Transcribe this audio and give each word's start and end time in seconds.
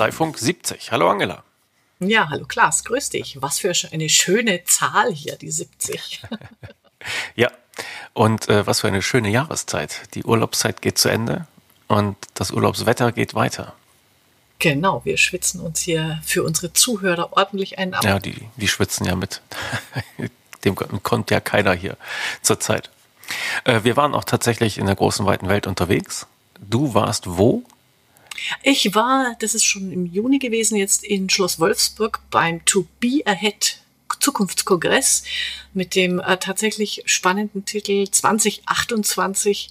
Kanzleifunk 0.00 0.38
70. 0.38 0.92
Hallo 0.92 1.10
Angela. 1.10 1.44
Ja, 1.98 2.30
hallo 2.30 2.46
Klaas, 2.46 2.84
grüß 2.84 3.10
dich. 3.10 3.42
Was 3.42 3.58
für 3.58 3.70
eine 3.92 4.08
schöne 4.08 4.64
Zahl 4.64 5.12
hier, 5.12 5.36
die 5.36 5.50
70. 5.50 6.22
ja, 7.36 7.50
und 8.14 8.48
äh, 8.48 8.66
was 8.66 8.80
für 8.80 8.88
eine 8.88 9.02
schöne 9.02 9.28
Jahreszeit. 9.28 10.00
Die 10.14 10.24
Urlaubszeit 10.24 10.80
geht 10.80 10.96
zu 10.96 11.10
Ende 11.10 11.46
und 11.86 12.16
das 12.32 12.50
Urlaubswetter 12.50 13.12
geht 13.12 13.34
weiter. 13.34 13.74
Genau, 14.58 15.04
wir 15.04 15.18
schwitzen 15.18 15.60
uns 15.60 15.80
hier 15.80 16.18
für 16.24 16.44
unsere 16.44 16.72
Zuhörer 16.72 17.34
ordentlich 17.34 17.78
ein 17.78 17.92
ab. 17.92 18.02
Ja, 18.02 18.18
die, 18.18 18.48
die 18.56 18.68
schwitzen 18.68 19.04
ja 19.04 19.16
mit. 19.16 19.42
Dem 20.64 20.76
kommt 20.76 21.30
ja 21.30 21.40
keiner 21.40 21.74
hier 21.74 21.98
zurzeit. 22.40 22.88
Äh, 23.64 23.84
wir 23.84 23.98
waren 23.98 24.14
auch 24.14 24.24
tatsächlich 24.24 24.78
in 24.78 24.86
der 24.86 24.96
großen, 24.96 25.26
weiten 25.26 25.50
Welt 25.50 25.66
unterwegs. 25.66 26.26
Du 26.58 26.94
warst 26.94 27.24
wo? 27.26 27.64
Ich 28.62 28.94
war, 28.94 29.36
das 29.40 29.54
ist 29.54 29.64
schon 29.64 29.92
im 29.92 30.06
Juni 30.06 30.38
gewesen, 30.38 30.76
jetzt 30.76 31.04
in 31.04 31.28
Schloss 31.28 31.58
Wolfsburg 31.58 32.20
beim 32.30 32.64
To 32.64 32.86
Be 33.00 33.22
Ahead 33.24 33.78
Zukunftskongress 34.18 35.24
mit 35.72 35.94
dem 35.94 36.18
äh, 36.18 36.36
tatsächlich 36.36 37.02
spannenden 37.06 37.64
Titel 37.64 38.08
2028 38.10 39.70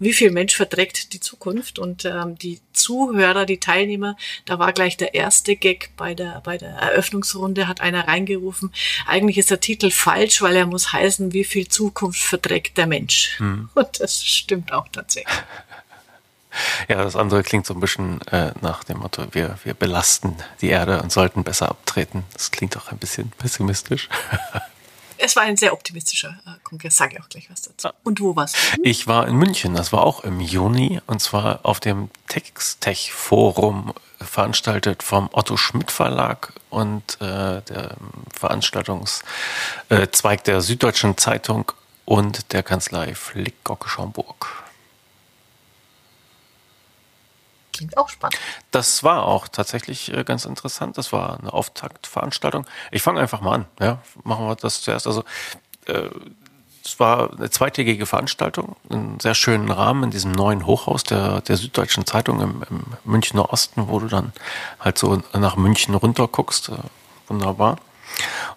wie 0.00 0.12
viel 0.12 0.30
Mensch 0.30 0.54
verträgt 0.54 1.12
die 1.12 1.20
Zukunft 1.20 1.78
und 1.78 2.04
ähm, 2.04 2.38
die 2.38 2.60
Zuhörer, 2.72 3.46
die 3.46 3.58
Teilnehmer, 3.58 4.16
da 4.44 4.58
war 4.58 4.72
gleich 4.72 4.96
der 4.96 5.14
erste 5.14 5.56
Gag 5.56 5.90
bei 5.96 6.14
der 6.14 6.40
bei 6.44 6.56
der 6.56 6.70
Eröffnungsrunde 6.70 7.66
hat 7.66 7.80
einer 7.80 8.06
reingerufen. 8.06 8.72
Eigentlich 9.06 9.38
ist 9.38 9.50
der 9.50 9.60
Titel 9.60 9.90
falsch, 9.90 10.40
weil 10.40 10.54
er 10.54 10.66
muss 10.66 10.92
heißen, 10.92 11.32
wie 11.32 11.44
viel 11.44 11.66
Zukunft 11.66 12.20
verträgt 12.20 12.78
der 12.78 12.86
Mensch. 12.86 13.40
Mhm. 13.40 13.70
Und 13.74 14.00
das 14.00 14.24
stimmt 14.24 14.72
auch 14.72 14.86
tatsächlich. 14.88 15.34
Ja, 16.88 17.02
das 17.02 17.16
andere 17.16 17.42
klingt 17.42 17.66
so 17.66 17.74
ein 17.74 17.80
bisschen 17.80 18.20
äh, 18.28 18.52
nach 18.60 18.84
dem 18.84 18.98
Motto, 18.98 19.26
wir, 19.32 19.58
wir 19.64 19.74
belasten 19.74 20.36
die 20.60 20.68
Erde 20.68 21.02
und 21.02 21.12
sollten 21.12 21.44
besser 21.44 21.70
abtreten. 21.70 22.24
Das 22.32 22.50
klingt 22.50 22.76
auch 22.76 22.90
ein 22.90 22.98
bisschen 22.98 23.30
pessimistisch. 23.30 24.08
Es 25.20 25.34
war 25.34 25.42
ein 25.42 25.56
sehr 25.56 25.72
optimistischer 25.72 26.38
äh, 26.46 26.50
Kongress, 26.62 26.96
sage 26.96 27.16
ich 27.16 27.22
auch 27.22 27.28
gleich 27.28 27.50
was 27.50 27.62
dazu. 27.62 27.88
Und 28.04 28.20
wo 28.20 28.36
warst 28.36 28.54
du? 28.54 28.58
Ich 28.84 29.08
war 29.08 29.26
in 29.26 29.34
München, 29.34 29.74
das 29.74 29.92
war 29.92 30.02
auch 30.02 30.22
im 30.22 30.38
Juni, 30.40 31.00
und 31.06 31.20
zwar 31.20 31.58
auf 31.64 31.80
dem 31.80 32.08
Textech 32.28 33.12
Forum, 33.12 33.92
veranstaltet 34.20 35.02
vom 35.02 35.28
Otto 35.32 35.56
Schmidt 35.56 35.90
Verlag 35.90 36.52
und 36.70 37.20
äh, 37.20 37.62
der 37.62 37.96
Veranstaltungszweig 38.32 40.44
der 40.44 40.60
Süddeutschen 40.60 41.16
Zeitung 41.16 41.72
und 42.04 42.52
der 42.52 42.62
Kanzlei 42.62 43.14
Flick-Gocke-Schaumburg 43.14 44.67
klingt 47.78 47.96
auch 47.96 48.08
spannend. 48.08 48.38
Das 48.70 49.02
war 49.02 49.24
auch 49.24 49.48
tatsächlich 49.48 50.12
äh, 50.12 50.24
ganz 50.24 50.44
interessant. 50.44 50.98
Das 50.98 51.12
war 51.12 51.38
eine 51.38 51.52
Auftaktveranstaltung. 51.52 52.66
Ich 52.90 53.02
fange 53.02 53.20
einfach 53.20 53.40
mal 53.40 53.54
an. 53.54 53.64
Ja, 53.80 53.98
machen 54.24 54.46
wir 54.46 54.56
das 54.56 54.82
zuerst. 54.82 55.06
Also 55.06 55.24
äh, 55.86 56.10
es 56.84 56.98
war 56.98 57.32
eine 57.32 57.50
zweitägige 57.50 58.06
Veranstaltung, 58.06 58.76
einen 58.88 59.20
sehr 59.20 59.34
schönen 59.34 59.70
Rahmen 59.70 60.04
in 60.04 60.10
diesem 60.10 60.32
neuen 60.32 60.64
Hochhaus 60.66 61.04
der, 61.04 61.42
der 61.42 61.56
Süddeutschen 61.56 62.06
Zeitung 62.06 62.40
im, 62.40 62.64
im 62.70 62.84
Münchner 63.04 63.52
Osten, 63.52 63.88
wo 63.88 63.98
du 63.98 64.06
dann 64.06 64.32
halt 64.80 64.96
so 64.98 65.20
nach 65.34 65.56
München 65.56 65.94
runter 65.94 66.28
guckst. 66.28 66.70
Äh, 66.70 66.78
wunderbar. 67.28 67.76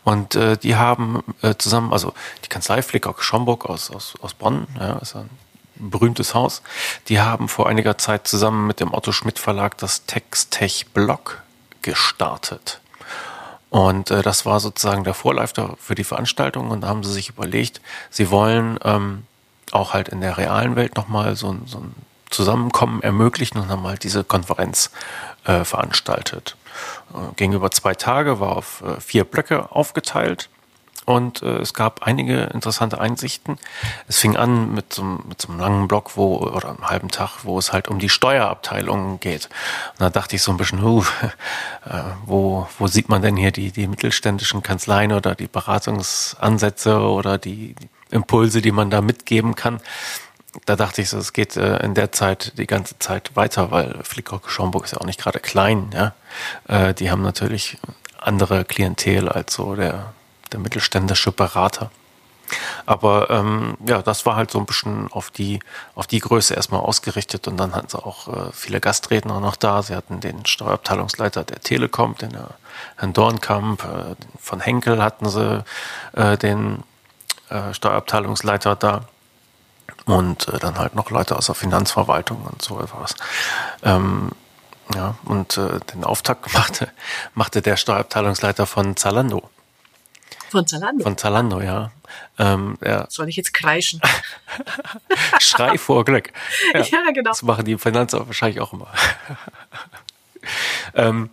Und 0.04 0.36
äh, 0.36 0.58
die 0.58 0.76
haben 0.78 1.22
äh, 1.42 1.56
zusammen, 1.58 1.92
also 1.94 2.14
die 2.44 2.50
Kanzlei 2.50 2.82
Flicker 2.82 3.14
Schomburg 3.20 3.66
aus, 3.66 3.92
aus, 3.92 4.14
aus 4.22 4.34
Bonn, 4.34 4.68
ja, 4.80 4.98
ist 5.00 5.16
ein 5.16 5.30
berühmtes 5.90 6.34
Haus. 6.34 6.62
Die 7.08 7.20
haben 7.20 7.48
vor 7.48 7.68
einiger 7.68 7.98
Zeit 7.98 8.28
zusammen 8.28 8.68
mit 8.68 8.80
dem 8.80 8.94
Otto 8.94 9.12
Schmidt 9.12 9.40
Verlag 9.40 9.78
das 9.78 10.06
Textech 10.06 10.88
Blog 10.94 11.42
gestartet. 11.81 12.81
Und 13.69 14.12
äh, 14.12 14.22
das 14.22 14.46
war 14.46 14.59
sozusagen 14.59 15.03
der 15.03 15.14
Vorläufer 15.14 15.75
für 15.80 15.96
die 15.96 16.03
Veranstaltung. 16.03 16.72
Und 16.72 16.81
da 16.81 16.88
haben 16.88 17.03
sie 17.03 17.14
sich 17.14 17.30
überlegt, 17.30 17.81
sie 18.09 18.30
wollen 18.30 18.78
ähm, 18.84 19.24
auch 19.72 19.94
halt 19.94 20.09
in 20.09 20.22
der 20.22 20.38
realen 20.38 20.75
Welt 20.75 20.96
nochmal 20.97 21.36
so, 21.36 21.58
so 21.66 21.80
ein 21.80 21.96
Zusammenkommen 22.30 23.02
ermöglichen 23.02 23.59
und 23.59 23.69
haben 23.69 23.84
halt 23.84 24.03
diese 24.03 24.24
Konferenz 24.24 24.92
äh, 25.46 25.63
veranstaltet. 25.63 26.56
Äh, 27.13 27.34
ging 27.36 27.53
über 27.53 27.72
zwei 27.72 27.94
Tage, 27.94 28.40
war 28.40 28.56
auf 28.58 28.81
äh, 28.81 29.00
vier 29.02 29.24
Blöcke 29.24 29.72
aufgeteilt. 29.72 30.50
Und 31.06 31.41
äh, 31.41 31.57
es 31.57 31.73
gab 31.73 32.03
einige 32.03 32.44
interessante 32.53 33.01
Einsichten. 33.01 33.57
Es 34.07 34.19
fing 34.19 34.38
an 34.38 34.73
mit 34.73 34.94
so, 34.94 35.03
mit 35.03 35.41
so 35.41 35.50
einem 35.50 35.59
langen 35.59 35.88
Block, 35.88 36.16
wo, 36.16 36.38
oder 36.38 36.69
einem 36.69 36.89
halben 36.89 37.09
Tag, 37.09 37.44
wo 37.44 37.57
es 37.57 37.73
halt 37.73 37.88
um 37.88 37.97
die 37.97 38.09
Steuerabteilung 38.09 39.19
geht. 39.19 39.45
Und 39.94 40.01
da 40.01 40.09
dachte 40.09 40.35
ich 40.35 40.44
so 40.44 40.51
ein 40.51 40.57
bisschen, 40.57 40.84
uh, 40.84 41.03
äh, 41.85 42.03
wo, 42.25 42.67
wo 42.78 42.88
sieht 42.88 43.09
man 43.09 43.22
denn 43.22 43.35
hier 43.35 43.51
die, 43.51 43.72
die 43.72 43.88
mittelständischen 43.88 44.62
Kanzleien 44.62 45.12
oder 45.12 45.34
die 45.34 45.47
Beratungsansätze 45.47 47.00
oder 47.00 47.38
die, 47.39 47.73
die 47.73 47.89
Impulse, 48.12 48.62
die 48.62 48.72
man 48.72 48.91
da 48.91 49.01
mitgeben 49.01 49.56
kann? 49.56 49.81
Da 50.66 50.75
dachte 50.75 51.01
ich 51.01 51.09
so, 51.09 51.18
es 51.18 51.33
geht 51.33 51.56
äh, 51.56 51.78
in 51.78 51.95
der 51.95 52.12
Zeit 52.12 52.53
die 52.57 52.68
ganze 52.68 53.00
Zeit 53.00 53.35
weiter, 53.35 53.72
weil 53.72 54.00
Flickrock 54.03 54.51
Schaumburg 54.51 54.83
ist 54.83 54.91
ja 54.91 55.00
auch 55.00 55.06
nicht 55.06 55.19
gerade 55.19 55.39
klein, 55.39 55.89
ja. 55.94 56.13
Äh, 56.68 56.94
die 56.94 57.09
haben 57.09 57.22
natürlich 57.22 57.78
andere 58.19 58.66
Klientel 58.66 59.29
als 59.29 59.53
so 59.53 59.75
der 59.75 60.13
der 60.51 60.59
mittelständische 60.59 61.31
Berater. 61.31 61.91
Aber 62.85 63.29
ähm, 63.29 63.78
ja, 63.85 64.01
das 64.01 64.25
war 64.25 64.35
halt 64.35 64.51
so 64.51 64.59
ein 64.59 64.66
bisschen 64.66 65.12
auf 65.12 65.31
die, 65.31 65.59
auf 65.95 66.07
die 66.07 66.19
Größe 66.19 66.53
erstmal 66.53 66.81
ausgerichtet 66.81 67.47
und 67.47 67.57
dann 67.57 67.75
hatten 67.75 67.89
sie 67.89 67.97
auch 67.97 68.28
äh, 68.28 68.51
viele 68.53 68.79
Gastredner 68.79 69.39
noch 69.39 69.56
da. 69.56 69.81
Sie 69.84 69.95
hatten 69.95 70.19
den 70.19 70.45
Steuerabteilungsleiter 70.45 71.44
der 71.44 71.59
Telekom, 71.59 72.16
den 72.17 72.34
äh, 72.34 72.39
Herrn 72.97 73.13
Dornkamp, 73.13 73.84
äh, 73.84 74.16
von 74.39 74.59
Henkel 74.59 75.01
hatten 75.01 75.29
sie 75.29 75.63
äh, 76.13 76.38
den 76.38 76.83
äh, 77.50 77.73
Steuerabteilungsleiter 77.73 78.75
da 78.75 79.01
und 80.06 80.47
äh, 80.47 80.59
dann 80.59 80.78
halt 80.78 80.95
noch 80.95 81.09
Leute 81.09 81.35
aus 81.38 81.45
der 81.45 81.56
Finanzverwaltung 81.56 82.44
und 82.44 82.62
so 82.62 82.79
etwas. 82.79 83.16
Ähm, 83.83 84.31
ja, 84.94 85.16
und 85.23 85.56
den 85.56 86.03
Auftakt 86.03 86.53
machte, 86.53 86.89
machte 87.33 87.62
der 87.62 87.78
Steuerabteilungsleiter 87.78 88.66
von 88.66 88.97
Zalando. 88.97 89.50
Von 90.51 90.67
Zalando? 90.67 91.03
Von 91.03 91.17
Zalando, 91.17 91.62
ja. 91.62 91.91
Ähm, 92.38 92.78
ja. 92.84 93.06
Soll 93.09 93.29
ich 93.29 93.38
jetzt 93.38 93.53
kreischen? 93.53 94.01
Schrei 95.39 95.78
vor 95.78 96.03
Glück. 96.03 96.34
Ja, 96.73 96.81
ja, 96.81 97.12
genau. 97.13 97.29
Das 97.29 97.41
machen 97.41 97.63
die 97.63 97.78
Finanzer 97.78 98.28
wahrscheinlich 98.28 98.59
auch 98.59 98.73
immer. 98.73 98.91
ähm, 100.94 101.29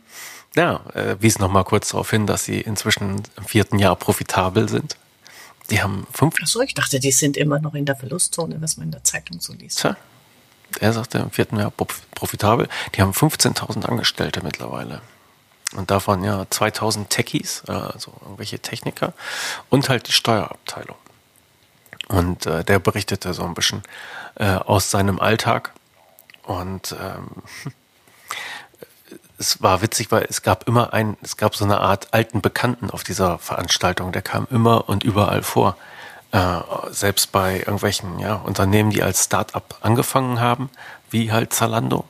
ja, 0.54 0.82
äh, 0.94 1.16
wies 1.18 1.40
noch 1.40 1.50
mal 1.50 1.64
kurz 1.64 1.88
darauf 1.88 2.10
hin, 2.10 2.28
dass 2.28 2.44
sie 2.44 2.60
inzwischen 2.60 3.22
im 3.36 3.44
vierten 3.44 3.80
Jahr 3.80 3.96
profitabel 3.96 4.68
sind. 4.68 4.96
Die 5.70 5.82
haben 5.82 6.06
fünf. 6.12 6.36
Achso, 6.40 6.60
ich 6.60 6.74
dachte, 6.74 7.00
die 7.00 7.10
sind 7.10 7.36
immer 7.36 7.58
noch 7.58 7.74
in 7.74 7.86
der 7.86 7.96
Verlustzone, 7.96 8.62
was 8.62 8.76
man 8.76 8.86
in 8.86 8.92
der 8.92 9.02
Zeitung 9.02 9.40
so 9.40 9.52
liest. 9.52 9.80
Tja, 9.80 9.96
er 10.78 10.92
sagte 10.92 11.18
im 11.18 11.32
vierten 11.32 11.58
Jahr 11.58 11.72
profitabel. 11.72 12.68
Die 12.94 13.02
haben 13.02 13.10
15.000 13.10 13.84
Angestellte 13.84 14.44
mittlerweile. 14.44 15.02
Und 15.76 15.90
davon 15.90 16.24
ja 16.24 16.46
2000 16.48 17.10
Techies, 17.10 17.62
äh, 17.68 17.72
also 17.72 18.12
irgendwelche 18.22 18.58
Techniker 18.58 19.12
und 19.68 19.88
halt 19.88 20.08
die 20.08 20.12
Steuerabteilung. 20.12 20.96
Und 22.08 22.46
äh, 22.46 22.64
der 22.64 22.78
berichtete 22.78 23.34
so 23.34 23.44
ein 23.44 23.54
bisschen 23.54 23.82
äh, 24.36 24.54
aus 24.54 24.90
seinem 24.90 25.20
Alltag. 25.20 25.72
Und 26.44 26.96
ähm, 26.98 27.28
es 29.38 29.62
war 29.62 29.82
witzig, 29.82 30.10
weil 30.10 30.26
es 30.28 30.42
gab 30.42 30.66
immer 30.66 30.94
ein, 30.94 31.18
es 31.22 31.36
gab 31.36 31.54
so 31.54 31.64
eine 31.64 31.80
Art 31.80 32.14
alten 32.14 32.40
Bekannten 32.40 32.90
auf 32.90 33.04
dieser 33.04 33.38
Veranstaltung, 33.38 34.12
der 34.12 34.22
kam 34.22 34.46
immer 34.50 34.88
und 34.88 35.04
überall 35.04 35.42
vor. 35.42 35.76
Äh, 36.30 36.60
selbst 36.90 37.32
bei 37.32 37.58
irgendwelchen 37.58 38.18
ja, 38.18 38.34
Unternehmen, 38.34 38.90
die 38.90 39.02
als 39.02 39.24
Start-up 39.24 39.78
angefangen 39.80 40.40
haben, 40.40 40.70
wie 41.10 41.32
halt 41.32 41.52
Zalando. 41.54 42.04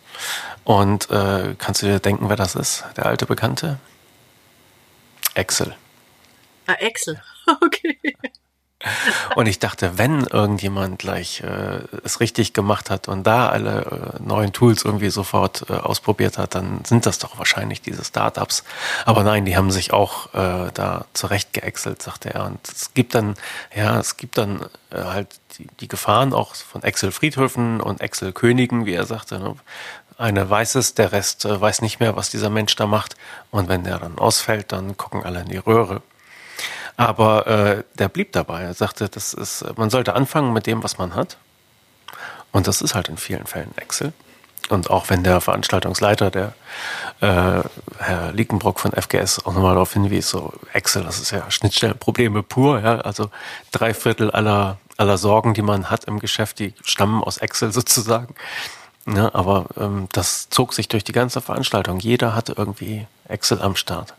Und 0.68 1.10
äh, 1.10 1.54
kannst 1.56 1.80
du 1.80 1.86
dir 1.86 1.98
denken, 1.98 2.28
wer 2.28 2.36
das 2.36 2.54
ist? 2.54 2.84
Der 2.98 3.06
alte 3.06 3.24
Bekannte? 3.24 3.78
Excel. 5.32 5.74
Ah, 6.66 6.74
Excel. 6.74 7.22
Okay. 7.64 7.98
Und 9.34 9.46
ich 9.46 9.58
dachte, 9.58 9.96
wenn 9.96 10.24
irgendjemand 10.24 10.98
gleich 10.98 11.40
äh, 11.40 11.80
es 12.04 12.20
richtig 12.20 12.52
gemacht 12.52 12.90
hat 12.90 13.08
und 13.08 13.26
da 13.26 13.48
alle 13.48 14.18
äh, 14.20 14.22
neuen 14.22 14.52
Tools 14.52 14.84
irgendwie 14.84 15.08
sofort 15.08 15.64
äh, 15.70 15.72
ausprobiert 15.72 16.36
hat, 16.36 16.54
dann 16.54 16.84
sind 16.84 17.06
das 17.06 17.18
doch 17.18 17.38
wahrscheinlich 17.38 17.80
diese 17.80 18.04
Startups. 18.04 18.64
Aber 19.06 19.24
nein, 19.24 19.46
die 19.46 19.56
haben 19.56 19.70
sich 19.70 19.94
auch 19.94 20.34
äh, 20.34 20.70
da 20.74 21.06
zurecht 21.14 21.54
geexelt, 21.54 22.02
sagte 22.02 22.34
er. 22.34 22.44
Und 22.44 22.68
es 22.68 22.92
gibt 22.92 23.14
dann, 23.14 23.36
ja, 23.74 23.98
es 23.98 24.18
gibt 24.18 24.36
dann 24.36 24.60
äh, 24.90 25.02
halt 25.02 25.28
die, 25.56 25.66
die 25.80 25.88
Gefahren 25.88 26.34
auch 26.34 26.54
von 26.54 26.82
Excel-Friedhöfen 26.82 27.80
und 27.80 28.02
Excel-Königen, 28.02 28.84
wie 28.84 28.92
er 28.92 29.06
sagte. 29.06 29.38
Ne? 29.38 29.56
Eine 30.18 30.50
weiß 30.50 30.74
es, 30.74 30.94
der 30.94 31.12
Rest 31.12 31.44
äh, 31.44 31.60
weiß 31.60 31.80
nicht 31.80 32.00
mehr, 32.00 32.16
was 32.16 32.28
dieser 32.28 32.50
Mensch 32.50 32.74
da 32.74 32.86
macht. 32.86 33.16
Und 33.52 33.68
wenn 33.68 33.84
der 33.84 33.98
dann 33.98 34.18
ausfällt, 34.18 34.72
dann 34.72 34.96
gucken 34.96 35.24
alle 35.24 35.40
in 35.40 35.48
die 35.48 35.58
Röhre. 35.58 36.02
Aber 36.96 37.46
äh, 37.46 37.84
der 37.94 38.08
blieb 38.08 38.32
dabei. 38.32 38.62
Er 38.62 38.74
sagte, 38.74 39.08
das 39.08 39.32
ist, 39.32 39.64
man 39.76 39.90
sollte 39.90 40.14
anfangen 40.14 40.52
mit 40.52 40.66
dem, 40.66 40.82
was 40.82 40.98
man 40.98 41.14
hat. 41.14 41.38
Und 42.50 42.66
das 42.66 42.82
ist 42.82 42.96
halt 42.96 43.08
in 43.08 43.16
vielen 43.16 43.46
Fällen 43.46 43.70
Excel. 43.76 44.12
Und 44.68 44.90
auch 44.90 45.08
wenn 45.08 45.22
der 45.22 45.40
Veranstaltungsleiter, 45.40 46.32
der 46.32 46.52
äh, 47.20 47.62
Herr 47.98 48.32
Liekenbrock 48.32 48.80
von 48.80 48.90
FGS, 48.90 49.46
auch 49.46 49.54
nochmal 49.54 49.74
darauf 49.74 49.92
hinwies, 49.92 50.28
so 50.28 50.52
Excel, 50.72 51.04
das 51.04 51.20
ist 51.20 51.30
ja 51.30 51.48
Schnittstellenprobleme 51.48 52.42
pur, 52.42 52.80
ja. 52.80 53.00
Also 53.00 53.30
drei 53.70 53.94
Viertel 53.94 54.32
aller, 54.32 54.78
aller 54.96 55.16
Sorgen, 55.16 55.54
die 55.54 55.62
man 55.62 55.90
hat 55.90 56.04
im 56.04 56.18
Geschäft, 56.18 56.58
die 56.58 56.74
stammen 56.82 57.22
aus 57.22 57.38
Excel 57.38 57.72
sozusagen. 57.72 58.34
Ja, 59.14 59.34
aber 59.34 59.66
ähm, 59.76 60.08
das 60.12 60.48
zog 60.50 60.74
sich 60.74 60.88
durch 60.88 61.04
die 61.04 61.12
ganze 61.12 61.40
Veranstaltung. 61.40 61.98
Jeder 61.98 62.34
hatte 62.34 62.54
irgendwie 62.56 63.06
Excel 63.28 63.62
am 63.62 63.76
Start. 63.76 64.14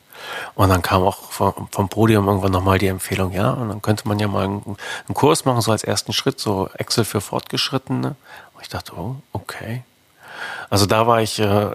Und 0.55 0.69
dann 0.69 0.81
kam 0.81 1.03
auch 1.03 1.31
vom, 1.31 1.69
vom 1.71 1.89
Podium 1.89 2.27
irgendwann 2.27 2.51
nochmal 2.51 2.77
die 2.77 2.87
Empfehlung, 2.87 3.31
ja, 3.31 3.51
und 3.51 3.69
dann 3.69 3.81
könnte 3.81 4.07
man 4.07 4.19
ja 4.19 4.27
mal 4.27 4.45
einen, 4.45 4.61
einen 4.65 5.13
Kurs 5.13 5.45
machen, 5.45 5.61
so 5.61 5.71
als 5.71 5.83
ersten 5.83 6.11
Schritt, 6.11 6.39
so 6.39 6.69
Excel 6.73 7.05
für 7.05 7.21
Fortgeschrittene. 7.21 8.15
Und 8.53 8.61
ich 8.61 8.67
dachte, 8.67 8.93
oh, 8.97 9.15
okay, 9.31 9.83
also 10.69 10.85
da 10.85 11.07
war 11.07 11.21
ich, 11.21 11.39
äh, 11.39 11.71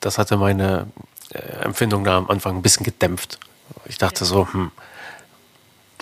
das 0.00 0.18
hatte 0.18 0.36
meine 0.36 0.86
äh, 1.30 1.38
Empfindung 1.64 2.04
da 2.04 2.18
am 2.18 2.30
Anfang 2.30 2.56
ein 2.56 2.62
bisschen 2.62 2.84
gedämpft. 2.84 3.38
Ich 3.86 3.98
dachte 3.98 4.24
so, 4.24 4.46
hm, 4.52 4.70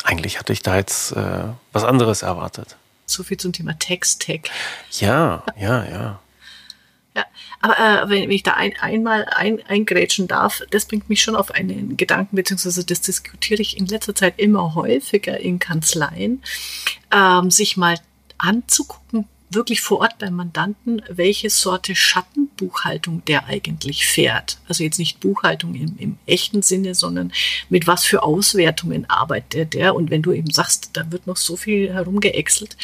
eigentlich 0.04 0.38
hatte 0.38 0.52
ich 0.52 0.62
da 0.62 0.76
jetzt 0.76 1.12
äh, 1.12 1.44
was 1.72 1.84
anderes 1.84 2.22
erwartet. 2.22 2.76
So 3.06 3.22
viel 3.22 3.36
zum 3.36 3.52
Thema 3.52 3.78
Text-Tech. 3.78 4.42
Ja, 4.92 5.42
ja, 5.56 5.84
ja. 5.84 6.18
Ja, 7.16 7.24
aber 7.60 7.78
äh, 7.78 8.08
wenn, 8.08 8.30
ich 8.30 8.44
da 8.44 8.52
ein, 8.52 8.72
einmal 8.80 9.24
ein, 9.24 9.60
eingrätschen 9.66 10.28
darf, 10.28 10.62
das 10.70 10.84
bringt 10.84 11.08
mich 11.08 11.20
schon 11.20 11.34
auf 11.34 11.50
einen 11.50 11.96
Gedanken, 11.96 12.36
beziehungsweise 12.36 12.84
das 12.84 13.00
diskutiere 13.00 13.60
ich 13.60 13.76
in 13.76 13.86
letzter 13.86 14.14
Zeit 14.14 14.34
immer 14.38 14.76
häufiger 14.76 15.38
in 15.40 15.58
Kanzleien, 15.58 16.40
ähm, 17.12 17.50
sich 17.50 17.76
mal 17.76 17.98
anzugucken, 18.38 19.26
wirklich 19.50 19.80
vor 19.80 19.98
Ort 19.98 20.18
beim 20.18 20.34
Mandanten, 20.34 21.02
welche 21.08 21.50
Sorte 21.50 21.96
Schattenbuchhaltung 21.96 23.24
der 23.24 23.46
eigentlich 23.46 24.06
fährt. 24.06 24.58
Also 24.68 24.84
jetzt 24.84 24.98
nicht 24.98 25.18
Buchhaltung 25.18 25.74
im, 25.74 25.96
im 25.98 26.18
echten 26.26 26.62
Sinne, 26.62 26.94
sondern 26.94 27.32
mit 27.68 27.88
was 27.88 28.04
für 28.04 28.22
Auswertungen 28.22 29.10
arbeitet 29.10 29.74
der. 29.74 29.96
Und 29.96 30.10
wenn 30.10 30.22
du 30.22 30.32
eben 30.32 30.50
sagst, 30.50 30.90
da 30.92 31.10
wird 31.10 31.26
noch 31.26 31.36
so 31.36 31.56
viel 31.56 31.92
herumgeäxelt, 31.92 32.76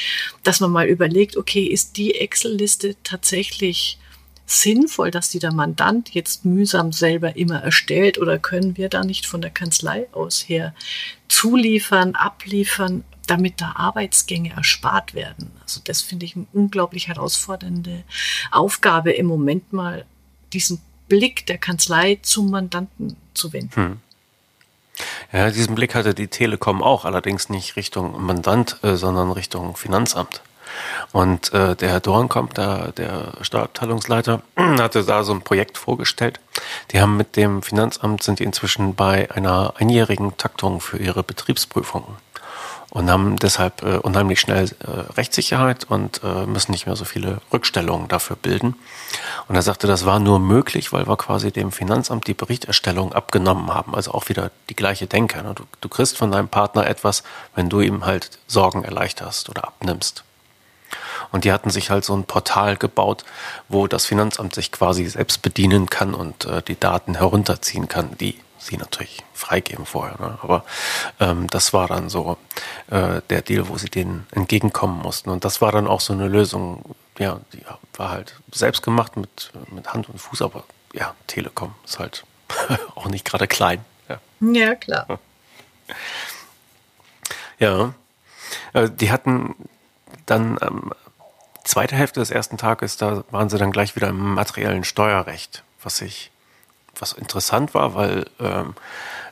dass 0.43 0.59
man 0.59 0.73
mal 0.73 0.89
überlegt, 0.89 1.37
okay, 1.37 1.65
ist 1.65 1.97
die 1.97 2.17
Excel-Liste 2.17 2.97
tatsächlich 3.05 3.99
sinnvoll, 4.47 5.11
dass 5.11 5.29
die 5.29 5.41
der 5.41 5.53
Mandant 5.53 6.11
jetzt 6.15 6.45
mühsam 6.45 6.93
selber 6.93 7.37
immer 7.37 7.63
erstellt 7.63 8.19
oder 8.19 8.39
können 8.39 8.77
wir 8.77 8.89
da 8.89 9.03
nicht 9.05 9.27
von 9.27 9.43
der 9.43 9.51
Kanzlei 9.51 10.07
aus 10.13 10.49
her 10.49 10.73
zuliefern, 11.29 12.15
abliefern, 12.15 13.05
damit 13.27 13.61
da 13.61 13.73
Arbeitsgänge 13.75 14.53
erspart 14.53 15.15
werden. 15.15 15.51
Also 15.63 15.81
das 15.83 16.01
finde 16.01 16.27
ich 16.27 16.37
eine 16.37 16.47
unglaublich 16.53 17.09
herausfordernde 17.09 18.05
Aufgabe 18.53 19.11
im 19.11 19.27
Moment 19.27 19.73
mal 19.73 20.07
diesen 20.53 20.81
Blick 21.09 21.45
der 21.47 21.59
Kanzlei 21.59 22.19
zum 22.23 22.51
Mandanten 22.51 23.17
zu 23.35 23.53
wenden. 23.53 23.75
Hm. 23.75 24.01
Ja, 25.33 25.51
diesen 25.51 25.75
Blick 25.75 25.95
hatte 25.95 26.15
die 26.15 26.29
Telekom 26.29 26.83
auch, 26.83 27.05
allerdings 27.05 27.51
nicht 27.51 27.77
Richtung 27.77 28.25
Mandant, 28.25 28.79
äh, 28.83 28.97
sondern 28.97 29.33
Richtung 29.33 29.77
Finanzamt. 29.77 30.41
Und 31.13 31.53
äh, 31.53 31.77
der 31.77 31.91
Herr 31.91 32.01
Dornkamp, 32.01 32.55
der, 32.55 32.93
der 32.93 33.33
Steuerabteilungsleiter, 33.41 34.43
hatte 34.57 35.05
da 35.05 35.25
so 35.25 35.33
ein 35.33 35.43
Projekt 35.43 35.79
vorgestellt. 35.79 36.41
Die 36.93 37.01
haben 37.01 37.17
mit 37.17 37.37
dem 37.37 37.63
Finanzamt, 37.63 38.23
sind 38.23 38.39
die 38.39 38.45
inzwischen 38.45 38.95
bei 38.95 39.31
einer 39.31 39.75
einjährigen 39.77 40.37
Taktung 40.37 40.81
für 40.81 40.99
ihre 40.99 41.23
Betriebsprüfungen 41.23 42.27
und 42.97 43.11
haben 43.11 43.37
deshalb 43.37 43.83
äh, 43.83 43.99
unheimlich 43.99 44.41
schnell 44.41 44.71
äh, 44.81 45.13
Rechtssicherheit 45.17 45.85
und 45.85 46.23
äh, 46.25 46.47
müssen 46.47 46.73
nicht 46.73 46.87
mehr 46.87 46.97
so 46.97 47.05
viele 47.05 47.43
Rückstellungen 47.53 48.09
dafür 48.09 48.37
bilden. 48.37 48.75
Und 49.49 49.55
er 49.55 49.63
sagte, 49.63 49.87
das 49.87 50.07
war 50.07 50.19
nur 50.19 50.39
möglich, 50.39 50.95
weil 50.95 51.07
wir 51.07 51.17
quasi 51.17 51.53
dem 51.53 51.73
Finanzamt 51.73 52.27
die 52.27 52.35
Berichterstellung 52.35 53.13
abgenommen 53.13 53.75
haben. 53.75 53.95
Also 53.95 54.13
auch 54.13 54.29
wieder 54.29 54.51
die 54.71 54.77
gleiche 54.77 55.07
Denke. 55.07 55.43
Ne? 55.43 55.53
Du, 55.55 55.65
du 55.81 55.89
kriegst 55.91 56.17
von 56.17 56.31
deinem 56.31 56.49
Partner 56.49 56.87
etwas, 56.87 57.23
wenn 57.55 57.69
du 57.69 57.81
ihm 57.81 58.07
halt 58.07 58.39
Sorgen 58.47 58.83
erleichterst 58.83 59.51
oder 59.51 59.65
abnimmst. 59.65 60.25
Und 61.33 61.45
die 61.45 61.53
hatten 61.53 61.71
sich 61.71 61.91
halt 61.91 62.05
so 62.05 62.15
ein 62.17 62.25
Portal 62.25 62.77
gebaut, 62.77 63.25
wo 63.69 63.87
das 63.87 64.07
Finanzamt 64.07 64.55
sich 64.55 64.73
quasi 64.73 65.07
selbst 65.07 65.43
bedienen 65.43 65.91
kann 65.91 66.15
und 66.15 66.45
äh, 66.45 66.63
die 66.63 66.79
Daten 66.79 67.17
herunterziehen 67.17 67.89
kann, 67.89 68.17
die 68.19 68.39
sie 68.59 68.77
natürlich 68.77 69.25
freigeben 69.33 69.87
vorher. 69.87 70.19
Ne? 70.21 70.39
Aber 70.43 70.65
ähm, 71.21 71.47
das 71.49 71.73
war 71.73 71.89
dann 71.89 72.09
so 72.09 72.37
äh, 72.91 73.21
der 73.31 73.43
Deal, 73.43 73.69
wo 73.69 73.77
sie 73.79 73.89
denen 73.89 74.27
entgegenkommen 74.33 75.01
mussten. 75.01 75.31
Und 75.31 75.45
das 75.45 75.61
war 75.61 75.73
dann 75.73 75.87
auch 75.87 76.01
so 76.01 76.13
eine 76.13 76.29
Lösung, 76.29 76.97
ja, 77.19 77.41
die 77.53 77.63
war 77.97 78.11
halt 78.11 78.35
selbst 78.53 78.83
gemacht 78.83 79.17
mit, 79.17 79.53
mit 79.71 79.93
Hand 79.93 80.09
und 80.09 80.19
Fuß, 80.19 80.43
aber 80.43 80.65
ja, 80.93 81.15
Telekom 81.27 81.75
ist 81.85 81.99
halt 81.99 82.25
auch 82.95 83.07
nicht 83.07 83.25
gerade 83.25 83.47
klein. 83.47 83.85
Ja, 84.09 84.19
ja 84.41 84.75
klar. 84.75 85.19
Ja, 87.59 87.95
äh, 88.73 88.91
die 88.91 89.11
hatten 89.11 89.55
dann 90.27 90.59
ähm, 90.61 90.93
zweite 91.65 91.97
Hälfte 91.97 92.21
des 92.21 92.31
ersten 92.31 92.59
Tages, 92.59 92.97
da 92.97 93.25
waren 93.31 93.49
sie 93.49 93.59
dann 93.59 93.73
gleich 93.73 93.97
wieder 93.97 94.09
im 94.09 94.35
materiellen 94.35 94.85
Steuerrecht, 94.85 95.63
was 95.83 96.01
ich 96.01 96.31
was 96.99 97.13
interessant 97.13 97.75
war, 97.75 97.95
weil 97.95 98.27
ähm, 98.41 98.75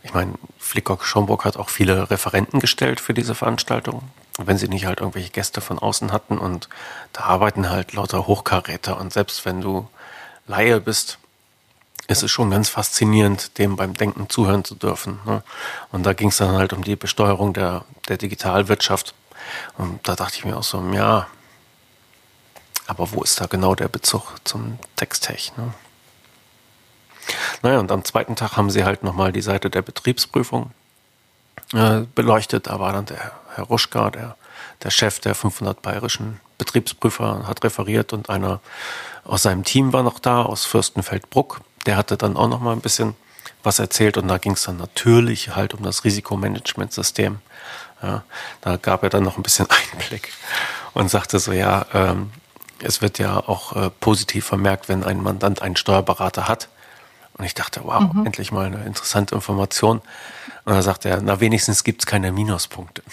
ich 0.02 0.12
meine, 0.12 0.34
Flickok 0.58 1.04
Schomburg 1.04 1.44
hat 1.44 1.56
auch 1.56 1.70
viele 1.70 2.10
Referenten 2.10 2.60
gestellt 2.60 3.00
für 3.00 3.14
diese 3.14 3.34
Veranstaltung, 3.34 4.02
wenn 4.38 4.58
sie 4.58 4.68
nicht 4.68 4.84
halt 4.84 5.00
irgendwelche 5.00 5.30
Gäste 5.30 5.60
von 5.60 5.78
außen 5.78 6.12
hatten 6.12 6.36
und 6.38 6.68
da 7.12 7.24
arbeiten 7.24 7.70
halt 7.70 7.94
lauter 7.94 8.26
Hochkaräter 8.26 8.98
und 9.00 9.12
selbst 9.12 9.44
wenn 9.46 9.60
du 9.60 9.88
Laie 10.46 10.80
bist, 10.80 11.18
ist 12.06 12.22
es 12.22 12.30
schon 12.30 12.50
ganz 12.50 12.68
faszinierend, 12.68 13.56
dem 13.56 13.76
beim 13.76 13.94
Denken 13.94 14.28
zuhören 14.28 14.64
zu 14.64 14.74
dürfen. 14.74 15.20
Ne? 15.24 15.42
Und 15.90 16.04
da 16.04 16.12
ging 16.12 16.28
es 16.28 16.36
dann 16.36 16.52
halt 16.52 16.74
um 16.74 16.84
die 16.84 16.96
Besteuerung 16.96 17.54
der, 17.54 17.84
der 18.08 18.18
Digitalwirtschaft. 18.18 19.14
Und 19.76 20.06
da 20.06 20.14
dachte 20.16 20.36
ich 20.36 20.44
mir 20.44 20.56
auch 20.56 20.62
so, 20.62 20.82
ja, 20.92 21.26
aber 22.86 23.12
wo 23.12 23.22
ist 23.22 23.40
da 23.40 23.46
genau 23.46 23.74
der 23.74 23.88
Bezug 23.88 24.34
zum 24.44 24.78
Texttech? 24.96 25.52
Ne? 25.56 25.72
Naja, 27.62 27.78
und 27.78 27.90
am 27.90 28.04
zweiten 28.04 28.36
Tag 28.36 28.56
haben 28.56 28.70
sie 28.70 28.84
halt 28.84 29.02
nochmal 29.02 29.32
die 29.32 29.40
Seite 29.40 29.70
der 29.70 29.82
Betriebsprüfung 29.82 30.72
äh, 31.72 32.02
beleuchtet. 32.14 32.66
Da 32.66 32.78
war 32.78 32.92
dann 32.92 33.06
der 33.06 33.32
Herr 33.54 33.64
Ruschka, 33.64 34.10
der, 34.10 34.36
der 34.82 34.90
Chef 34.90 35.20
der 35.20 35.34
500 35.34 35.80
bayerischen 35.80 36.40
Betriebsprüfer, 36.58 37.46
hat 37.46 37.64
referiert 37.64 38.12
und 38.12 38.28
einer 38.28 38.60
aus 39.24 39.42
seinem 39.42 39.64
Team 39.64 39.92
war 39.92 40.02
noch 40.02 40.18
da, 40.18 40.42
aus 40.42 40.64
Fürstenfeldbruck. 40.66 41.60
Der 41.86 41.96
hatte 41.96 42.16
dann 42.16 42.36
auch 42.36 42.48
nochmal 42.48 42.74
ein 42.74 42.80
bisschen 42.80 43.16
was 43.62 43.78
erzählt 43.78 44.18
und 44.18 44.28
da 44.28 44.38
ging 44.38 44.52
es 44.52 44.62
dann 44.64 44.76
natürlich 44.76 45.56
halt 45.56 45.74
um 45.74 45.82
das 45.82 46.04
Risikomanagementsystem. 46.04 47.38
Ja, 48.04 48.22
da 48.60 48.76
gab 48.76 49.02
er 49.02 49.08
dann 49.08 49.22
noch 49.22 49.38
ein 49.38 49.42
bisschen 49.42 49.66
Einblick 49.92 50.30
und 50.92 51.10
sagte 51.10 51.38
so, 51.38 51.52
ja, 51.52 51.86
ähm, 51.94 52.30
es 52.82 53.00
wird 53.00 53.18
ja 53.18 53.38
auch 53.38 53.74
äh, 53.76 53.90
positiv 53.90 54.44
vermerkt, 54.44 54.88
wenn 54.88 55.04
ein 55.04 55.22
Mandant 55.22 55.62
einen 55.62 55.76
Steuerberater 55.76 56.48
hat. 56.48 56.68
Und 57.36 57.44
ich 57.44 57.54
dachte, 57.54 57.80
wow, 57.82 58.12
mhm. 58.12 58.26
endlich 58.26 58.52
mal 58.52 58.66
eine 58.66 58.84
interessante 58.84 59.34
Information. 59.34 59.98
Und 60.64 60.74
dann 60.74 60.82
sagte 60.82 61.08
er, 61.08 61.20
na 61.20 61.40
wenigstens 61.40 61.82
gibt 61.82 62.02
es 62.02 62.06
keine 62.06 62.30
Minuspunkte. 62.30 63.02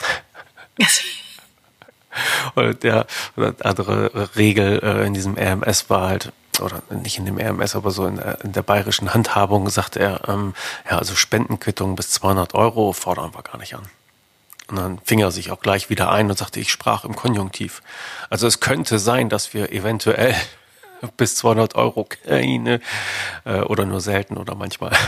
Und 2.56 2.84
der 2.84 3.06
andere 3.64 4.36
Regel 4.36 4.82
äh, 4.84 5.08
in 5.08 5.14
diesem 5.14 5.38
RMS 5.38 5.90
war 5.90 6.10
halt, 6.10 6.34
oder 6.60 6.82
nicht 6.90 7.18
in 7.18 7.26
dem 7.26 7.40
RMS, 7.40 7.76
aber 7.76 7.92
so 7.92 8.06
in 8.06 8.18
der, 8.18 8.42
in 8.42 8.52
der 8.52 8.64
bayerischen 8.64 9.14
Handhabung, 9.14 9.70
sagte 9.70 10.00
er, 10.00 10.28
ähm, 10.28 10.54
ja, 10.90 10.98
also 10.98 11.16
Spendenquittungen 11.16 11.96
bis 11.96 12.12
200 12.12 12.54
Euro 12.54 12.92
fordern 12.92 13.34
wir 13.34 13.44
gar 13.44 13.58
nicht 13.58 13.76
an. 13.76 13.88
Und 14.72 14.78
dann 14.78 15.00
fing 15.04 15.20
er 15.20 15.32
sich 15.32 15.52
auch 15.52 15.60
gleich 15.60 15.90
wieder 15.90 16.10
ein 16.12 16.30
und 16.30 16.38
sagte, 16.38 16.62
ich 16.62 16.72
sprach 16.72 17.04
im 17.04 17.16
Konjunktiv. 17.16 17.82
Also 18.30 18.48
es 18.48 18.62
könnte 18.62 19.00
sein, 19.00 19.28
dass 19.28 19.54
wir 19.54 19.72
eventuell 19.74 20.34
bis 21.18 21.36
200 21.36 21.76
Euro 21.76 22.06
keine 22.06 22.80
äh, 23.44 23.60
oder 23.60 23.86
nur 23.86 24.02
selten 24.02 24.38
oder 24.38 24.56
manchmal. 24.56 24.92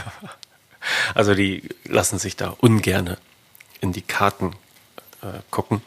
Also 1.15 1.34
die 1.34 1.70
lassen 1.86 2.20
sich 2.20 2.36
da 2.36 2.53
ungerne 2.60 3.17
in 3.79 3.93
die 3.93 4.01
Karten 4.01 4.51
äh, 5.22 5.39
gucken. 5.50 5.82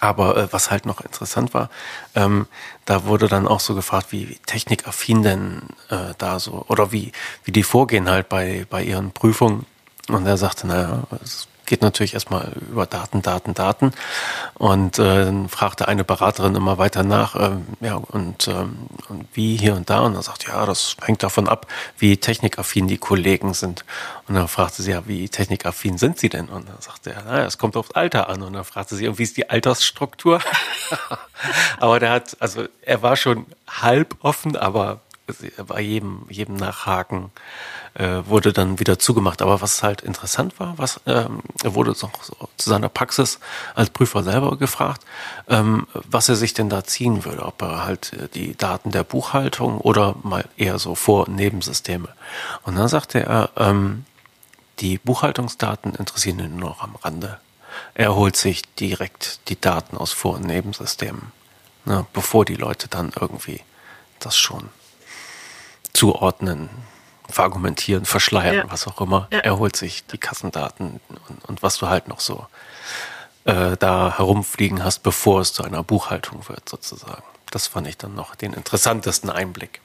Aber 0.00 0.36
äh, 0.36 0.52
was 0.52 0.72
halt 0.72 0.84
noch 0.84 1.00
interessant 1.00 1.54
war, 1.54 1.70
ähm, 2.16 2.48
da 2.86 3.04
wurde 3.04 3.28
dann 3.28 3.46
auch 3.46 3.60
so 3.60 3.76
gefragt, 3.76 4.08
wie 4.10 4.36
technikaffin 4.46 5.22
denn 5.22 5.62
äh, 5.90 6.14
da 6.18 6.40
so 6.40 6.64
oder 6.66 6.90
wie 6.90 7.12
wie 7.44 7.52
die 7.52 7.62
vorgehen 7.62 8.10
halt 8.10 8.28
bei 8.28 8.66
bei 8.68 8.82
ihren 8.82 9.12
Prüfungen. 9.12 9.64
Und 10.08 10.26
er 10.26 10.36
sagte, 10.36 10.66
naja, 10.66 11.04
es 11.22 11.46
geht 11.70 11.82
natürlich 11.82 12.14
erstmal 12.14 12.52
über 12.68 12.84
Daten, 12.84 13.22
Daten, 13.22 13.54
Daten. 13.54 13.92
Und 14.54 14.98
äh, 14.98 15.24
dann 15.24 15.48
fragte 15.48 15.86
eine 15.86 16.02
Beraterin 16.02 16.56
immer 16.56 16.78
weiter 16.78 17.04
nach, 17.04 17.36
ähm, 17.36 17.64
ja, 17.80 17.94
und, 17.94 18.48
ähm, 18.48 18.88
und 19.08 19.28
wie 19.32 19.56
hier 19.56 19.76
und 19.76 19.88
da. 19.88 20.00
Und 20.00 20.16
er 20.16 20.22
sagt, 20.22 20.48
ja, 20.48 20.66
das 20.66 20.96
hängt 21.00 21.22
davon 21.22 21.48
ab, 21.48 21.68
wie 21.96 22.16
technikaffin 22.16 22.88
die 22.88 22.98
Kollegen 22.98 23.54
sind. 23.54 23.84
Und 24.26 24.34
dann 24.34 24.48
fragte 24.48 24.82
sie, 24.82 24.90
ja, 24.90 25.06
wie 25.06 25.28
technikaffin 25.28 25.96
sind 25.96 26.18
sie 26.18 26.28
denn? 26.28 26.48
Und 26.48 26.68
dann 26.68 26.80
sagte 26.80 27.12
er, 27.12 27.22
naja, 27.22 27.46
es 27.46 27.56
kommt 27.56 27.76
aufs 27.76 27.92
Alter 27.92 28.28
an. 28.28 28.42
Und 28.42 28.52
dann 28.52 28.64
fragte 28.64 28.96
sie, 28.96 29.06
und 29.06 29.18
wie 29.18 29.22
ist 29.22 29.36
die 29.36 29.48
Altersstruktur? 29.48 30.40
aber 31.78 32.00
der 32.00 32.10
hat, 32.10 32.36
also 32.40 32.64
er 32.82 33.02
war 33.02 33.14
schon 33.14 33.46
halb 33.68 34.16
offen, 34.22 34.56
aber 34.56 35.00
bei 35.68 35.80
jedem, 35.80 36.26
jedem 36.28 36.56
Nachhaken 36.56 37.30
äh, 37.94 38.22
wurde 38.24 38.52
dann 38.52 38.78
wieder 38.78 38.98
zugemacht. 38.98 39.42
Aber 39.42 39.60
was 39.60 39.82
halt 39.82 40.00
interessant 40.02 40.58
war, 40.60 40.78
was 40.78 41.00
ähm, 41.06 41.40
er 41.62 41.74
wurde 41.74 41.90
noch 41.90 42.22
so 42.22 42.34
zu 42.56 42.70
seiner 42.70 42.88
Praxis 42.88 43.38
als 43.74 43.90
Prüfer 43.90 44.22
selber 44.22 44.56
gefragt, 44.56 45.04
ähm, 45.48 45.86
was 45.92 46.28
er 46.28 46.36
sich 46.36 46.54
denn 46.54 46.68
da 46.68 46.84
ziehen 46.84 47.24
würde, 47.24 47.44
ob 47.44 47.62
er 47.62 47.84
halt 47.84 48.12
äh, 48.12 48.28
die 48.28 48.56
Daten 48.56 48.90
der 48.90 49.04
Buchhaltung 49.04 49.78
oder 49.78 50.14
mal 50.22 50.44
eher 50.56 50.78
so 50.78 50.94
Vor- 50.94 51.28
und 51.28 51.36
Nebensysteme. 51.36 52.08
Und 52.62 52.76
dann 52.76 52.88
sagte 52.88 53.20
er, 53.20 53.50
ähm, 53.56 54.04
die 54.78 54.98
Buchhaltungsdaten 54.98 55.94
interessieren 55.94 56.38
ihn 56.38 56.56
nur 56.56 56.70
noch 56.70 56.82
am 56.82 56.96
Rande. 56.96 57.38
Er 57.94 58.14
holt 58.14 58.36
sich 58.36 58.62
direkt 58.76 59.40
die 59.48 59.60
Daten 59.60 59.96
aus 59.96 60.12
Vor- 60.12 60.36
und 60.36 60.46
Nebensystemen, 60.46 61.32
ne, 61.84 62.06
bevor 62.12 62.44
die 62.44 62.54
Leute 62.54 62.88
dann 62.88 63.12
irgendwie 63.18 63.60
das 64.20 64.36
schon 64.36 64.70
zuordnen, 65.92 66.70
verargumentieren, 67.30 68.04
verschleiern, 68.04 68.54
ja. 68.54 68.64
was 68.68 68.86
auch 68.86 69.00
immer. 69.00 69.28
Ja. 69.32 69.40
Er 69.40 69.58
holt 69.58 69.76
sich 69.76 70.06
die 70.06 70.18
Kassendaten 70.18 71.00
und, 71.28 71.44
und 71.44 71.62
was 71.62 71.78
du 71.78 71.88
halt 71.88 72.08
noch 72.08 72.20
so 72.20 72.46
äh, 73.44 73.76
da 73.76 74.16
herumfliegen 74.16 74.84
hast, 74.84 75.02
bevor 75.02 75.40
es 75.40 75.52
zu 75.52 75.62
einer 75.64 75.82
Buchhaltung 75.82 76.48
wird, 76.48 76.68
sozusagen. 76.68 77.22
Das 77.50 77.66
fand 77.66 77.86
ich 77.86 77.96
dann 77.96 78.14
noch 78.14 78.34
den 78.34 78.52
interessantesten 78.52 79.30
Einblick. 79.30 79.80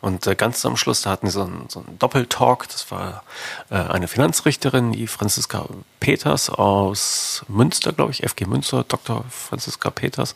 Und 0.00 0.26
äh, 0.26 0.34
ganz 0.34 0.64
am 0.66 0.76
Schluss, 0.76 1.02
da 1.02 1.10
hatten 1.10 1.26
sie 1.26 1.32
so 1.32 1.42
einen, 1.42 1.66
so 1.68 1.80
einen 1.80 1.98
Doppeltalk. 1.98 2.68
Das 2.68 2.90
war 2.90 3.22
äh, 3.70 3.76
eine 3.76 4.08
Finanzrichterin, 4.08 4.92
die 4.92 5.06
Franziska 5.06 5.66
Peters 6.00 6.50
aus 6.50 7.44
Münster, 7.48 7.92
glaube 7.92 8.12
ich, 8.12 8.22
FG 8.28 8.46
Münster, 8.46 8.84
Dr. 8.84 9.24
Franziska 9.30 9.90
Peters. 9.90 10.34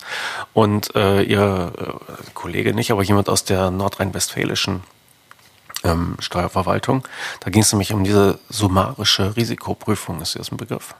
Und 0.54 0.94
äh, 0.94 1.22
ihr 1.22 1.72
äh, 1.76 2.30
Kollege 2.34 2.74
nicht, 2.74 2.90
aber 2.90 3.02
jemand 3.02 3.28
aus 3.28 3.44
der 3.44 3.70
nordrhein-westfälischen 3.70 4.82
ähm, 5.84 6.16
Steuerverwaltung. 6.18 7.06
Da 7.40 7.50
ging 7.50 7.62
es 7.62 7.72
nämlich 7.72 7.92
um 7.92 8.04
diese 8.04 8.38
summarische 8.48 9.36
Risikoprüfung. 9.36 10.20
Ist 10.20 10.38
das 10.38 10.52
ein 10.52 10.56
Begriff? 10.56 10.94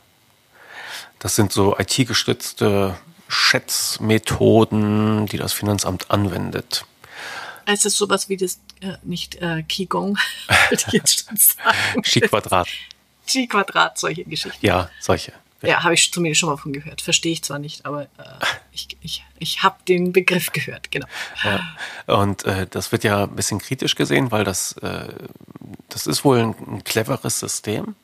Das 1.18 1.36
sind 1.36 1.52
so 1.52 1.78
IT-gestützte 1.78 2.96
Schätzmethoden, 3.28 5.26
die 5.26 5.36
das 5.36 5.52
Finanzamt 5.52 6.10
anwendet. 6.10 6.84
Es 7.66 7.84
ist 7.84 7.96
sowas 7.96 8.28
wie 8.28 8.36
das, 8.36 8.58
äh, 8.80 8.94
nicht 9.02 9.36
äh, 9.36 9.62
Qigong, 9.62 10.18
wollte 10.68 10.84
ich 10.86 10.92
jetzt 10.92 11.24
schon 11.26 11.36
sagen. 11.36 12.02
Qi-Quadrat. 12.02 12.68
Qi-Quadrat, 13.26 13.98
solche 13.98 14.24
Geschichten. 14.24 14.64
Ja, 14.64 14.90
solche. 14.98 15.32
Ja, 15.62 15.82
habe 15.82 15.94
ich 15.94 16.12
zumindest 16.12 16.40
schon 16.40 16.48
mal 16.48 16.56
von 16.56 16.72
gehört. 16.72 17.02
Verstehe 17.02 17.32
ich 17.32 17.44
zwar 17.44 17.58
nicht, 17.58 17.84
aber 17.84 18.02
äh, 18.02 18.06
ich, 18.72 18.88
ich, 19.02 19.24
ich 19.38 19.62
habe 19.62 19.76
den 19.86 20.12
Begriff 20.12 20.52
gehört, 20.52 20.90
genau. 20.90 21.06
Ja. 21.44 21.60
Und 22.14 22.44
äh, 22.44 22.66
das 22.68 22.92
wird 22.92 23.04
ja 23.04 23.24
ein 23.24 23.36
bisschen 23.36 23.58
kritisch 23.58 23.94
gesehen, 23.94 24.30
weil 24.30 24.44
das, 24.44 24.72
äh, 24.78 25.08
das 25.88 26.06
ist 26.06 26.24
wohl 26.24 26.38
ein, 26.38 26.54
ein 26.66 26.84
cleveres 26.84 27.40
System, 27.40 27.94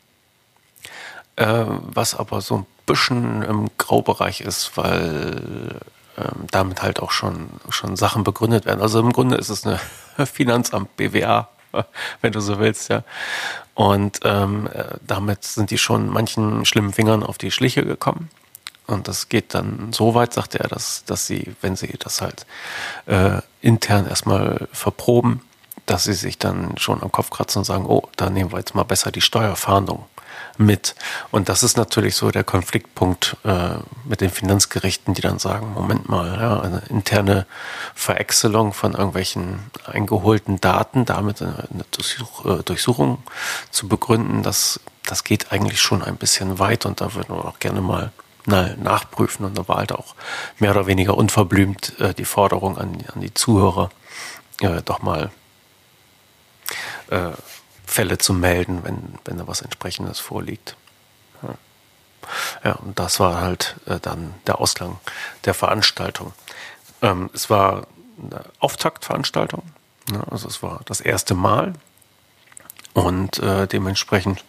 äh, 1.36 1.64
was 1.66 2.14
aber 2.14 2.40
so 2.40 2.58
ein 2.58 2.66
bisschen 2.84 3.42
im 3.42 3.70
Graubereich 3.78 4.40
ist, 4.42 4.76
weil 4.76 5.80
ähm, 6.18 6.46
damit 6.50 6.82
halt 6.82 7.00
auch 7.00 7.10
schon, 7.10 7.48
schon 7.68 7.96
Sachen 7.96 8.24
begründet 8.24 8.64
werden. 8.64 8.80
Also 8.80 9.00
im 9.00 9.12
Grunde 9.12 9.36
ist 9.36 9.48
es 9.48 9.66
eine 9.66 9.78
Finanzamt 10.26 10.96
BWA 10.96 11.48
wenn 12.20 12.32
du 12.32 12.40
so 12.40 12.58
willst, 12.58 12.88
ja. 12.88 13.02
Und 13.74 14.20
ähm, 14.24 14.68
äh, 14.72 14.84
damit 15.06 15.44
sind 15.44 15.70
die 15.70 15.78
schon 15.78 16.08
manchen 16.08 16.64
schlimmen 16.64 16.92
Fingern 16.92 17.22
auf 17.22 17.36
die 17.38 17.50
Schliche 17.50 17.84
gekommen. 17.84 18.30
Und 18.86 19.08
das 19.08 19.28
geht 19.28 19.52
dann 19.52 19.92
so 19.92 20.14
weit, 20.14 20.32
sagte 20.32 20.60
er, 20.60 20.68
dass, 20.68 21.04
dass 21.04 21.26
sie, 21.26 21.54
wenn 21.60 21.76
sie 21.76 21.94
das 21.98 22.22
halt 22.22 22.46
äh, 23.06 23.40
intern 23.60 24.06
erstmal 24.06 24.68
verproben, 24.72 25.42
dass 25.86 26.04
sie 26.04 26.14
sich 26.14 26.38
dann 26.38 26.78
schon 26.78 27.02
am 27.02 27.12
Kopf 27.12 27.30
kratzen 27.30 27.60
und 27.60 27.64
sagen, 27.64 27.86
oh, 27.86 28.08
da 28.16 28.30
nehmen 28.30 28.52
wir 28.52 28.58
jetzt 28.58 28.74
mal 28.74 28.84
besser 28.84 29.10
die 29.10 29.20
Steuerfahndung 29.20 30.04
mit. 30.58 30.94
Und 31.30 31.48
das 31.48 31.62
ist 31.62 31.76
natürlich 31.76 32.16
so 32.16 32.30
der 32.30 32.44
Konfliktpunkt 32.44 33.36
äh, 33.44 33.76
mit 34.04 34.20
den 34.20 34.30
Finanzgerichten, 34.30 35.14
die 35.14 35.22
dann 35.22 35.38
sagen, 35.38 35.72
Moment 35.74 36.08
mal, 36.08 36.38
ja, 36.40 36.60
eine 36.60 36.82
interne 36.88 37.46
Veräxelung 37.94 38.72
von 38.72 38.92
irgendwelchen 38.92 39.60
eingeholten 39.86 40.60
Daten, 40.60 41.04
damit 41.04 41.42
eine 41.42 41.84
Durchsuch, 41.90 42.44
äh, 42.44 42.62
Durchsuchung 42.62 43.22
zu 43.70 43.88
begründen, 43.88 44.42
das, 44.42 44.80
das 45.04 45.24
geht 45.24 45.52
eigentlich 45.52 45.80
schon 45.80 46.02
ein 46.02 46.16
bisschen 46.16 46.58
weit 46.58 46.86
und 46.86 47.00
da 47.00 47.14
würden 47.14 47.36
wir 47.36 47.44
auch 47.44 47.58
gerne 47.58 47.80
mal 47.80 48.12
nachprüfen. 48.46 49.44
Und 49.44 49.58
da 49.58 49.66
war 49.68 49.78
halt 49.78 49.92
auch 49.92 50.14
mehr 50.58 50.70
oder 50.70 50.86
weniger 50.86 51.16
unverblümt 51.16 51.98
äh, 51.98 52.14
die 52.14 52.24
Forderung 52.24 52.78
an, 52.78 53.04
an 53.12 53.20
die 53.20 53.34
Zuhörer, 53.34 53.90
äh, 54.60 54.82
doch 54.84 55.02
mal 55.02 55.30
äh, 57.10 57.30
Fälle 57.86 58.18
zu 58.18 58.34
melden, 58.34 58.84
wenn, 58.84 59.18
wenn 59.24 59.38
da 59.38 59.46
was 59.46 59.62
entsprechendes 59.62 60.18
vorliegt. 60.20 60.76
Ja. 62.64 62.72
und 62.76 62.98
das 62.98 63.20
war 63.20 63.40
halt 63.40 63.76
äh, 63.86 64.00
dann 64.00 64.34
der 64.46 64.60
Ausgang 64.60 64.98
der 65.44 65.54
Veranstaltung. 65.54 66.32
Ähm, 67.00 67.30
es 67.32 67.48
war 67.50 67.86
eine 68.20 68.42
Auftaktveranstaltung, 68.58 69.62
ne? 70.10 70.24
also 70.30 70.48
es 70.48 70.62
war 70.62 70.80
das 70.86 71.00
erste 71.00 71.34
Mal 71.34 71.74
und 72.94 73.38
äh, 73.38 73.66
dementsprechend 73.66 74.42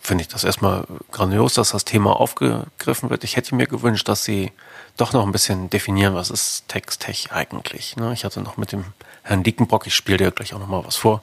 finde 0.00 0.22
ich 0.22 0.28
das 0.28 0.44
erstmal 0.44 0.86
grandios, 1.12 1.54
dass 1.54 1.70
das 1.70 1.84
Thema 1.84 2.18
aufgegriffen 2.20 3.08
wird. 3.08 3.24
Ich 3.24 3.36
hätte 3.36 3.54
mir 3.54 3.66
gewünscht, 3.66 4.08
dass 4.08 4.24
sie 4.24 4.52
doch 4.96 5.12
noch 5.12 5.24
ein 5.24 5.32
bisschen 5.32 5.70
definieren, 5.70 6.14
was 6.14 6.30
ist 6.30 6.68
Textech 6.68 7.32
eigentlich. 7.32 7.96
Ne? 7.96 8.12
Ich 8.12 8.24
hatte 8.24 8.40
noch 8.40 8.56
mit 8.56 8.72
dem 8.72 8.84
Herrn 9.22 9.42
Dickenbrock, 9.42 9.86
ich 9.86 9.94
spiele 9.94 10.18
dir 10.18 10.30
gleich 10.30 10.52
auch 10.52 10.58
noch 10.58 10.68
mal 10.68 10.84
was 10.84 10.96
vor, 10.96 11.22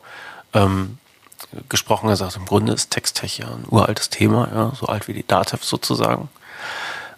ähm, 0.54 0.98
gesprochen. 1.70 2.10
Er 2.10 2.16
sagt, 2.16 2.36
im 2.36 2.46
Grunde 2.46 2.74
ist 2.74 2.92
Texttech 2.92 3.38
ja 3.40 3.48
ein 3.48 3.66
uraltes 3.70 4.10
Thema, 4.10 4.50
ja, 4.54 4.72
so 4.76 4.88
alt 4.88 5.08
wie 5.08 5.14
die 5.14 5.26
Datev 5.26 5.64
sozusagen. 5.64 6.30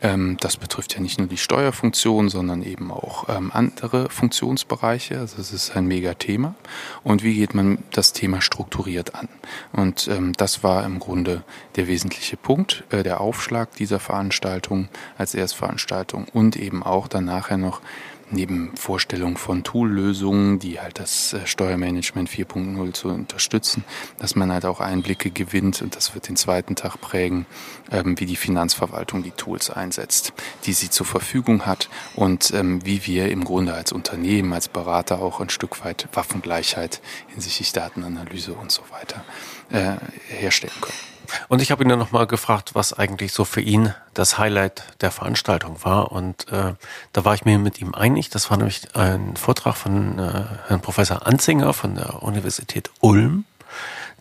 Ähm, 0.02 0.38
das 0.40 0.58
betrifft 0.58 0.94
ja 0.94 1.00
nicht 1.00 1.18
nur 1.18 1.28
die 1.28 1.38
Steuerfunktion, 1.38 2.30
sondern 2.30 2.62
eben 2.62 2.92
auch 2.92 3.28
ähm, 3.30 3.52
andere 3.54 4.10
Funktionsbereiche. 4.10 5.20
Also 5.20 5.42
es 5.42 5.52
ist 5.52 5.76
ein 5.76 5.88
Mega-Thema. 5.88 6.56
Und 7.04 7.24
wie 7.24 7.36
geht 7.36 7.54
man 7.54 7.80
das 7.92 8.14
Thema 8.14 8.42
strukturiert 8.42 9.16
an? 9.16 9.28
Und 9.74 10.08
ähm, 10.08 10.34
das 10.38 10.64
war 10.64 10.86
im 10.86 11.00
Grunde 11.00 11.44
der 11.76 11.88
wesentliche 11.88 12.38
Punkt, 12.38 12.84
äh, 12.90 13.04
der 13.04 13.22
Aufschlag 13.22 13.76
dieser 13.76 14.00
Veranstaltung 14.00 14.90
als 15.18 15.34
Erstveranstaltung 15.34 16.26
und 16.34 16.56
eben 16.56 16.84
auch 16.84 17.08
dann 17.08 17.26
nachher 17.26 17.58
noch 17.58 17.82
neben 18.30 18.76
Vorstellung 18.76 19.38
von 19.38 19.64
Toollösungen, 19.64 20.60
die 20.60 20.80
halt 20.80 21.00
das 21.00 21.34
äh, 21.34 21.46
Steuermanagement 21.46 22.30
4.0 22.30 22.94
zu 22.94 23.10
unterstützen, 23.10 23.84
dass 24.20 24.36
man 24.36 24.52
halt 24.52 24.66
auch 24.66 24.80
Einblicke 24.80 25.32
gewinnt 25.32 25.82
und 25.82 25.96
das 25.96 26.14
wird 26.14 26.28
den 26.28 26.36
zweiten 26.36 26.76
Tag 26.76 27.00
prägen, 27.00 27.46
ähm, 27.92 28.20
wie 28.20 28.26
die 28.26 28.36
Finanzverwaltung 28.36 29.24
die 29.24 29.32
Tools 29.32 29.70
einsetzt, 29.70 30.34
die 30.66 30.74
sie 30.74 30.90
zur 30.90 31.06
Verfügung 31.06 31.66
hat 31.66 31.90
und 32.16 32.52
ähm, 32.54 32.86
wie 32.86 33.06
wir 33.06 33.30
im 33.32 33.44
Grunde 33.44 33.74
als 33.74 33.92
Unternehmen, 33.92 34.54
als 34.54 34.68
Berater 34.68 35.22
auch 35.22 35.40
ein 35.40 35.50
Stück 35.50 35.84
weit 35.84 36.08
Waffengleichheit 36.14 37.02
hinsichtlich 37.28 37.72
Datenanalyse 37.74 38.54
und 38.54 38.72
so 38.72 38.84
weiter 38.92 39.24
äh, 39.72 39.98
herstellen 40.28 40.74
können. 40.82 41.17
Und 41.48 41.62
ich 41.62 41.72
habe 41.72 41.84
ihn 41.84 41.90
dann 41.90 42.00
nochmal 42.00 42.28
gefragt, 42.28 42.72
was 42.74 42.94
eigentlich 42.94 43.34
so 43.34 43.46
für 43.46 43.62
ihn 43.62 43.94
das 44.14 44.38
Highlight 44.38 44.84
der 45.02 45.12
Veranstaltung 45.12 45.84
war. 45.84 46.12
Und 46.12 46.52
äh, 46.52 46.74
da 47.14 47.26
war 47.26 47.34
ich 47.36 47.46
mir 47.46 47.60
mit 47.60 47.80
ihm 47.82 47.94
einig. 47.94 48.30
Das 48.30 48.50
war 48.50 48.58
nämlich 48.58 48.96
ein 48.96 49.36
Vortrag 49.36 49.76
von 49.76 50.20
äh, 50.20 50.46
Herrn 50.68 50.82
Professor 50.82 51.26
Anzinger 51.26 51.74
von 51.74 51.96
der 51.96 52.24
Universität 52.24 52.90
Ulm, 53.00 53.46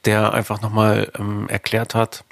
der 0.04 0.34
einfach 0.34 0.60
nochmal 0.60 1.10
ähm, 1.18 1.48
erklärt 1.48 1.94
hat, 1.94 2.24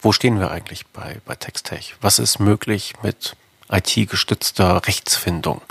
wo 0.00 0.12
stehen 0.12 0.38
wir 0.38 0.50
eigentlich 0.50 0.86
bei, 0.86 1.20
bei 1.24 1.34
Textech? 1.34 1.96
Was 2.00 2.18
ist 2.18 2.38
möglich 2.38 2.94
mit 3.02 3.36
IT-gestützter 3.70 4.86
Rechtsfindung? 4.86 5.62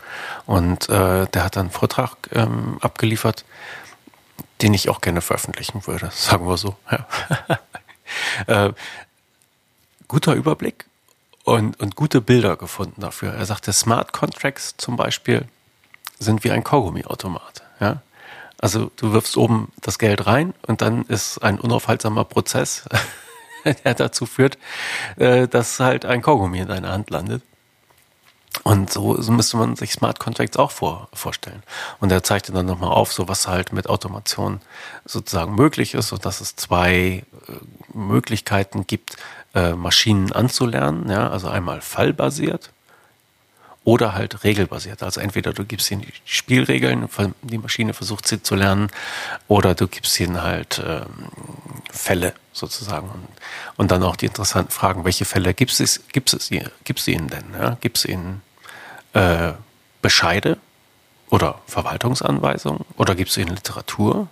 Und 0.46 0.90
äh, 0.90 1.28
der 1.28 1.44
hat 1.44 1.56
dann 1.56 1.68
einen 1.68 1.72
Vortrag 1.72 2.18
ähm, 2.34 2.78
abgeliefert, 2.82 3.46
den 4.62 4.74
ich 4.74 4.90
auch 4.90 5.02
gerne 5.02 5.22
veröffentlichen 5.22 5.86
würde, 5.88 6.10
sagen 6.14 6.48
wir 6.48 6.58
so. 6.58 6.76
Ja. 6.92 7.08
Äh, 8.48 8.74
guter 10.08 10.34
Überblick 10.34 10.86
und, 11.44 11.80
und 11.80 11.96
gute 11.96 12.22
Bilder 12.22 12.56
gefunden 12.56 13.02
dafür. 13.02 13.34
Er 13.34 13.46
sagte, 13.46 13.74
Smart 13.74 14.14
Contracts 14.14 14.76
zum 14.78 14.98
Beispiel 14.98 15.48
sind 16.20 16.44
wie 16.44 16.52
ein 16.52 16.64
Kaugummiautomat. 16.64 17.64
Ja? 17.80 18.02
Also 18.60 18.92
du 18.96 19.14
wirfst 19.14 19.38
oben 19.38 19.72
das 19.82 20.00
Geld 20.00 20.26
rein 20.28 20.54
und 20.66 20.82
dann 20.82 21.04
ist 21.06 21.40
ein 21.40 21.60
unaufhaltsamer 21.60 22.24
Prozess, 22.24 22.86
der 23.84 23.94
dazu 23.94 24.26
führt, 24.26 24.58
äh, 25.18 25.48
dass 25.48 25.80
halt 25.80 26.06
ein 26.06 26.22
Kaugummi 26.22 26.60
in 26.60 26.68
deiner 26.68 26.92
Hand 26.92 27.10
landet. 27.10 27.44
Und 28.64 28.92
so, 28.92 29.22
so 29.22 29.32
müsste 29.32 29.58
man 29.58 29.76
sich 29.76 29.92
Smart 29.92 30.20
Contracts 30.20 30.58
auch 30.58 30.72
vor, 30.72 31.10
vorstellen. 31.14 31.62
Und 32.00 32.12
er 32.12 32.24
zeigte 32.24 32.52
dann 32.52 32.66
nochmal 32.66 32.92
auf, 32.92 33.12
so 33.12 33.28
was 33.28 33.48
halt 33.48 33.74
mit 33.74 33.88
Automation 33.88 34.62
sozusagen 35.06 35.56
möglich 35.56 35.94
ist 35.94 36.12
und 36.12 36.26
dass 36.26 36.42
es 36.42 36.56
zwei 36.56 36.92
äh, 36.98 37.24
Möglichkeiten 37.94 38.88
gibt, 38.88 39.18
äh, 39.54 39.74
Maschinen 39.74 40.32
anzulernen. 40.32 41.10
Ja, 41.10 41.30
also 41.30 41.48
einmal 41.48 41.82
fallbasiert 41.82 42.72
oder 43.86 44.16
halt 44.16 44.44
regelbasiert. 44.44 45.04
Also 45.04 45.22
entweder 45.22 45.54
du 45.54 45.64
gibst 45.64 45.90
ihnen 45.92 46.02
die 46.02 46.14
Spielregeln, 46.26 47.08
die 47.44 47.58
Maschine 47.60 47.94
versucht 47.94 48.28
sie 48.28 48.42
zu 48.42 48.56
lernen, 48.56 48.90
oder 49.48 49.76
du 49.76 49.88
gibst 49.88 50.20
ihnen 50.20 50.42
halt 50.42 50.82
ähm, 50.84 51.30
Fälle 51.92 52.34
sozusagen 52.52 53.08
und, 53.10 53.28
und 53.78 53.92
dann 53.92 54.04
auch 54.04 54.16
die 54.16 54.26
interessanten 54.26 54.72
Fragen, 54.72 55.06
welche 55.06 55.26
Fälle 55.26 55.54
gibt 55.54 55.80
es, 55.80 56.04
gibt 56.12 56.34
es, 56.34 56.50
gibt 56.84 57.08
ihnen 57.08 57.28
denn? 57.28 57.46
Ja? 57.58 57.78
Gibt 57.80 58.00
es 58.00 58.06
ihnen 58.06 58.42
äh, 59.16 59.54
Bescheide 60.02 60.58
oder 61.30 61.60
Verwaltungsanweisungen 61.66 62.86
oder 62.98 63.16
gibt 63.16 63.32
es 63.32 63.38
ihnen 63.38 63.56
Literatur? 63.56 64.28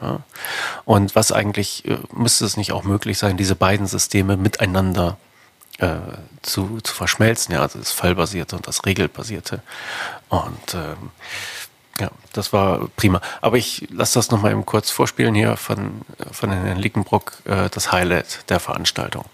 Ja? 0.00 0.20
Und 0.84 1.14
was 1.14 1.32
eigentlich, 1.32 1.84
äh, 1.84 1.98
müsste 2.12 2.46
es 2.46 2.56
nicht 2.56 2.72
auch 2.72 2.84
möglich 2.84 3.18
sein, 3.18 3.36
diese 3.36 3.56
beiden 3.56 3.86
Systeme 3.86 4.36
miteinander 4.36 5.18
äh, 5.78 5.96
zu, 6.42 6.80
zu 6.82 6.94
verschmelzen, 6.94 7.54
ja, 7.54 7.60
also 7.62 7.78
das 7.78 7.92
Fallbasierte 7.92 8.56
und 8.56 8.66
das 8.66 8.86
Regelbasierte. 8.86 9.62
Und 10.28 10.74
ähm, 10.74 11.10
ja, 12.00 12.10
das 12.32 12.52
war 12.52 12.88
prima. 12.96 13.20
Aber 13.40 13.56
ich 13.56 13.88
lasse 13.90 14.18
das 14.18 14.30
nochmal 14.30 14.52
eben 14.52 14.64
kurz 14.64 14.90
vorspielen 14.90 15.34
hier 15.34 15.56
von, 15.56 16.02
von 16.30 16.50
Herrn 16.50 16.78
Lickenbrock, 16.78 17.32
äh, 17.44 17.68
das 17.70 17.92
Highlight 17.92 18.48
der 18.50 18.60
Veranstaltung. 18.60 19.24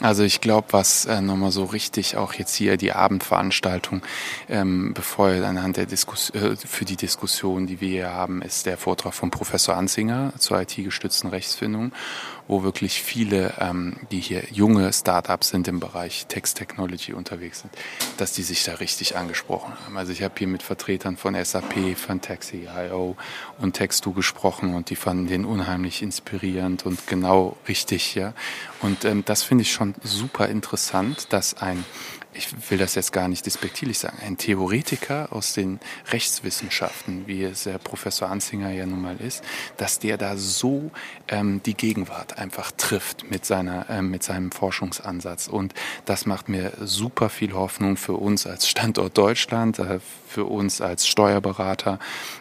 Also 0.00 0.24
ich 0.24 0.40
glaube, 0.40 0.68
was 0.72 1.06
äh, 1.06 1.20
nochmal 1.20 1.52
so 1.52 1.64
richtig 1.64 2.16
auch 2.16 2.34
jetzt 2.34 2.54
hier 2.54 2.76
die 2.76 2.92
Abendveranstaltung 2.92 4.02
ähm, 4.48 4.92
befeuert 4.92 5.44
anhand 5.44 5.76
der 5.76 5.86
Diskussion 5.86 6.54
äh, 6.54 6.56
für 6.56 6.84
die 6.84 6.96
Diskussion, 6.96 7.68
die 7.68 7.80
wir 7.80 7.88
hier 7.88 8.12
haben, 8.12 8.42
ist 8.42 8.66
der 8.66 8.76
Vortrag 8.76 9.14
von 9.14 9.30
Professor 9.30 9.76
Anzinger 9.76 10.32
zur 10.38 10.60
IT-gestützten 10.60 11.30
Rechtsfindung 11.30 11.92
wo 12.48 12.62
wirklich 12.62 13.02
viele, 13.02 13.54
ähm, 13.58 13.96
die 14.10 14.20
hier 14.20 14.44
junge 14.50 14.92
Startups 14.92 15.48
sind 15.48 15.68
im 15.68 15.80
Bereich 15.80 16.26
Text 16.26 16.56
Technology 16.56 17.12
unterwegs 17.12 17.60
sind, 17.60 17.72
dass 18.18 18.32
die 18.32 18.42
sich 18.42 18.64
da 18.64 18.74
richtig 18.74 19.16
angesprochen 19.16 19.72
haben. 19.84 19.96
Also 19.96 20.12
ich 20.12 20.22
habe 20.22 20.34
hier 20.36 20.48
mit 20.48 20.62
Vertretern 20.62 21.16
von 21.16 21.34
SAP, 21.42 21.96
von 21.96 22.20
Taxi.io 22.20 23.16
und 23.58 23.72
Textu 23.72 24.12
gesprochen 24.12 24.74
und 24.74 24.90
die 24.90 24.96
fanden 24.96 25.26
den 25.26 25.44
unheimlich 25.44 26.02
inspirierend 26.02 26.86
und 26.86 27.06
genau 27.06 27.56
richtig, 27.68 28.14
ja. 28.14 28.34
Und 28.82 29.04
ähm, 29.04 29.24
das 29.24 29.42
finde 29.42 29.62
ich 29.62 29.72
schon 29.72 29.94
super 30.02 30.48
interessant, 30.48 31.32
dass 31.32 31.54
ein 31.54 31.84
ich 32.34 32.70
will 32.70 32.78
das 32.78 32.94
jetzt 32.94 33.12
gar 33.12 33.28
nicht 33.28 33.46
despektierlich 33.46 33.98
sagen, 33.98 34.18
ein 34.24 34.36
Theoretiker 34.36 35.28
aus 35.30 35.54
den 35.54 35.80
Rechtswissenschaften, 36.10 37.26
wie 37.26 37.44
es 37.44 37.64
der 37.64 37.78
Professor 37.78 38.28
Anzinger 38.28 38.70
ja 38.70 38.86
nun 38.86 39.00
mal 39.00 39.16
ist, 39.16 39.42
dass 39.76 39.98
der 39.98 40.18
da 40.18 40.36
so 40.36 40.90
ähm, 41.28 41.62
die 41.64 41.74
Gegenwart 41.74 42.38
einfach 42.38 42.72
trifft 42.72 43.30
mit 43.30 43.44
seiner, 43.44 43.88
äh, 43.88 44.02
mit 44.02 44.22
seinem 44.22 44.50
Forschungsansatz. 44.50 45.48
Und 45.48 45.74
das 46.04 46.26
macht 46.26 46.48
mir 46.48 46.72
super 46.80 47.28
viel 47.28 47.52
Hoffnung 47.52 47.96
für 47.96 48.14
uns 48.14 48.46
als 48.46 48.68
Standort 48.68 49.16
Deutschland, 49.16 49.78
äh, 49.78 50.00
für 50.34 50.46
uns 50.46 50.80
als 50.80 51.06
Steuerberater, 51.06 52.00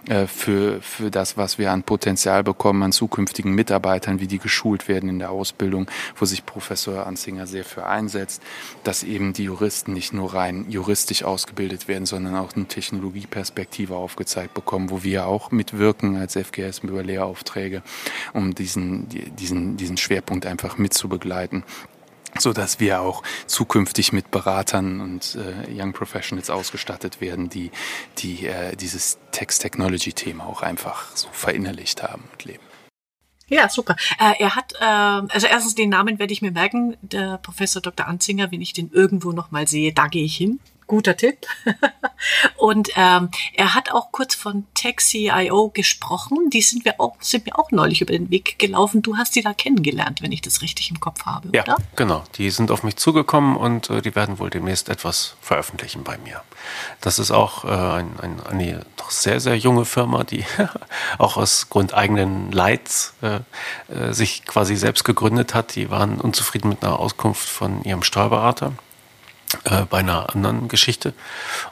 äh, 0.10 0.26
für, 0.26 0.82
für 0.82 1.12
das, 1.12 1.38
was 1.38 1.60
wir 1.60 1.72
an 1.72 1.84
Potenzial 1.84 2.44
bekommen, 2.44 2.82
an 2.82 2.92
zukünftigen 2.92 3.54
Mitarbeitern, 3.54 4.20
wie 4.20 4.26
die 4.26 4.40
geschult 4.40 4.88
werden 4.88 5.10
in 5.10 5.20
der 5.20 5.30
Ausbildung, 5.30 5.90
wo 6.16 6.26
sich 6.26 6.44
Professor 6.44 7.06
Anzinger 7.06 7.46
sehr 7.46 7.64
für 7.64 7.86
einsetzt, 7.86 8.42
dass 8.84 9.04
eben 9.04 9.34
die 9.34 9.44
Juristen 9.44 9.94
nicht 9.94 10.12
nur 10.12 10.34
rein 10.34 10.66
juristisch 10.70 11.24
ausgebildet 11.24 11.88
werden, 11.88 12.08
sondern 12.08 12.36
auch 12.36 12.54
eine 12.56 12.66
Technologieperspektive 12.66 13.96
aufgezeigt 13.96 14.56
bekommen, 14.56 14.90
wo 14.90 15.04
wir 15.04 15.28
auch 15.28 15.52
mitwirken 15.52 16.18
als 16.18 16.34
FGS 16.36 16.80
über 16.80 17.04
Lehraufträge, 17.04 17.84
um 18.34 18.56
diesen, 18.56 19.08
diesen, 19.38 19.78
diesen 19.78 19.98
Schwerpunkt 19.98 20.48
einfach 20.48 20.80
mitzubegleiten 20.80 21.64
so 22.40 22.54
dass 22.54 22.80
wir 22.80 23.02
auch 23.02 23.24
zukünftig 23.48 24.14
mit 24.14 24.32
Beratern 24.32 25.02
und 25.02 25.36
äh, 25.36 25.70
Young 25.72 25.94
Professionals 25.94 26.50
ausgestattet 26.50 27.22
werden, 27.22 27.50
die, 27.50 27.72
die 28.18 28.48
äh, 28.48 28.76
dieses 28.76 29.20
Text-Technology-Thema 29.32 30.46
auch 30.46 30.62
einfach 30.62 31.16
so 31.16 31.28
verinnerlicht 31.32 32.04
haben 32.04 32.24
und 32.32 32.46
leben. 32.46 32.64
Ja, 33.48 33.70
super. 33.70 33.96
Äh, 34.20 34.34
er 34.40 34.56
hat, 34.56 34.74
äh, 34.80 34.84
also 34.86 35.48
erstens 35.48 35.76
den 35.76 35.90
Namen 35.90 36.18
werde 36.18 36.34
ich 36.34 36.42
mir 36.42 36.52
merken, 36.52 36.98
der 37.02 37.38
Professor 37.38 37.82
Dr. 37.82 38.08
Anzinger, 38.08 38.52
wenn 38.52 38.62
ich 38.62 38.74
den 38.74 38.90
irgendwo 38.92 39.32
noch 39.32 39.52
mal 39.52 39.68
sehe, 39.68 39.94
da 39.94 40.08
gehe 40.08 40.24
ich 40.24 40.36
hin 40.36 40.60
guter 40.88 41.18
Tipp. 41.18 41.46
und 42.58 42.90
ähm, 42.96 43.30
er 43.54 43.74
hat 43.74 43.92
auch 43.92 44.12
kurz 44.12 44.36
von 44.36 44.66
Taxi.io 44.74 45.70
gesprochen. 45.70 46.50
Die 46.52 46.62
sind 46.62 46.86
wir 46.86 47.00
auch, 47.00 47.16
sind 47.20 47.46
mir 47.46 47.58
auch 47.58 47.72
neulich 47.72 48.02
über 48.02 48.14
den 48.14 48.30
Weg 48.30 48.60
gelaufen. 48.60 49.02
Du 49.02 49.18
hast 49.18 49.36
die 49.36 49.42
da 49.42 49.54
kennengelernt, 49.54 50.22
wenn 50.22 50.32
ich 50.32 50.42
das 50.42 50.62
richtig 50.62 50.90
im 50.90 51.00
Kopf 51.00 51.26
habe, 51.26 51.50
ja, 51.54 51.64
oder? 51.64 51.78
Genau, 51.96 52.24
die 52.36 52.50
sind 52.50 52.72
auf 52.72 52.84
mich 52.84 52.96
zugekommen 52.96 53.56
und 53.56 53.90
äh, 53.90 54.02
die 54.02 54.16
werden 54.16 54.40
wohl 54.40 54.50
demnächst 54.50 54.90
etwas 54.90 55.36
veröffentlichen 55.42 56.04
bei 56.04 56.18
mir. 56.18 56.42
Das 57.02 57.20
ist 57.20 57.32
auch 57.32 57.66
äh, 57.66 57.68
ein, 57.68 58.20
ein, 58.20 58.40
eine 58.46 58.86
doch 58.98 59.12
sehr, 59.12 59.40
sehr 59.40 59.58
junge 59.58 59.86
Firma, 59.86 60.24
die 60.24 60.46
auch 61.18 61.38
aus 61.38 61.70
Grund 61.70 61.94
eigenen 61.94 62.52
Leids 62.52 63.14
äh, 63.22 63.40
äh, 63.94 64.14
sich 64.14 64.46
quasi 64.46 64.76
selbst 64.76 65.04
gegründet 65.04 65.54
hat. 65.54 65.76
Die 65.76 65.90
waren 65.90 66.20
unzufrieden 66.20 66.70
mit 66.70 66.84
einer 66.84 67.00
Auskunft 67.00 67.48
von 67.48 67.84
ihrem 67.84 68.04
Steuerberater 68.04 68.74
äh, 69.66 69.86
bei 69.90 70.00
einer 70.00 70.34
anderen 70.34 70.68
Geschichte 70.68 71.14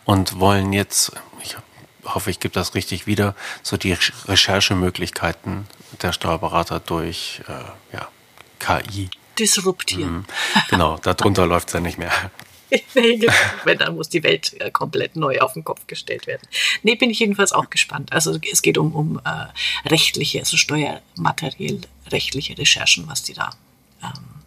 und 0.06 0.40
wollen 0.40 0.74
jetzt, 0.74 1.12
ich 1.44 1.58
hoffe, 2.06 2.30
ich 2.30 2.40
gebe 2.40 2.54
das 2.54 2.76
richtig 2.76 3.08
wieder, 3.08 3.36
so 3.64 3.78
die 3.78 3.96
Recherchemöglichkeiten 4.28 5.68
der 6.02 6.14
Steuerberater 6.14 6.80
durch 6.80 7.42
äh, 7.48 7.96
ja, 7.96 8.08
KI. 8.60 9.10
Disruptieren. 9.38 10.14
Mhm. 10.14 10.26
Genau, 10.70 10.98
darunter 10.98 11.48
läuft 11.48 11.70
es 11.70 11.74
ja 11.74 11.80
nicht 11.80 11.98
mehr. 11.98 12.12
Wenn, 13.66 13.78
dann 13.78 13.96
muss 13.96 14.10
die 14.10 14.24
Welt 14.24 14.60
äh, 14.62 14.72
komplett 14.72 15.16
neu 15.16 15.40
auf 15.40 15.54
den 15.54 15.64
Kopf 15.64 15.88
gestellt 15.88 16.28
werden. 16.28 16.48
Nee, 16.84 16.96
bin 16.96 17.10
ich 17.10 17.20
jedenfalls 17.20 17.52
auch 17.52 17.70
gespannt. 17.70 18.14
Also 18.14 18.38
es 18.52 18.62
geht 18.62 18.78
um, 18.78 18.94
um 18.94 19.22
äh, 19.26 19.90
rechtliche, 19.90 20.40
also 20.40 20.58
steuermateriell 20.58 21.82
rechtliche 22.10 22.58
Recherchen, 22.58 23.08
was 23.08 23.24
die 23.24 23.34
da 23.34 23.50
ähm, 24.04 24.41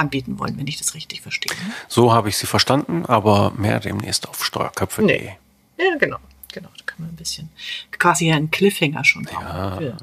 anbieten 0.00 0.38
wollen, 0.38 0.58
wenn 0.58 0.66
ich 0.66 0.78
das 0.78 0.94
richtig 0.94 1.20
verstehe. 1.20 1.52
Ne? 1.52 1.72
So 1.88 2.12
habe 2.12 2.28
ich 2.28 2.36
sie 2.36 2.46
verstanden, 2.46 3.06
aber 3.06 3.52
mehr 3.56 3.80
demnächst 3.80 4.28
auf 4.28 4.44
steuerköpfe.de. 4.44 5.06
Nee. 5.06 5.36
Ja, 5.78 5.96
genau. 5.98 6.18
Genau, 6.52 6.68
da 6.76 6.84
kann 6.84 6.96
man 6.98 7.10
ein 7.10 7.16
bisschen 7.16 7.48
quasi 7.92 8.32
einen 8.32 8.50
Cliffhanger 8.50 9.04
schon 9.04 9.28
ja. 9.30 9.76
für 9.78 9.96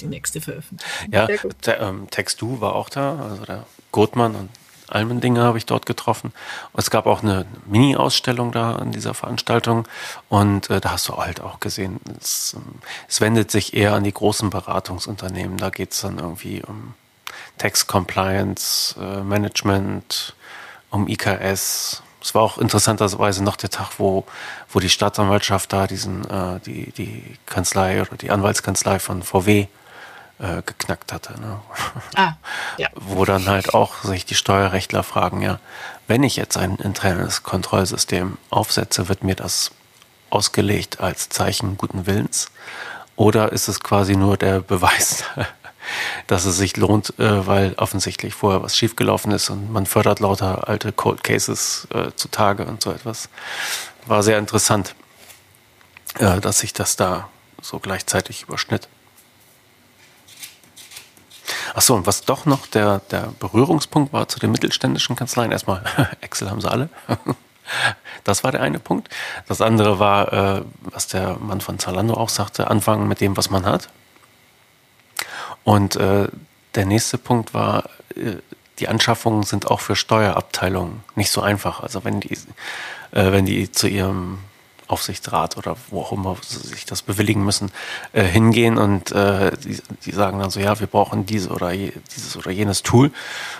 die 0.00 0.06
nächste 0.06 0.40
Veröffentlichung. 0.40 1.12
Ja, 1.12 1.28
der, 1.64 1.80
ähm, 1.80 2.08
Text 2.10 2.42
Du 2.42 2.60
war 2.60 2.74
auch 2.74 2.88
da, 2.88 3.20
also 3.20 3.44
der 3.44 3.66
Gotmann 3.92 4.34
und 4.34 4.50
Almendinger 4.88 5.44
habe 5.44 5.58
ich 5.58 5.66
dort 5.66 5.86
getroffen. 5.86 6.32
Es 6.74 6.90
gab 6.90 7.06
auch 7.06 7.22
eine 7.22 7.46
Mini-Ausstellung 7.66 8.52
da 8.52 8.76
an 8.76 8.92
dieser 8.92 9.14
Veranstaltung. 9.14 9.88
Und 10.28 10.70
äh, 10.70 10.80
da 10.80 10.92
hast 10.92 11.08
du 11.08 11.16
halt 11.16 11.40
auch 11.40 11.60
gesehen, 11.60 12.00
es, 12.20 12.54
ähm, 12.56 12.80
es 13.08 13.20
wendet 13.20 13.50
sich 13.50 13.74
eher 13.74 13.94
an 13.94 14.04
die 14.04 14.12
großen 14.12 14.50
Beratungsunternehmen. 14.50 15.56
Da 15.56 15.70
geht 15.70 15.92
es 15.92 16.02
dann 16.02 16.18
irgendwie 16.18 16.62
um 16.62 16.94
Tax 17.62 17.86
Compliance, 17.86 18.96
äh, 19.00 19.22
Management, 19.22 20.34
um 20.90 21.06
IKS. 21.06 22.02
Es 22.20 22.34
war 22.34 22.42
auch 22.42 22.58
interessanterweise 22.58 23.44
noch 23.44 23.54
der 23.54 23.70
Tag, 23.70 23.98
wo, 23.98 24.24
wo 24.68 24.80
die 24.80 24.88
Staatsanwaltschaft 24.88 25.72
da 25.72 25.86
diesen, 25.86 26.28
äh, 26.28 26.58
die, 26.66 26.90
die 26.90 27.38
Kanzlei 27.46 28.02
oder 28.02 28.16
die 28.16 28.32
Anwaltskanzlei 28.32 28.98
von 28.98 29.22
VW 29.22 29.68
äh, 30.40 30.62
geknackt 30.66 31.12
hatte. 31.12 31.40
Ne? 31.40 31.60
Ah, 32.16 32.32
ja. 32.78 32.88
Wo 32.96 33.24
dann 33.24 33.46
halt 33.46 33.74
auch 33.74 34.02
sich 34.02 34.26
die 34.26 34.34
Steuerrechtler 34.34 35.04
fragen, 35.04 35.40
ja, 35.40 35.60
wenn 36.08 36.24
ich 36.24 36.34
jetzt 36.34 36.56
ein 36.56 36.76
internes 36.78 37.44
Kontrollsystem 37.44 38.38
aufsetze, 38.50 39.08
wird 39.08 39.22
mir 39.22 39.36
das 39.36 39.70
ausgelegt 40.30 40.98
als 40.98 41.28
Zeichen 41.28 41.76
guten 41.76 42.06
Willens? 42.06 42.48
Oder 43.14 43.52
ist 43.52 43.68
es 43.68 43.78
quasi 43.78 44.16
nur 44.16 44.36
der 44.36 44.60
Beweis, 44.72 45.22
dass 46.26 46.44
es 46.44 46.56
sich 46.56 46.76
lohnt, 46.76 47.18
äh, 47.18 47.46
weil 47.46 47.74
offensichtlich 47.74 48.34
vorher 48.34 48.62
was 48.62 48.76
schiefgelaufen 48.76 49.32
ist 49.32 49.50
und 49.50 49.72
man 49.72 49.86
fördert 49.86 50.20
lauter 50.20 50.68
alte 50.68 50.92
Cold 50.92 51.24
Cases 51.24 51.88
äh, 51.94 52.10
zutage 52.16 52.64
und 52.64 52.82
so 52.82 52.90
etwas? 52.90 53.28
War 54.06 54.22
sehr 54.22 54.38
interessant, 54.38 54.94
äh, 56.18 56.40
dass 56.40 56.58
sich 56.60 56.72
das 56.72 56.96
da 56.96 57.28
so 57.60 57.78
gleichzeitig 57.78 58.42
überschnitt. 58.42 58.88
Achso, 61.74 61.94
und 61.94 62.06
was 62.06 62.22
doch 62.22 62.44
noch 62.44 62.66
der, 62.66 63.00
der 63.10 63.32
Berührungspunkt 63.38 64.12
war 64.12 64.28
zu 64.28 64.38
den 64.38 64.50
mittelständischen 64.50 65.16
Kanzleien, 65.16 65.52
erstmal 65.52 65.82
Excel 66.20 66.50
haben 66.50 66.60
sie 66.60 66.70
alle. 66.70 66.88
Das 68.24 68.42
war 68.42 68.50
der 68.50 68.60
eine 68.60 68.80
Punkt. 68.80 69.08
Das 69.46 69.60
andere 69.60 69.98
war, 70.00 70.32
äh, 70.32 70.62
was 70.82 71.06
der 71.06 71.38
Mann 71.38 71.60
von 71.60 71.78
Zalando 71.78 72.14
auch 72.14 72.28
sagte, 72.28 72.68
anfangen 72.68 73.08
mit 73.08 73.20
dem, 73.20 73.36
was 73.36 73.50
man 73.50 73.64
hat. 73.64 73.88
Und 75.64 75.96
äh, 75.96 76.28
der 76.74 76.86
nächste 76.86 77.18
Punkt 77.18 77.54
war, 77.54 77.84
äh, 78.14 78.36
die 78.78 78.88
Anschaffungen 78.88 79.42
sind 79.44 79.70
auch 79.70 79.80
für 79.80 79.96
Steuerabteilungen 79.96 81.04
nicht 81.14 81.30
so 81.30 81.40
einfach. 81.40 81.80
Also 81.80 82.04
wenn 82.04 82.20
die, 82.20 82.32
äh, 83.12 83.32
wenn 83.32 83.46
die 83.46 83.70
zu 83.70 83.86
ihrem 83.86 84.38
Aufsichtsrat 84.88 85.56
oder 85.56 85.76
wo 85.90 86.00
auch 86.00 86.12
immer 86.12 86.36
sie 86.42 86.58
sich 86.66 86.84
das 86.84 87.02
bewilligen 87.02 87.44
müssen, 87.44 87.70
äh, 88.12 88.22
hingehen 88.22 88.78
und 88.78 89.12
äh, 89.12 89.56
die, 89.56 89.80
die, 90.04 90.12
sagen 90.12 90.38
dann 90.38 90.50
so, 90.50 90.60
ja, 90.60 90.78
wir 90.80 90.86
brauchen 90.86 91.26
diese 91.26 91.50
oder 91.50 91.72
je, 91.72 91.92
dieses 92.14 92.36
oder 92.36 92.50
jenes 92.50 92.82
Tool 92.82 93.10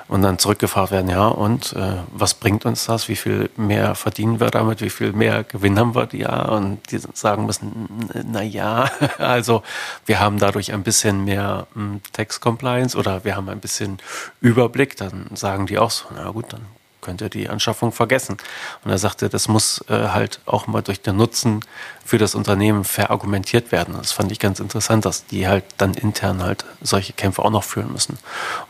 und 0.09 0.23
dann 0.23 0.39
zurückgefahren 0.39 0.91
werden, 0.91 1.11
ja, 1.11 1.29
und 1.29 1.73
äh, 1.75 1.97
was 2.13 2.35
bringt 2.35 2.67
uns 2.67 2.87
das? 2.87 3.09
Wie 3.09 3.17
viel 3.17 3.51
mehr 3.57 3.95
verdienen 3.95 4.41
wir 4.41 4.51
damit? 4.51 4.81
Wie 4.81 4.91
viel 4.91 5.13
mehr 5.13 5.45
Gewinn 5.45 5.79
haben 5.79 5.95
wir? 5.95 6.09
Ja, 6.13 6.49
und 6.49 6.81
die 6.91 6.99
sagen 7.15 7.47
müssen, 7.47 7.89
na 8.31 8.43
ja, 8.43 8.91
also 9.19 9.63
wir 10.07 10.21
haben 10.21 10.39
dadurch 10.39 10.73
ein 10.73 10.83
bisschen 10.83 11.25
mehr 11.25 11.67
hm, 11.75 12.01
Tax 12.13 12.41
Compliance 12.41 12.97
oder 12.97 13.25
wir 13.25 13.37
haben 13.37 13.49
ein 13.49 13.61
bisschen 13.61 13.99
Überblick, 14.41 14.97
dann 14.97 15.31
sagen 15.35 15.67
die 15.67 15.79
auch 15.79 15.91
so, 15.91 16.07
na 16.15 16.31
gut, 16.31 16.53
dann 16.53 16.67
könnt 17.03 17.21
ihr 17.21 17.29
die 17.29 17.51
Anschaffung 17.51 17.93
vergessen. 17.93 18.39
Und 18.85 18.91
er 18.91 18.97
sagte, 18.97 19.29
das 19.29 19.49
muss 19.49 19.85
äh, 19.89 20.09
halt 20.09 20.41
auch 20.47 20.67
mal 20.67 20.81
durch 20.81 21.03
den 21.03 21.17
Nutzen 21.17 21.61
für 22.05 22.17
das 22.17 22.35
Unternehmen 22.35 22.85
verargumentiert 22.85 23.73
werden. 23.73 23.95
Das 23.99 24.13
fand 24.13 24.33
ich 24.33 24.39
ganz 24.39 24.61
interessant, 24.61 25.05
dass 25.05 25.27
die 25.27 25.47
halt 25.47 25.65
dann 25.77 25.93
intern 25.93 26.43
halt 26.43 26.65
solche 26.81 27.13
Kämpfe 27.13 27.45
auch 27.45 27.51
noch 27.51 27.65
führen 27.65 27.93
müssen. 27.93 28.19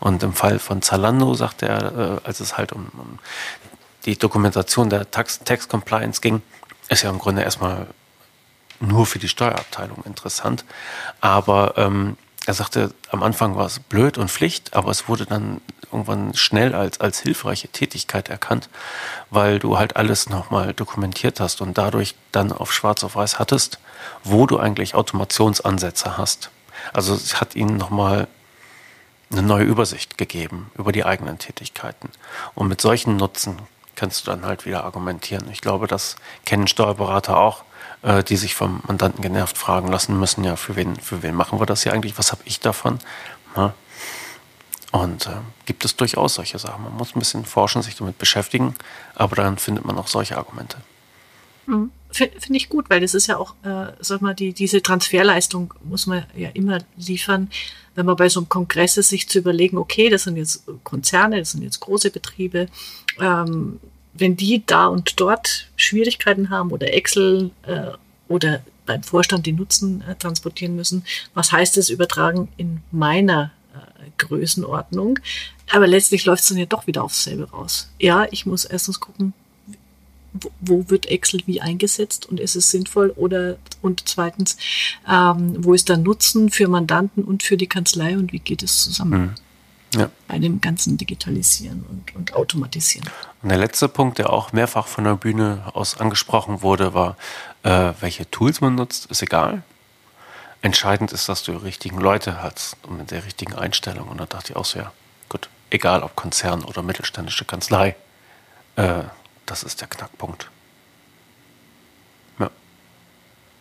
Und 0.01 0.21
im 0.23 0.33
Fall 0.33 0.59
von 0.59 0.81
Zalando 0.81 1.33
sagte 1.35 1.67
er, 1.67 1.97
äh, 1.97 2.27
als 2.27 2.41
es 2.41 2.57
halt 2.57 2.73
um, 2.73 2.87
um 2.97 3.19
die 4.05 4.17
Dokumentation 4.17 4.89
der 4.89 5.09
Tax, 5.09 5.39
Tax 5.39 5.69
Compliance 5.69 6.19
ging, 6.19 6.41
ist 6.89 7.03
ja 7.03 7.09
im 7.09 7.19
Grunde 7.19 7.43
erstmal 7.43 7.87
nur 8.79 9.05
für 9.05 9.19
die 9.19 9.29
Steuerabteilung 9.29 10.03
interessant. 10.03 10.65
Aber 11.21 11.75
ähm, 11.77 12.17
er 12.45 12.53
sagte, 12.53 12.93
am 13.09 13.23
Anfang 13.23 13.55
war 13.55 13.65
es 13.65 13.79
blöd 13.79 14.17
und 14.17 14.29
Pflicht, 14.29 14.73
aber 14.75 14.91
es 14.91 15.07
wurde 15.07 15.25
dann 15.25 15.61
irgendwann 15.93 16.33
schnell 16.33 16.75
als, 16.75 16.99
als 16.99 17.19
hilfreiche 17.21 17.69
Tätigkeit 17.69 18.29
erkannt, 18.29 18.69
weil 19.29 19.59
du 19.59 19.77
halt 19.77 19.95
alles 19.95 20.29
nochmal 20.29 20.73
dokumentiert 20.73 21.39
hast 21.39 21.61
und 21.61 21.77
dadurch 21.77 22.15
dann 22.31 22.51
auf 22.51 22.73
schwarz 22.73 23.03
auf 23.03 23.15
weiß 23.15 23.39
hattest, 23.39 23.79
wo 24.23 24.45
du 24.45 24.59
eigentlich 24.59 24.95
Automationsansätze 24.95 26.17
hast. 26.17 26.49
Also 26.91 27.13
es 27.13 27.39
hat 27.39 27.55
ihnen 27.55 27.77
nochmal 27.77 28.27
eine 29.31 29.43
neue 29.43 29.63
Übersicht 29.63 30.17
gegeben 30.17 30.69
über 30.77 30.91
die 30.91 31.05
eigenen 31.05 31.39
Tätigkeiten. 31.39 32.09
Und 32.55 32.67
mit 32.67 32.81
solchen 32.81 33.15
Nutzen 33.15 33.57
kannst 33.95 34.27
du 34.27 34.31
dann 34.31 34.45
halt 34.45 34.65
wieder 34.65 34.83
argumentieren. 34.83 35.49
Ich 35.51 35.61
glaube, 35.61 35.87
das 35.87 36.17
kennen 36.45 36.67
Steuerberater 36.67 37.37
auch 37.37 37.63
äh, 38.03 38.23
die 38.23 38.37
sich 38.37 38.53
vom 38.53 38.81
Mandanten 38.85 39.21
genervt 39.21 39.57
fragen 39.57 39.87
lassen 39.87 40.19
müssen, 40.19 40.43
ja, 40.43 40.55
für 40.55 40.75
wen, 40.75 40.95
für 40.97 41.23
wen 41.23 41.33
machen 41.33 41.59
wir 41.59 41.65
das 41.65 41.83
hier 41.83 41.93
eigentlich? 41.93 42.17
Was 42.17 42.31
habe 42.31 42.41
ich 42.45 42.59
davon? 42.59 42.99
Und 44.93 45.25
äh, 45.25 45.31
gibt 45.65 45.85
es 45.85 45.95
durchaus 45.95 46.35
solche 46.35 46.59
Sachen. 46.59 46.83
Man 46.83 46.95
muss 46.95 47.15
ein 47.15 47.19
bisschen 47.19 47.45
forschen, 47.45 47.81
sich 47.81 47.95
damit 47.95 48.19
beschäftigen, 48.19 48.75
aber 49.15 49.35
dann 49.35 49.57
findet 49.57 49.85
man 49.85 49.97
auch 49.97 50.07
solche 50.07 50.37
Argumente. 50.37 50.77
Mhm. 51.65 51.89
Finde 52.11 52.57
ich 52.57 52.69
gut, 52.69 52.91
weil 52.91 53.01
das 53.01 53.15
ist 53.15 53.25
ja 53.25 53.37
auch, 53.37 53.55
äh, 53.63 53.87
sag 53.99 54.21
mal, 54.21 54.35
die, 54.35 54.53
diese 54.53 54.83
Transferleistung 54.83 55.73
muss 55.83 56.05
man 56.05 56.25
ja 56.35 56.49
immer 56.49 56.77
liefern, 56.95 57.49
wenn 57.95 58.05
man 58.05 58.15
bei 58.15 58.29
so 58.29 58.39
einem 58.39 58.49
Kongress 58.49 58.97
ist, 58.97 59.09
sich 59.09 59.27
zu 59.27 59.39
überlegen, 59.39 59.79
okay, 59.79 60.09
das 60.09 60.23
sind 60.23 60.37
jetzt 60.37 60.63
Konzerne, 60.83 61.39
das 61.39 61.51
sind 61.51 61.63
jetzt 61.63 61.79
große 61.79 62.11
Betriebe, 62.11 62.67
ähm, 63.19 63.79
wenn 64.13 64.37
die 64.37 64.63
da 64.63 64.85
und 64.85 65.19
dort 65.19 65.69
Schwierigkeiten 65.75 66.51
haben 66.51 66.69
oder 66.69 66.93
Excel 66.93 67.49
äh, 67.63 67.93
oder 68.27 68.61
beim 68.85 69.01
Vorstand 69.01 69.47
die 69.47 69.53
Nutzen 69.53 70.03
äh, 70.07 70.13
transportieren 70.13 70.75
müssen, 70.75 71.03
was 71.33 71.51
heißt 71.51 71.77
das 71.77 71.89
übertragen 71.89 72.49
in 72.57 72.83
meiner 72.91 73.49
Größenordnung? 74.17 75.19
Aber 75.71 75.87
letztlich 75.87 76.25
läuft 76.25 76.43
es 76.43 76.49
dann 76.49 76.57
ja 76.57 76.65
doch 76.65 76.87
wieder 76.87 77.03
aufs 77.03 77.23
selbe 77.23 77.49
raus. 77.49 77.89
Ja, 77.99 78.27
ich 78.31 78.45
muss 78.45 78.65
erstens 78.65 78.99
gucken, 78.99 79.33
wo, 80.33 80.51
wo 80.61 80.89
wird 80.89 81.05
Excel 81.07 81.41
wie 81.45 81.61
eingesetzt 81.61 82.25
und 82.25 82.39
ist 82.39 82.55
es 82.55 82.71
sinnvoll 82.71 83.11
oder 83.15 83.57
und 83.81 84.07
zweitens, 84.07 84.57
ähm, 85.09 85.55
wo 85.59 85.73
ist 85.73 85.89
der 85.89 85.97
Nutzen 85.97 86.49
für 86.49 86.67
Mandanten 86.67 87.23
und 87.23 87.43
für 87.43 87.57
die 87.57 87.67
Kanzlei 87.67 88.17
und 88.17 88.33
wie 88.33 88.39
geht 88.39 88.63
es 88.63 88.83
zusammen? 88.83 89.21
Mhm 89.21 89.35
ja. 89.95 90.09
bei 90.27 90.39
dem 90.39 90.61
ganzen 90.61 90.97
Digitalisieren 90.97 91.85
und, 91.89 92.15
und 92.15 92.33
Automatisieren. 92.33 93.09
Und 93.41 93.49
der 93.49 93.57
letzte 93.57 93.87
Punkt, 93.87 94.17
der 94.17 94.31
auch 94.31 94.53
mehrfach 94.53 94.87
von 94.87 95.03
der 95.03 95.15
Bühne 95.15 95.63
aus 95.73 95.99
angesprochen 95.99 96.61
wurde, 96.61 96.93
war, 96.93 97.17
äh, 97.63 97.93
welche 97.99 98.29
Tools 98.29 98.61
man 98.61 98.75
nutzt, 98.75 99.07
ist 99.07 99.21
egal. 99.21 99.63
Entscheidend 100.63 101.11
ist, 101.11 101.27
dass 101.27 101.43
du 101.43 101.51
die 101.51 101.57
richtigen 101.57 101.99
Leute 101.99 102.41
hast 102.41 102.77
und 102.83 102.97
mit 102.97 103.11
der 103.11 103.25
richtigen 103.25 103.53
Einstellung. 103.53 104.07
Und 104.07 104.17
da 104.19 104.25
dachte 104.25 104.53
ich 104.53 104.55
auch 104.55 104.63
so, 104.63 104.79
ja, 104.79 104.93
gut, 105.27 105.49
egal 105.69 106.03
ob 106.03 106.15
Konzern 106.15 106.63
oder 106.63 106.81
mittelständische 106.81 107.43
Kanzlei, 107.43 107.97
äh, 108.77 109.03
das 109.45 109.63
ist 109.63 109.81
der 109.81 109.89
Knackpunkt. 109.89 110.49
Ja. 112.39 112.49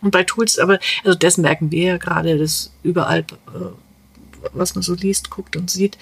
Und 0.01 0.13
bei 0.13 0.23
Tools, 0.23 0.61
aber, 0.61 0.79
also 1.05 1.19
das 1.19 1.39
merken 1.39 1.73
wir 1.73 1.85
ja 1.85 1.97
gerade, 1.97 2.39
dass 2.39 2.73
überall 2.85 3.21
äh, 3.21 3.73
was 4.53 4.75
man 4.75 4.83
so 4.83 4.95
liest, 4.95 5.31
guckt 5.31 5.57
und 5.57 5.71
sieht, 5.71 5.97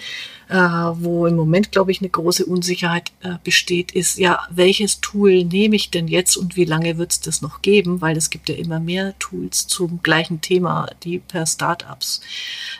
äh, 0.48 0.56
wo 0.56 1.26
im 1.26 1.36
Moment, 1.36 1.72
glaube 1.72 1.92
ich, 1.92 2.00
eine 2.00 2.10
große 2.10 2.44
Unsicherheit 2.46 3.12
äh, 3.22 3.34
besteht, 3.44 3.92
ist, 3.92 4.18
ja, 4.18 4.40
welches 4.50 5.00
Tool 5.00 5.44
nehme 5.44 5.76
ich 5.76 5.90
denn 5.90 6.08
jetzt 6.08 6.36
und 6.36 6.56
wie 6.56 6.64
lange 6.64 6.98
wird 6.98 7.12
es 7.12 7.20
das 7.20 7.42
noch 7.42 7.62
geben? 7.62 8.00
Weil 8.00 8.16
es 8.16 8.30
gibt 8.30 8.48
ja 8.48 8.54
immer 8.54 8.80
mehr 8.80 9.18
Tools 9.18 9.66
zum 9.66 10.02
gleichen 10.02 10.40
Thema, 10.40 10.88
die 11.02 11.18
per 11.18 11.46
Startups 11.46 12.20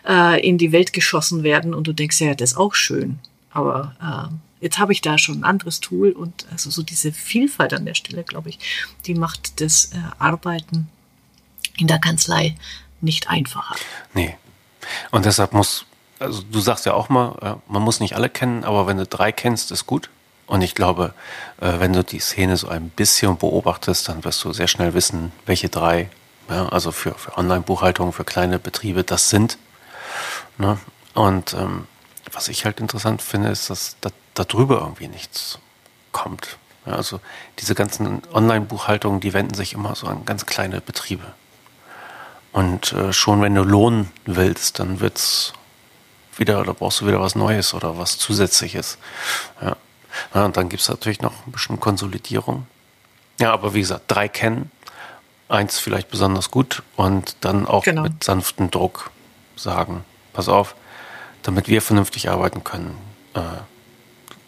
äh, 0.09 0.47
in 0.47 0.59
die 0.59 0.73
Welt 0.73 0.93
geschossen 0.93 1.43
werden 1.43 1.75
und 1.75 1.87
du 1.87 1.93
denkst, 1.93 2.21
ja, 2.21 2.35
das 2.35 2.53
ist 2.53 2.59
auch 2.59 2.75
schön. 2.75 3.19
Aber 3.53 3.95
äh, 4.01 4.65
jetzt 4.65 4.79
habe 4.79 4.93
ich 4.93 5.01
da 5.01 5.19
schon 5.19 5.41
ein 5.41 5.45
anderes 5.45 5.81
Tool 5.81 6.13
und 6.13 6.47
also 6.51 6.71
so 6.71 6.83
diese 6.83 7.13
Vielfalt 7.13 7.73
an 7.73 7.85
der 7.85 7.95
Stelle, 7.95 8.25
glaube 8.25 8.51
ich, 8.51 8.59
die 9.07 9.15
macht 9.15 9.61
das 9.61 9.93
äh, 9.93 9.99
Arbeiten 10.19 10.89
in 11.77 11.87
der 11.87 11.99
Kanzlei 11.99 12.57
nicht 13.01 13.29
einfacher. 13.29 13.77
Nee. 14.15 14.37
Und 15.11 15.25
deshalb 15.25 15.53
muss, 15.53 15.85
also 16.19 16.43
du 16.43 16.61
sagst 16.61 16.87
ja 16.87 16.95
auch 16.95 17.09
mal, 17.09 17.61
man 17.67 17.83
muss 17.83 18.01
nicht 18.01 18.17
alle 18.17 18.29
kennen, 18.29 18.65
aber 18.65 18.87
wenn 18.87 18.97
du 18.97 19.07
drei 19.07 19.33
kennst, 19.33 19.71
ist 19.71 19.87
gut. 19.87 20.11
Und 20.47 20.63
ich 20.63 20.75
glaube, 20.75 21.15
äh, 21.61 21.79
wenn 21.79 21.93
du 21.93 22.03
die 22.03 22.19
Szene 22.19 22.57
so 22.57 22.69
ein 22.69 22.91
bisschen 22.91 23.37
beobachtest, 23.37 24.09
dann 24.09 24.25
wirst 24.25 24.43
du 24.43 24.53
sehr 24.53 24.67
schnell 24.67 24.95
wissen, 24.95 25.31
welche 25.47 25.69
drei, 25.69 26.11
ja, 26.49 26.69
also 26.71 26.91
für, 26.91 27.15
für 27.15 27.39
Online-Buchhaltung, 27.39 28.13
für 28.13 28.25
kleine 28.25 28.59
Betriebe 28.59 29.05
das 29.05 29.31
sind. 29.31 29.59
Ne? 30.59 30.77
Und 31.15 31.55
ähm, 31.55 31.87
was 32.33 32.49
ich 32.49 32.65
halt 32.65 32.81
interessant 32.81 33.23
finde, 33.23 33.49
ist, 33.49 33.71
dass 33.71 33.97
da, 34.01 34.11
darüber 34.35 34.81
irgendwie 34.81 35.07
nichts 35.07 35.61
kommt. 36.11 36.59
Ja, 36.85 36.95
also 36.95 37.21
diese 37.61 37.77
ganzen 37.77 38.23
Online-Buchhaltungen, 38.33 39.21
die 39.21 39.33
wenden 39.33 39.55
sich 39.55 39.75
immer 39.75 39.95
so 39.95 40.09
an 40.09 40.25
ganz 40.25 40.47
kleine 40.47 40.81
Betriebe. 40.81 41.33
Und 42.53 42.93
äh, 42.93 43.13
schon 43.13 43.43
wenn 43.43 43.55
du 43.55 43.63
lohnen 43.63 44.11
willst, 44.27 44.79
dann 44.81 45.01
wird's 45.01 45.53
wieder, 46.37 46.65
da 46.65 46.73
brauchst 46.73 47.01
du 47.01 47.07
wieder 47.07 47.21
was 47.21 47.35
Neues 47.35 47.75
oder 47.75 47.99
was 47.99 48.19
Zusätzliches. 48.19 48.99
Ja. 49.61 49.77
Ja, 50.35 50.45
und 50.45 50.57
dann 50.57 50.69
gibt 50.69 50.83
es 50.83 50.89
natürlich 50.89 51.21
noch 51.21 51.47
ein 51.47 51.53
bisschen 51.53 51.79
Konsolidierung. 51.79 52.67
Ja, 53.39 53.53
aber 53.53 53.75
wie 53.75 53.81
gesagt, 53.81 54.05
drei 54.09 54.29
kennen, 54.29 54.71
eins 55.49 55.79
vielleicht 55.79 56.11
besonders 56.11 56.51
gut 56.51 56.83
und 56.97 57.37
dann 57.41 57.67
auch 57.67 57.85
genau. 57.85 58.03
mit 58.03 58.23
sanftem 58.23 58.71
Druck 58.71 59.11
sagen, 59.57 60.05
pass 60.33 60.49
auf, 60.49 60.75
damit 61.43 61.69
wir 61.69 61.83
vernünftig 61.83 62.29
arbeiten 62.29 62.65
können, 62.65 62.99
äh, 63.35 63.41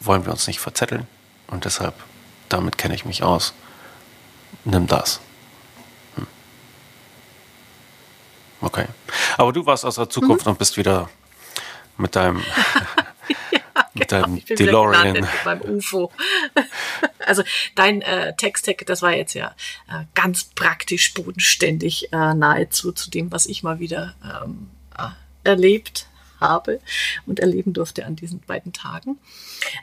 wollen 0.01 0.25
wir 0.25 0.33
uns 0.33 0.47
nicht 0.47 0.61
verzetteln 0.61 1.07
und 1.49 1.65
deshalb, 1.65 1.95
damit 2.49 2.79
kenne 2.79 2.95
ich 2.95 3.05
mich 3.05 3.23
aus. 3.23 3.55
Nimm 4.65 4.87
das. 4.87 5.21
Hm. 6.17 6.27
Okay. 8.62 8.87
Aber 9.37 9.53
du 9.53 9.66
warst 9.66 9.85
aus 9.85 9.96
der 9.96 10.09
Zukunft 10.09 10.46
mhm. 10.46 10.53
und 10.53 10.59
bist 10.59 10.77
wieder 10.77 11.11
mit 11.98 12.16
deinem 12.16 12.42
mit 13.94 14.09
genau, 14.09 14.22
deinem 14.22 14.44
DeLorean. 14.44 15.29
Beim 15.44 15.61
UFO. 15.62 16.11
Also 17.25 17.44
dein 17.77 18.03
äh, 18.03 18.35
Text-Tech, 18.35 18.79
das 18.85 19.01
war 19.01 19.14
jetzt 19.14 19.35
ja 19.35 19.55
äh, 19.88 20.05
ganz 20.12 20.42
praktisch 20.42 21.14
bodenständig 21.14 22.12
äh, 22.12 22.35
nahezu 22.35 22.90
zu 22.90 23.11
dem, 23.11 23.31
was 23.31 23.46
ich 23.46 23.62
mal 23.62 23.79
wieder 23.79 24.16
ähm, 24.25 24.68
äh, 24.98 25.09
erlebt 25.48 26.09
habe 26.40 26.81
und 27.27 27.38
erleben 27.38 27.72
durfte 27.72 28.05
an 28.05 28.16
diesen 28.16 28.40
beiden 28.40 28.72
Tagen. 28.72 29.18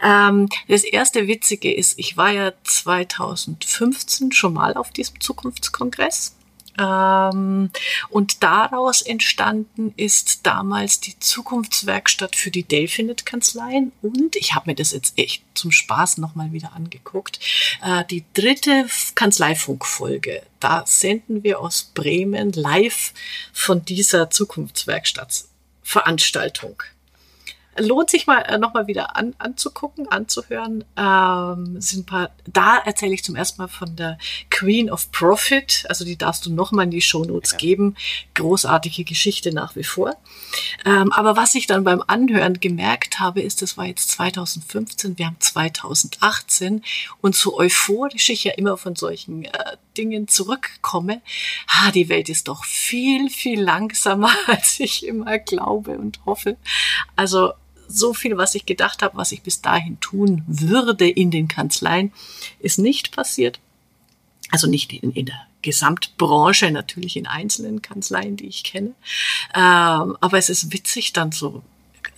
Ähm, 0.03 0.49
das 0.67 0.83
erste 0.83 1.27
Witzige 1.27 1.73
ist, 1.73 1.97
ich 1.97 2.17
war 2.17 2.31
ja 2.31 2.51
2015 2.65 4.33
schon 4.33 4.53
mal 4.53 4.73
auf 4.73 4.91
diesem 4.91 5.21
Zukunftskongress 5.21 6.35
ähm, 6.79 7.69
und 8.09 8.43
daraus 8.43 9.01
entstanden 9.01 9.93
ist 9.97 10.45
damals 10.45 10.99
die 10.99 11.17
Zukunftswerkstatt 11.19 12.35
für 12.35 12.51
die 12.51 12.63
Delphinet-Kanzleien. 12.63 13.93
Und 14.01 14.35
ich 14.35 14.53
habe 14.55 14.71
mir 14.71 14.75
das 14.75 14.91
jetzt 14.91 15.17
echt 15.17 15.43
zum 15.53 15.71
Spaß 15.71 16.17
nochmal 16.17 16.51
wieder 16.53 16.73
angeguckt. 16.73 17.39
Äh, 17.83 18.03
die 18.05 18.23
dritte 18.33 18.85
Kanzleifunkfolge. 19.15 20.43
Da 20.59 20.83
senden 20.85 21.43
wir 21.43 21.59
aus 21.59 21.91
Bremen 21.93 22.51
live 22.53 23.13
von 23.53 23.83
dieser 23.83 24.29
Zukunftswerkstattsveranstaltung 24.29 26.83
lohnt 27.79 28.09
sich 28.09 28.27
mal 28.27 28.41
äh, 28.41 28.57
nochmal 28.57 28.87
wieder 28.87 29.15
an, 29.15 29.33
anzugucken, 29.37 30.07
anzuhören. 30.09 30.83
Ähm, 30.97 31.79
sind 31.81 32.05
paar, 32.05 32.31
da 32.47 32.77
erzähle 32.77 33.13
ich 33.13 33.23
zum 33.23 33.35
ersten 33.35 33.61
Mal 33.61 33.67
von 33.67 33.95
der 33.95 34.17
Queen 34.49 34.89
of 34.89 35.11
Profit. 35.11 35.85
Also 35.89 36.05
die 36.05 36.17
darfst 36.17 36.45
du 36.45 36.53
nochmal 36.53 36.85
in 36.85 36.91
die 36.91 37.01
Shownotes 37.01 37.51
ja. 37.51 37.57
geben. 37.57 37.95
Großartige 38.35 39.03
Geschichte 39.03 39.53
nach 39.53 39.75
wie 39.75 39.83
vor. 39.83 40.15
Ähm, 40.85 41.11
aber 41.11 41.35
was 41.35 41.55
ich 41.55 41.67
dann 41.67 41.83
beim 41.83 42.03
Anhören 42.07 42.59
gemerkt 42.59 43.19
habe, 43.19 43.41
ist, 43.41 43.61
das 43.61 43.77
war 43.77 43.85
jetzt 43.85 44.11
2015, 44.11 45.17
wir 45.17 45.25
haben 45.25 45.39
2018 45.39 46.83
und 47.21 47.35
so 47.35 47.57
euphorisch 47.57 48.29
ich 48.29 48.43
ja 48.43 48.53
immer 48.53 48.77
von 48.77 48.95
solchen 48.95 49.45
äh, 49.45 49.77
Dingen 49.97 50.27
zurückkomme, 50.27 51.21
ah, 51.67 51.91
die 51.91 52.09
Welt 52.09 52.29
ist 52.29 52.47
doch 52.47 52.63
viel, 52.63 53.29
viel 53.29 53.61
langsamer, 53.61 54.31
als 54.47 54.79
ich 54.79 55.05
immer 55.05 55.39
glaube 55.39 55.97
und 55.97 56.19
hoffe. 56.25 56.57
Also 57.15 57.53
so 57.89 58.13
viel, 58.13 58.37
was 58.37 58.55
ich 58.55 58.65
gedacht 58.65 59.01
habe, 59.01 59.17
was 59.17 59.31
ich 59.31 59.41
bis 59.41 59.61
dahin 59.61 59.99
tun 59.99 60.43
würde 60.47 61.09
in 61.09 61.31
den 61.31 61.47
Kanzleien, 61.47 62.13
ist 62.59 62.79
nicht 62.79 63.15
passiert. 63.15 63.59
Also 64.51 64.67
nicht 64.67 64.93
in, 64.93 65.11
in 65.11 65.25
der 65.25 65.41
Gesamtbranche, 65.61 66.71
natürlich 66.71 67.17
in 67.17 67.27
einzelnen 67.27 67.81
Kanzleien, 67.81 68.37
die 68.37 68.47
ich 68.47 68.63
kenne. 68.63 68.93
Ähm, 69.53 70.17
aber 70.21 70.37
es 70.37 70.49
ist 70.49 70.71
witzig, 70.71 71.13
dann 71.13 71.31
so 71.31 71.63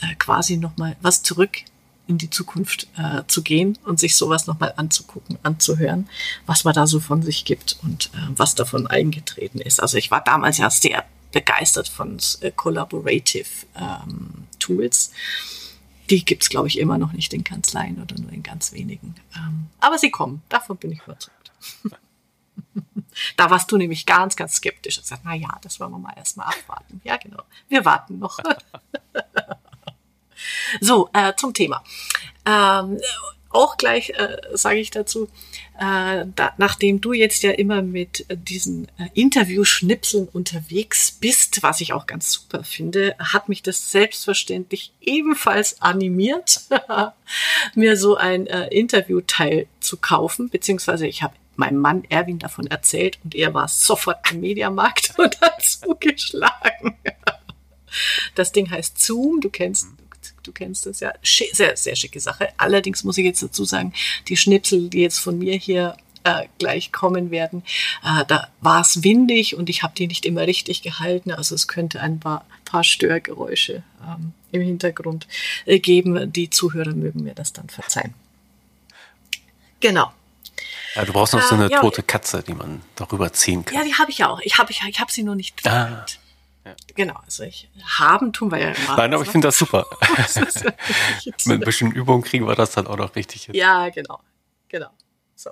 äh, 0.01 0.15
quasi 0.15 0.57
nochmal 0.57 0.95
was 1.01 1.23
zurück 1.23 1.57
in 2.07 2.17
die 2.17 2.29
Zukunft 2.29 2.87
äh, 2.97 3.23
zu 3.27 3.41
gehen 3.41 3.77
und 3.85 3.99
sich 3.99 4.15
sowas 4.15 4.45
nochmal 4.45 4.73
anzugucken, 4.75 5.37
anzuhören, 5.43 6.09
was 6.45 6.63
man 6.63 6.73
da 6.73 6.85
so 6.85 6.99
von 6.99 7.23
sich 7.23 7.45
gibt 7.45 7.77
und 7.83 8.07
äh, 8.13 8.17
was 8.35 8.53
davon 8.55 8.87
eingetreten 8.87 9.59
ist. 9.59 9.81
Also 9.81 9.97
ich 9.97 10.11
war 10.11 10.21
damals 10.21 10.57
ja 10.57 10.69
sehr 10.69 11.05
begeistert 11.31 11.87
von 11.87 12.17
äh, 12.41 12.51
Collaborative 12.51 13.47
ähm, 13.75 14.47
Tools 14.59 15.11
die 16.11 16.25
gibt 16.25 16.43
es, 16.43 16.49
glaube 16.49 16.67
ich, 16.67 16.77
immer 16.77 16.97
noch 16.97 17.13
nicht 17.13 17.33
in 17.33 17.43
Kanzleien 17.43 18.01
oder 18.01 18.19
nur 18.19 18.31
in 18.31 18.43
ganz 18.43 18.73
wenigen. 18.73 19.15
Ähm, 19.35 19.67
aber 19.79 19.97
sie 19.97 20.11
kommen, 20.11 20.43
davon 20.49 20.77
bin 20.77 20.91
ich 20.91 21.01
überzeugt. 21.01 21.51
da 23.37 23.49
warst 23.49 23.71
du 23.71 23.77
nämlich 23.77 24.05
ganz, 24.05 24.35
ganz 24.35 24.55
skeptisch 24.55 24.97
und 24.97 25.05
sagst, 25.05 25.23
na 25.23 25.33
ja, 25.33 25.57
das 25.61 25.79
wollen 25.79 25.91
wir 25.91 25.99
mal 25.99 26.13
erstmal 26.17 26.47
abwarten. 26.47 26.99
Ja, 27.05 27.15
genau. 27.15 27.41
Wir 27.69 27.85
warten 27.85 28.19
noch. 28.19 28.39
so, 30.81 31.09
äh, 31.13 31.33
zum 31.37 31.53
Thema. 31.53 31.81
Ähm, 32.45 32.99
auch 33.53 33.77
gleich 33.77 34.11
äh, 34.11 34.37
sage 34.53 34.79
ich 34.79 34.91
dazu, 34.91 35.27
äh, 35.77 36.25
da, 36.35 36.53
nachdem 36.57 37.01
du 37.01 37.13
jetzt 37.13 37.43
ja 37.43 37.51
immer 37.51 37.81
mit 37.81 38.25
diesen 38.29 38.87
äh, 38.97 39.07
Interview-Schnipseln 39.13 40.27
unterwegs 40.31 41.11
bist, 41.11 41.63
was 41.63 41.81
ich 41.81 41.93
auch 41.93 42.05
ganz 42.05 42.31
super 42.31 42.63
finde, 42.63 43.15
hat 43.19 43.49
mich 43.49 43.63
das 43.63 43.91
selbstverständlich 43.91 44.93
ebenfalls 45.01 45.81
animiert, 45.81 46.61
mir 47.75 47.97
so 47.97 48.15
ein 48.15 48.47
äh, 48.47 48.67
Interviewteil 48.67 49.67
zu 49.79 49.97
kaufen, 49.97 50.49
beziehungsweise 50.49 51.07
ich 51.07 51.23
habe 51.23 51.33
meinem 51.55 51.79
Mann 51.79 52.03
Erwin 52.09 52.39
davon 52.39 52.67
erzählt 52.67 53.19
und 53.23 53.35
er 53.35 53.53
war 53.53 53.67
sofort 53.67 54.17
am 54.29 54.39
Mediamarkt 54.39 55.13
und 55.17 55.39
hat 55.41 55.61
zugeschlagen. 55.61 56.95
Das 58.35 58.51
Ding 58.51 58.69
heißt 58.69 59.01
Zoom, 59.01 59.41
du 59.41 59.49
kennst 59.49 59.87
du 60.43 60.51
kennst 60.51 60.85
das 60.85 60.99
ja. 60.99 61.13
Sehr, 61.23 61.75
sehr 61.77 61.95
schicke 61.95 62.19
Sache. 62.19 62.49
Allerdings 62.57 63.03
muss 63.03 63.17
ich 63.17 63.25
jetzt 63.25 63.43
dazu 63.43 63.65
sagen, 63.65 63.93
die 64.27 64.37
Schnipsel, 64.37 64.89
die 64.89 65.01
jetzt 65.01 65.19
von 65.19 65.37
mir 65.37 65.55
hier 65.55 65.97
äh, 66.23 66.45
gleich 66.59 66.91
kommen 66.91 67.31
werden, 67.31 67.63
äh, 68.03 68.25
da 68.27 68.49
war 68.61 68.81
es 68.81 69.03
windig 69.03 69.55
und 69.55 69.69
ich 69.69 69.83
habe 69.83 69.93
die 69.95 70.07
nicht 70.07 70.25
immer 70.25 70.47
richtig 70.47 70.81
gehalten. 70.81 71.31
Also 71.31 71.55
es 71.55 71.67
könnte 71.67 72.01
ein 72.01 72.19
paar, 72.19 72.45
paar 72.65 72.83
Störgeräusche 72.83 73.83
ähm, 74.07 74.33
im 74.51 74.61
Hintergrund 74.61 75.27
äh, 75.65 75.79
geben. 75.79 76.31
Die 76.31 76.49
Zuhörer 76.49 76.93
mögen 76.93 77.23
mir 77.23 77.33
das 77.33 77.53
dann 77.53 77.69
verzeihen. 77.69 78.13
Genau. 79.79 80.11
Ja, 80.95 81.05
du 81.05 81.13
brauchst 81.13 81.33
noch 81.33 81.41
so 81.41 81.55
eine 81.55 81.67
äh, 81.67 81.71
ja, 81.71 81.79
tote 81.79 82.03
Katze, 82.03 82.43
die 82.45 82.53
man 82.53 82.81
darüber 82.95 83.31
ziehen 83.33 83.65
kann. 83.65 83.77
Ja, 83.77 83.83
die 83.83 83.95
habe 83.95 84.11
ich 84.11 84.23
auch. 84.23 84.39
Ich 84.41 84.57
habe 84.57 84.71
ich, 84.71 84.81
ich 84.87 84.99
hab 84.99 85.09
sie 85.09 85.23
nur 85.23 85.35
nicht 85.35 85.65
ah. 85.67 86.05
Ja. 86.65 86.75
Genau, 86.95 87.19
also 87.25 87.43
ich 87.43 87.69
haben 87.99 88.33
tun 88.33 88.51
wir 88.51 88.59
ja 88.59 88.71
immer. 88.71 88.97
Nein, 88.97 89.13
aber 89.13 89.23
ich 89.23 89.29
finde 89.29 89.47
das 89.47 89.57
super. 89.57 89.87
Mit 91.45 91.47
ein 91.47 91.59
bisschen 91.61 91.91
Übung 91.91 92.21
kriegen 92.21 92.47
wir 92.47 92.55
das 92.55 92.71
dann 92.71 92.87
auch 92.87 92.97
noch 92.97 93.15
richtig 93.15 93.45
hin. 93.45 93.55
Ja, 93.55 93.89
genau, 93.89 94.19
genau. 94.69 94.89
So. 95.35 95.49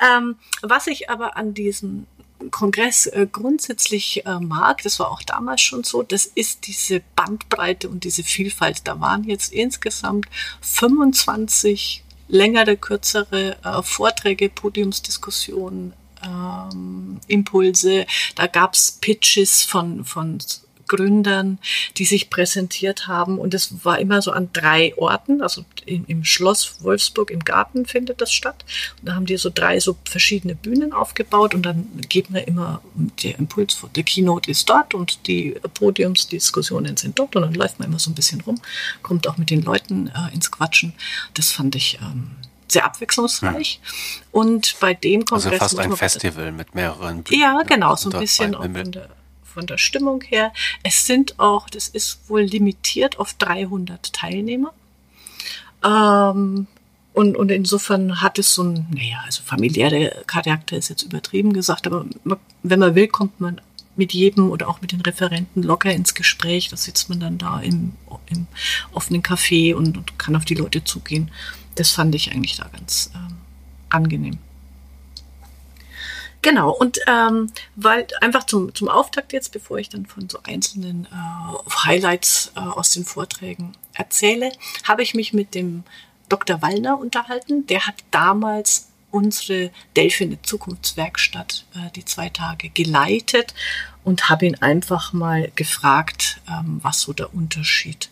Ähm, 0.00 0.36
was 0.62 0.86
ich 0.86 1.10
aber 1.10 1.36
an 1.36 1.52
diesem 1.52 2.06
Kongress 2.50 3.06
äh, 3.06 3.26
grundsätzlich 3.30 4.24
äh, 4.24 4.38
mag, 4.38 4.82
das 4.82 4.98
war 5.00 5.10
auch 5.10 5.22
damals 5.22 5.60
schon 5.60 5.84
so, 5.84 6.02
das 6.02 6.24
ist 6.24 6.66
diese 6.66 7.02
Bandbreite 7.16 7.88
und 7.88 8.04
diese 8.04 8.22
Vielfalt. 8.22 8.86
Da 8.86 9.00
waren 9.00 9.24
jetzt 9.24 9.52
insgesamt 9.52 10.26
25 10.62 12.04
längere, 12.28 12.76
kürzere 12.76 13.56
äh, 13.64 13.82
Vorträge, 13.82 14.48
Podiumsdiskussionen, 14.48 15.92
ähm, 16.24 17.20
Impulse, 17.26 18.06
da 18.34 18.46
gab's 18.46 18.92
Pitches 19.00 19.62
von, 19.62 20.04
von 20.04 20.38
Gründern, 20.88 21.58
die 21.96 22.04
sich 22.04 22.30
präsentiert 22.30 23.06
haben. 23.06 23.38
Und 23.38 23.54
es 23.54 23.84
war 23.84 24.00
immer 24.00 24.20
so 24.22 24.32
an 24.32 24.48
drei 24.52 24.94
Orten, 24.96 25.42
also 25.42 25.64
im, 25.86 26.04
im 26.08 26.24
Schloss 26.24 26.82
Wolfsburg 26.82 27.30
im 27.30 27.44
Garten 27.44 27.86
findet 27.86 28.20
das 28.20 28.32
statt. 28.32 28.64
Und 28.98 29.08
da 29.08 29.14
haben 29.14 29.26
die 29.26 29.36
so 29.36 29.50
drei 29.54 29.78
so 29.78 29.96
verschiedene 30.04 30.56
Bühnen 30.56 30.92
aufgebaut 30.92 31.54
und 31.54 31.62
dann 31.62 31.86
geht 32.08 32.30
man 32.30 32.42
immer, 32.42 32.82
der 33.22 33.38
Impuls, 33.38 33.80
der 33.94 34.02
Keynote 34.02 34.50
ist 34.50 34.68
dort 34.68 34.94
und 34.94 35.28
die 35.28 35.54
Podiumsdiskussionen 35.74 36.96
sind 36.96 37.18
dort 37.18 37.36
und 37.36 37.42
dann 37.42 37.54
läuft 37.54 37.78
man 37.78 37.88
immer 37.88 37.98
so 37.98 38.10
ein 38.10 38.14
bisschen 38.14 38.40
rum, 38.40 38.60
kommt 39.02 39.28
auch 39.28 39.36
mit 39.36 39.50
den 39.50 39.62
Leuten 39.62 40.08
äh, 40.08 40.34
ins 40.34 40.50
Quatschen. 40.50 40.94
Das 41.34 41.52
fand 41.52 41.76
ich 41.76 41.98
ähm, 42.02 42.30
sehr 42.72 42.84
abwechslungsreich. 42.84 43.80
Hm. 43.82 44.22
Und 44.32 44.76
bei 44.80 44.94
dem 44.94 45.24
Kongress. 45.24 45.46
Also 45.46 45.58
fast 45.58 45.78
ein 45.78 45.96
Festival 45.96 46.52
mit 46.52 46.74
mehreren 46.74 47.22
Bühnen. 47.22 47.40
Ja, 47.40 47.62
genau, 47.62 47.96
so 47.96 48.10
ein 48.10 48.20
bisschen 48.20 48.54
auch 48.54 48.62
von 48.62 48.92
der, 48.92 49.08
von 49.42 49.66
der 49.66 49.78
Stimmung 49.78 50.22
her. 50.22 50.52
Es 50.82 51.06
sind 51.06 51.38
auch, 51.38 51.68
das 51.68 51.88
ist 51.88 52.28
wohl 52.28 52.42
limitiert 52.42 53.18
auf 53.18 53.34
300 53.34 54.12
Teilnehmer. 54.12 54.72
Ähm, 55.84 56.66
und, 57.12 57.36
und 57.36 57.50
insofern 57.50 58.20
hat 58.20 58.38
es 58.38 58.54
so 58.54 58.62
ein, 58.62 58.86
naja, 58.90 59.22
also 59.24 59.42
familiäre 59.44 60.22
Charakter 60.26 60.76
ist 60.76 60.88
jetzt 60.88 61.02
übertrieben 61.02 61.52
gesagt, 61.52 61.86
aber 61.86 62.04
wenn 62.62 62.78
man 62.78 62.94
will, 62.94 63.08
kommt 63.08 63.40
man 63.40 63.60
mit 63.98 64.14
jedem 64.14 64.50
oder 64.50 64.68
auch 64.68 64.80
mit 64.80 64.92
den 64.92 65.00
Referenten 65.00 65.62
locker 65.62 65.92
ins 65.92 66.14
Gespräch. 66.14 66.68
Da 66.68 66.76
sitzt 66.76 67.08
man 67.08 67.18
dann 67.18 67.36
da 67.36 67.60
im, 67.60 67.94
im 68.30 68.46
offenen 68.92 69.22
Café 69.22 69.74
und, 69.74 69.98
und, 69.98 70.18
kann 70.18 70.36
auf 70.36 70.44
die 70.44 70.54
Leute 70.54 70.84
zugehen. 70.84 71.30
Das 71.78 71.92
fand 71.92 72.12
ich 72.16 72.32
eigentlich 72.32 72.56
da 72.56 72.68
ganz 72.68 73.10
ähm, 73.14 73.36
angenehm. 73.88 74.38
Genau, 76.42 76.70
und 76.70 76.98
ähm, 77.06 77.52
weil 77.76 78.06
einfach 78.20 78.44
zum, 78.44 78.74
zum 78.74 78.88
Auftakt 78.88 79.32
jetzt, 79.32 79.52
bevor 79.52 79.78
ich 79.78 79.88
dann 79.88 80.06
von 80.06 80.28
so 80.28 80.40
einzelnen 80.42 81.06
äh, 81.06 81.70
Highlights 81.84 82.52
äh, 82.56 82.60
aus 82.60 82.90
den 82.90 83.04
Vorträgen 83.04 83.72
erzähle, 83.92 84.52
habe 84.84 85.02
ich 85.02 85.14
mich 85.14 85.32
mit 85.32 85.54
dem 85.54 85.84
Dr. 86.28 86.62
Wallner 86.62 86.98
unterhalten. 86.98 87.66
Der 87.66 87.86
hat 87.86 87.96
damals 88.10 88.88
unsere 89.10 89.70
Delfine 89.96 90.42
Zukunftswerkstatt 90.42 91.64
äh, 91.74 91.90
die 91.94 92.04
zwei 92.04 92.28
Tage 92.28 92.70
geleitet 92.70 93.54
und 94.02 94.28
habe 94.28 94.46
ihn 94.46 94.56
einfach 94.56 95.12
mal 95.12 95.52
gefragt, 95.54 96.40
ähm, 96.48 96.80
was 96.82 97.02
so 97.02 97.12
der 97.12 97.32
Unterschied 97.34 98.10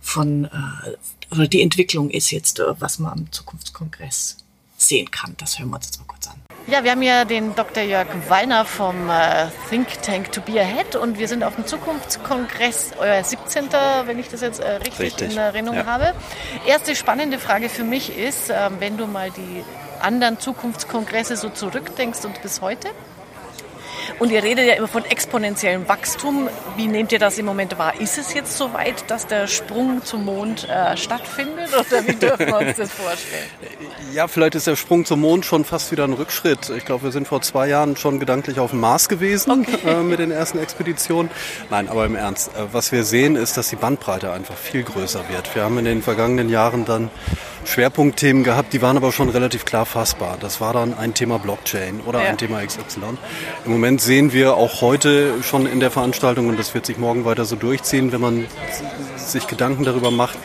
von 0.00 0.46
äh, 0.46 0.96
oder 1.30 1.48
die 1.48 1.62
Entwicklung 1.62 2.10
ist 2.10 2.30
jetzt, 2.30 2.60
äh, 2.60 2.80
was 2.80 2.98
man 2.98 3.12
am 3.12 3.32
Zukunftskongress 3.32 4.38
sehen 4.76 5.10
kann. 5.10 5.34
Das 5.38 5.58
hören 5.58 5.70
wir 5.70 5.76
uns 5.76 5.86
jetzt 5.86 5.98
mal 5.98 6.06
kurz 6.06 6.28
an. 6.28 6.34
Ja, 6.68 6.82
wir 6.82 6.90
haben 6.90 7.02
ja 7.02 7.24
den 7.24 7.54
Dr. 7.54 7.84
Jörg 7.84 8.08
Wallner 8.28 8.64
vom 8.64 9.08
äh, 9.08 9.46
Think 9.70 10.02
Tank 10.02 10.32
to 10.32 10.40
Be 10.40 10.60
Ahead 10.60 10.96
und 10.96 11.16
wir 11.16 11.28
sind 11.28 11.44
auf 11.44 11.54
dem 11.54 11.64
Zukunftskongress, 11.64 12.94
euer 12.98 13.22
17., 13.22 13.68
wenn 14.04 14.18
ich 14.18 14.28
das 14.28 14.40
jetzt 14.40 14.58
äh, 14.58 14.72
richtig, 14.72 14.98
richtig, 14.98 15.32
in 15.32 15.38
Erinnerung 15.38 15.78
ja. 15.78 15.86
habe. 15.86 16.12
Erste 16.66 16.96
spannende 16.96 17.38
Frage 17.38 17.68
für 17.68 17.84
mich 17.84 18.16
ist, 18.16 18.50
äh, 18.50 18.70
wenn 18.80 18.96
du 18.96 19.06
mal 19.06 19.30
die 19.30 19.62
anderen 20.00 20.40
Zukunftskongresse 20.40 21.36
so 21.36 21.50
zurückdenkst 21.50 22.24
und 22.24 22.42
bis 22.42 22.60
heute, 22.60 22.88
und 24.18 24.30
ihr 24.30 24.42
redet 24.42 24.66
ja 24.66 24.74
immer 24.74 24.88
von 24.88 25.04
exponentiellem 25.04 25.88
Wachstum. 25.88 26.48
Wie 26.76 26.86
nehmt 26.86 27.12
ihr 27.12 27.18
das 27.18 27.38
im 27.38 27.46
Moment 27.46 27.78
wahr? 27.78 28.00
Ist 28.00 28.18
es 28.18 28.34
jetzt 28.34 28.56
soweit, 28.56 29.10
dass 29.10 29.26
der 29.26 29.46
Sprung 29.46 30.04
zum 30.04 30.24
Mond 30.24 30.68
äh, 30.68 30.96
stattfindet 30.96 31.68
oder 31.68 32.06
wie 32.06 32.14
dürfen 32.14 32.46
wir 32.46 32.58
uns 32.58 32.76
das 32.76 32.92
vorstellen? 32.92 33.46
Ja, 34.12 34.28
vielleicht 34.28 34.54
ist 34.54 34.66
der 34.66 34.76
Sprung 34.76 35.04
zum 35.04 35.20
Mond 35.20 35.44
schon 35.44 35.64
fast 35.64 35.92
wieder 35.92 36.04
ein 36.04 36.14
Rückschritt. 36.14 36.70
Ich 36.70 36.86
glaube, 36.86 37.04
wir 37.04 37.12
sind 37.12 37.28
vor 37.28 37.42
zwei 37.42 37.68
Jahren 37.68 37.96
schon 37.96 38.18
gedanklich 38.18 38.58
auf 38.58 38.70
dem 38.70 38.80
Mars 38.80 39.08
gewesen 39.08 39.50
okay. 39.50 39.78
äh, 39.84 40.02
mit 40.02 40.20
den 40.20 40.30
ersten 40.30 40.58
Expeditionen. 40.58 41.30
Nein, 41.70 41.88
aber 41.88 42.06
im 42.06 42.16
Ernst, 42.16 42.48
äh, 42.48 42.72
was 42.72 42.92
wir 42.92 43.04
sehen, 43.04 43.36
ist, 43.36 43.56
dass 43.56 43.68
die 43.68 43.76
Bandbreite 43.76 44.32
einfach 44.32 44.56
viel 44.56 44.84
größer 44.84 45.28
wird. 45.28 45.54
Wir 45.54 45.64
haben 45.64 45.76
in 45.78 45.84
den 45.84 46.02
vergangenen 46.02 46.48
Jahren 46.48 46.84
dann 46.84 47.10
Schwerpunktthemen 47.66 48.44
gehabt, 48.44 48.72
die 48.72 48.80
waren 48.80 48.96
aber 48.96 49.12
schon 49.12 49.28
relativ 49.28 49.64
klar 49.64 49.86
fassbar. 49.86 50.36
Das 50.40 50.60
war 50.60 50.72
dann 50.72 50.96
ein 50.96 51.14
Thema 51.14 51.38
Blockchain 51.38 52.00
oder 52.00 52.22
ja. 52.22 52.30
ein 52.30 52.38
Thema 52.38 52.64
XY. 52.64 53.18
Im 53.64 53.72
Moment 53.72 54.00
sehen 54.00 54.32
wir 54.32 54.54
auch 54.54 54.80
heute 54.80 55.42
schon 55.42 55.66
in 55.66 55.80
der 55.80 55.90
Veranstaltung, 55.90 56.48
und 56.48 56.58
das 56.58 56.74
wird 56.74 56.86
sich 56.86 56.98
morgen 56.98 57.24
weiter 57.24 57.44
so 57.44 57.56
durchziehen, 57.56 58.12
wenn 58.12 58.20
man 58.20 58.46
sich 59.16 59.46
Gedanken 59.46 59.84
darüber 59.84 60.10
macht, 60.10 60.38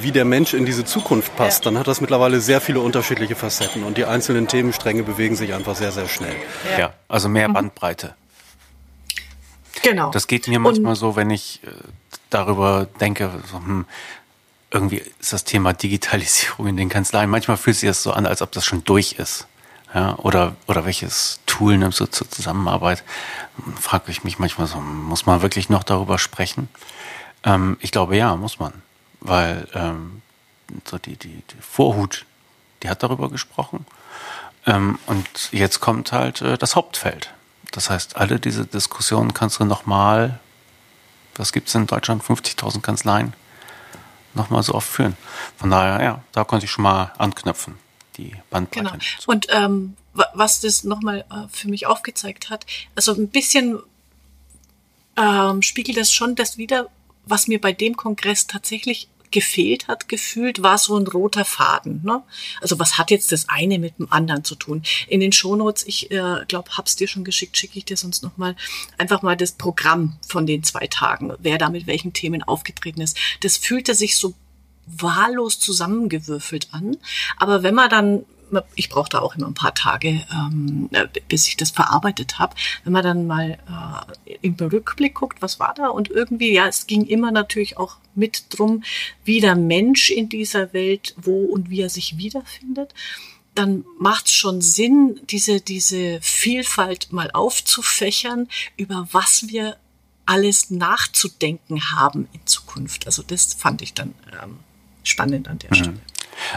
wie 0.00 0.12
der 0.12 0.24
Mensch 0.24 0.54
in 0.54 0.64
diese 0.64 0.84
Zukunft 0.84 1.36
passt, 1.36 1.64
ja. 1.64 1.70
dann 1.70 1.78
hat 1.78 1.86
das 1.86 2.00
mittlerweile 2.00 2.40
sehr 2.40 2.60
viele 2.60 2.80
unterschiedliche 2.80 3.36
Facetten 3.36 3.84
und 3.84 3.98
die 3.98 4.04
einzelnen 4.04 4.48
Themenstränge 4.48 5.02
bewegen 5.02 5.36
sich 5.36 5.52
einfach 5.52 5.76
sehr, 5.76 5.92
sehr 5.92 6.08
schnell. 6.08 6.34
Ja, 6.72 6.78
ja 6.78 6.92
also 7.08 7.28
mehr 7.28 7.48
mhm. 7.48 7.54
Bandbreite. 7.54 8.14
Genau. 9.82 10.10
Das 10.10 10.26
geht 10.26 10.48
mir 10.48 10.58
manchmal 10.58 10.90
und 10.90 10.96
so, 10.96 11.16
wenn 11.16 11.30
ich 11.30 11.60
äh, 11.64 11.70
darüber 12.30 12.86
denke, 13.00 13.30
so, 13.50 13.58
hm, 13.58 13.84
irgendwie 14.72 15.02
ist 15.20 15.32
das 15.32 15.44
Thema 15.44 15.72
Digitalisierung 15.72 16.66
in 16.66 16.76
den 16.76 16.88
Kanzleien, 16.88 17.30
manchmal 17.30 17.56
fühlt 17.56 17.76
sich 17.76 17.88
das 17.88 18.02
so 18.02 18.12
an, 18.12 18.26
als 18.26 18.42
ob 18.42 18.52
das 18.52 18.64
schon 18.64 18.84
durch 18.84 19.12
ist. 19.12 19.46
Ja, 19.94 20.16
oder, 20.16 20.56
oder 20.66 20.86
welches 20.86 21.40
Tool 21.44 21.76
nimmst 21.76 22.00
du 22.00 22.06
zur 22.06 22.30
Zusammenarbeit? 22.30 23.04
Frage 23.78 24.10
ich 24.10 24.24
mich 24.24 24.38
manchmal 24.38 24.66
so, 24.66 24.80
muss 24.80 25.26
man 25.26 25.42
wirklich 25.42 25.68
noch 25.68 25.82
darüber 25.82 26.18
sprechen? 26.18 26.68
Ähm, 27.44 27.76
ich 27.80 27.92
glaube, 27.92 28.16
ja, 28.16 28.34
muss 28.36 28.58
man. 28.58 28.72
Weil 29.20 29.68
ähm, 29.74 30.22
so 30.86 30.96
die, 30.96 31.16
die, 31.16 31.42
die 31.42 31.60
Vorhut, 31.60 32.24
die 32.82 32.88
hat 32.88 33.02
darüber 33.02 33.28
gesprochen. 33.28 33.84
Ähm, 34.64 34.98
und 35.06 35.52
jetzt 35.52 35.80
kommt 35.80 36.12
halt 36.12 36.40
äh, 36.40 36.56
das 36.56 36.74
Hauptfeld. 36.74 37.30
Das 37.70 37.90
heißt, 37.90 38.16
alle 38.16 38.40
diese 38.40 38.64
Diskussionen 38.64 39.34
kannst 39.34 39.60
du 39.60 39.64
nochmal, 39.66 40.40
was 41.36 41.52
gibt 41.52 41.68
es 41.68 41.74
in 41.74 41.86
Deutschland, 41.86 42.22
50.000 42.22 42.80
Kanzleien, 42.80 43.34
nochmal 44.34 44.62
so 44.62 44.74
oft 44.74 44.88
führen. 44.88 45.16
Von 45.56 45.70
daher, 45.70 46.02
ja, 46.02 46.24
da 46.32 46.44
konnte 46.44 46.66
ich 46.66 46.70
schon 46.70 46.84
mal 46.84 47.12
anknüpfen, 47.18 47.78
die 48.16 48.34
Bandbreite. 48.50 48.90
Genau. 48.90 49.02
Und 49.26 49.46
ähm, 49.50 49.96
was 50.34 50.60
das 50.60 50.84
nochmal 50.84 51.24
äh, 51.30 51.48
für 51.50 51.68
mich 51.68 51.86
aufgezeigt 51.86 52.50
hat, 52.50 52.66
also 52.94 53.14
ein 53.14 53.28
bisschen 53.28 53.78
ähm, 55.16 55.62
spiegelt 55.62 55.98
das 55.98 56.12
schon 56.12 56.34
das 56.34 56.58
wieder, 56.58 56.88
was 57.24 57.46
mir 57.46 57.60
bei 57.60 57.72
dem 57.72 57.96
Kongress 57.96 58.46
tatsächlich 58.46 59.08
gefehlt 59.32 59.88
hat, 59.88 60.08
gefühlt, 60.08 60.62
war 60.62 60.78
so 60.78 60.96
ein 60.96 61.06
roter 61.06 61.44
Faden. 61.44 62.02
Ne? 62.04 62.22
Also 62.60 62.78
was 62.78 62.98
hat 62.98 63.10
jetzt 63.10 63.32
das 63.32 63.48
eine 63.48 63.78
mit 63.78 63.98
dem 63.98 64.12
anderen 64.12 64.44
zu 64.44 64.54
tun? 64.54 64.82
In 65.08 65.20
den 65.20 65.32
Shownotes, 65.32 65.84
ich 65.86 66.10
äh, 66.10 66.44
glaube, 66.46 66.70
hab's 66.76 66.96
dir 66.96 67.08
schon 67.08 67.24
geschickt, 67.24 67.56
schicke 67.56 67.78
ich 67.78 67.84
dir 67.84 67.96
sonst 67.96 68.22
nochmal 68.22 68.54
einfach 68.98 69.22
mal 69.22 69.36
das 69.36 69.52
Programm 69.52 70.16
von 70.26 70.46
den 70.46 70.62
zwei 70.62 70.86
Tagen, 70.86 71.32
wer 71.38 71.58
da 71.58 71.68
mit 71.68 71.86
welchen 71.86 72.12
Themen 72.12 72.42
aufgetreten 72.42 73.00
ist. 73.00 73.18
Das 73.40 73.56
fühlte 73.56 73.94
sich 73.94 74.16
so 74.16 74.34
wahllos 74.86 75.58
zusammengewürfelt 75.58 76.68
an. 76.72 76.96
Aber 77.38 77.62
wenn 77.62 77.74
man 77.74 77.90
dann 77.90 78.24
ich 78.74 78.88
brauche 78.88 79.08
da 79.08 79.20
auch 79.20 79.36
immer 79.36 79.46
ein 79.46 79.54
paar 79.54 79.74
Tage, 79.74 80.24
ähm, 80.32 80.88
äh, 80.92 81.06
bis 81.28 81.48
ich 81.48 81.56
das 81.56 81.70
verarbeitet 81.70 82.38
habe. 82.38 82.54
Wenn 82.84 82.92
man 82.92 83.02
dann 83.02 83.26
mal 83.26 83.58
äh, 84.26 84.34
im 84.42 84.54
Rückblick 84.54 85.14
guckt, 85.14 85.42
was 85.42 85.58
war 85.58 85.74
da? 85.74 85.88
Und 85.88 86.10
irgendwie, 86.10 86.52
ja, 86.52 86.66
es 86.66 86.86
ging 86.86 87.06
immer 87.06 87.30
natürlich 87.30 87.78
auch 87.78 87.96
mit 88.14 88.44
drum, 88.50 88.84
wie 89.24 89.40
der 89.40 89.56
Mensch 89.56 90.10
in 90.10 90.28
dieser 90.28 90.72
Welt, 90.72 91.14
wo 91.16 91.44
und 91.44 91.70
wie 91.70 91.80
er 91.80 91.90
sich 91.90 92.18
wiederfindet 92.18 92.94
dann 93.54 93.84
macht 93.98 94.26
es 94.26 94.32
schon 94.32 94.62
Sinn, 94.62 95.20
diese, 95.28 95.60
diese 95.60 96.20
Vielfalt 96.22 97.12
mal 97.12 97.30
aufzufächern, 97.32 98.48
über 98.76 99.06
was 99.12 99.48
wir 99.48 99.76
alles 100.24 100.70
nachzudenken 100.70 101.90
haben 101.90 102.28
in 102.32 102.46
Zukunft. 102.46 103.06
Also 103.06 103.22
das 103.22 103.54
fand 103.54 103.82
ich 103.82 103.94
dann 103.94 104.14
ähm, 104.42 104.58
spannend 105.04 105.48
an 105.48 105.58
der 105.58 105.70
mhm. 105.70 105.74
Stelle. 105.74 106.00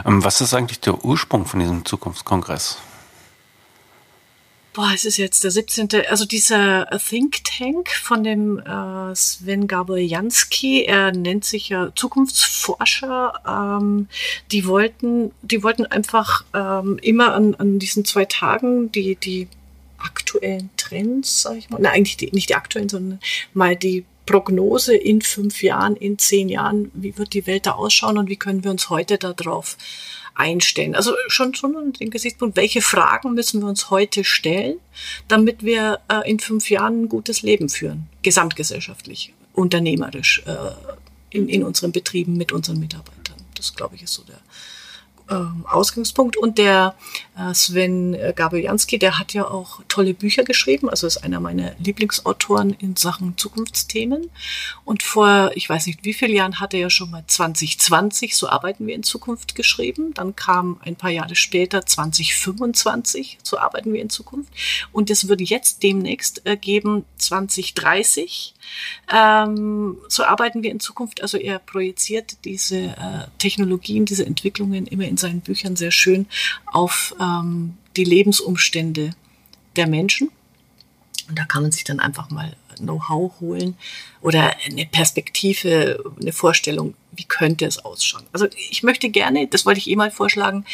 Ähm, 0.05 0.23
was 0.23 0.41
ist 0.41 0.53
eigentlich 0.53 0.79
der 0.79 1.03
Ursprung 1.03 1.45
von 1.45 1.59
diesem 1.59 1.85
Zukunftskongress? 1.85 2.77
Boah, 4.75 4.91
es 4.93 5.05
ist 5.05 5.15
jetzt 5.15 5.45
der 5.45 5.51
17. 5.51 5.87
Also 6.09 6.25
dieser 6.25 6.85
Think 6.99 7.45
Tank 7.45 7.89
von 7.89 8.25
dem 8.25 8.59
äh, 8.59 9.15
Sven 9.15 9.67
Gabrielski, 9.67 10.83
er 10.83 11.13
nennt 11.13 11.45
sich 11.45 11.69
ja 11.69 11.93
Zukunftsforscher. 11.95 13.41
Ähm, 13.47 14.09
die 14.51 14.65
wollten, 14.67 15.31
die 15.43 15.63
wollten 15.63 15.85
einfach 15.85 16.43
ähm, 16.53 16.99
immer 17.01 17.33
an, 17.33 17.55
an 17.55 17.79
diesen 17.79 18.03
zwei 18.03 18.25
Tagen 18.25 18.91
die 18.91 19.15
die 19.15 19.47
aktuellen 19.97 20.69
Trends, 20.75 21.43
sag 21.43 21.55
ich 21.55 21.69
mal, 21.69 21.79
na 21.81 21.91
eigentlich 21.91 22.17
die, 22.17 22.31
nicht 22.31 22.49
die 22.49 22.55
aktuellen, 22.55 22.89
sondern 22.89 23.19
mal 23.53 23.77
die 23.77 24.03
Prognose 24.25 24.95
in 24.95 25.21
fünf 25.21 25.61
Jahren, 25.61 25.95
in 25.95 26.17
zehn 26.17 26.49
Jahren, 26.49 26.91
wie 26.93 27.17
wird 27.17 27.33
die 27.33 27.47
Welt 27.47 27.65
da 27.65 27.71
ausschauen 27.71 28.17
und 28.17 28.29
wie 28.29 28.35
können 28.35 28.63
wir 28.63 28.71
uns 28.71 28.89
heute 28.89 29.17
darauf 29.17 29.77
einstellen? 30.33 30.95
Also 30.95 31.13
schon 31.27 31.53
schon 31.55 31.93
den 31.93 32.09
Gesichtspunkt, 32.09 32.57
welche 32.57 32.81
Fragen 32.81 33.33
müssen 33.33 33.61
wir 33.61 33.67
uns 33.67 33.89
heute 33.89 34.23
stellen, 34.23 34.77
damit 35.27 35.63
wir 35.63 35.99
äh, 36.09 36.29
in 36.29 36.39
fünf 36.39 36.69
Jahren 36.69 37.03
ein 37.03 37.09
gutes 37.09 37.41
Leben 37.41 37.69
führen, 37.69 38.07
gesamtgesellschaftlich, 38.23 39.33
unternehmerisch, 39.53 40.43
äh, 40.45 40.55
in, 41.29 41.49
in 41.49 41.63
unseren 41.63 41.91
Betrieben 41.91 42.37
mit 42.37 42.51
unseren 42.51 42.79
Mitarbeitern. 42.79 43.35
Das, 43.55 43.75
glaube 43.75 43.95
ich, 43.95 44.03
ist 44.03 44.13
so 44.13 44.23
der 44.23 44.39
ähm, 45.29 45.65
Ausgangspunkt. 45.67 46.37
Und 46.37 46.57
der 46.57 46.95
äh, 47.37 47.53
Sven 47.53 48.13
äh, 48.13 48.33
Gabrielski, 48.35 48.99
der 48.99 49.19
hat 49.19 49.33
ja 49.33 49.47
auch 49.47 49.81
tolle 49.87 50.13
Bücher 50.13 50.43
geschrieben, 50.43 50.89
also 50.89 51.07
ist 51.07 51.17
einer 51.17 51.39
meiner 51.39 51.73
Lieblingsautoren 51.79 52.71
in 52.79 52.95
Sachen 52.95 53.37
Zukunftsthemen. 53.37 54.29
Und 54.83 55.03
vor, 55.03 55.51
ich 55.55 55.69
weiß 55.69 55.87
nicht 55.87 56.03
wie 56.03 56.13
vielen 56.13 56.33
Jahren, 56.33 56.59
hat 56.59 56.73
er 56.73 56.81
ja 56.81 56.89
schon 56.89 57.11
mal 57.11 57.23
2020, 57.25 58.35
so 58.35 58.49
arbeiten 58.49 58.87
wir 58.87 58.95
in 58.95 59.03
Zukunft 59.03 59.55
geschrieben. 59.55 60.13
Dann 60.13 60.35
kam 60.35 60.79
ein 60.83 60.95
paar 60.95 61.11
Jahre 61.11 61.35
später 61.35 61.85
2025, 61.85 63.39
so 63.43 63.57
arbeiten 63.57 63.93
wir 63.93 64.01
in 64.01 64.09
Zukunft. 64.09 64.53
Und 64.91 65.09
es 65.09 65.27
würde 65.27 65.43
jetzt 65.43 65.83
demnächst 65.83 66.45
äh, 66.45 66.55
geben 66.55 67.05
2030, 67.17 68.53
ähm, 69.13 69.97
so 70.07 70.23
arbeiten 70.23 70.63
wir 70.63 70.71
in 70.71 70.79
Zukunft. 70.79 71.21
Also 71.21 71.37
er 71.37 71.59
projiziert 71.59 72.37
diese 72.45 72.77
äh, 72.77 73.27
Technologien, 73.37 74.05
diese 74.05 74.25
Entwicklungen 74.25 74.87
immer 74.87 75.05
in 75.05 75.14
in 75.15 75.17
seinen 75.17 75.41
Büchern 75.41 75.77
sehr 75.77 75.91
schön 75.91 76.27
auf 76.65 77.15
ähm, 77.21 77.77
die 77.95 78.03
Lebensumstände 78.03 79.11
der 79.77 79.87
Menschen. 79.87 80.29
Und 81.29 81.39
da 81.39 81.45
kann 81.45 81.63
man 81.63 81.71
sich 81.71 81.85
dann 81.85 81.99
einfach 81.99 82.29
mal 82.29 82.55
Know-how 82.77 83.39
holen 83.39 83.77
oder 84.19 84.53
eine 84.65 84.85
Perspektive, 84.85 86.03
eine 86.19 86.33
Vorstellung, 86.33 86.93
wie 87.13 87.23
könnte 87.23 87.65
es 87.65 87.79
ausschauen. 87.79 88.23
Also 88.33 88.47
ich 88.69 88.83
möchte 88.83 89.09
gerne, 89.09 89.47
das 89.47 89.65
wollte 89.65 89.79
ich 89.79 89.89
eh 89.89 89.95
mal 89.95 90.11
vorschlagen, 90.11 90.65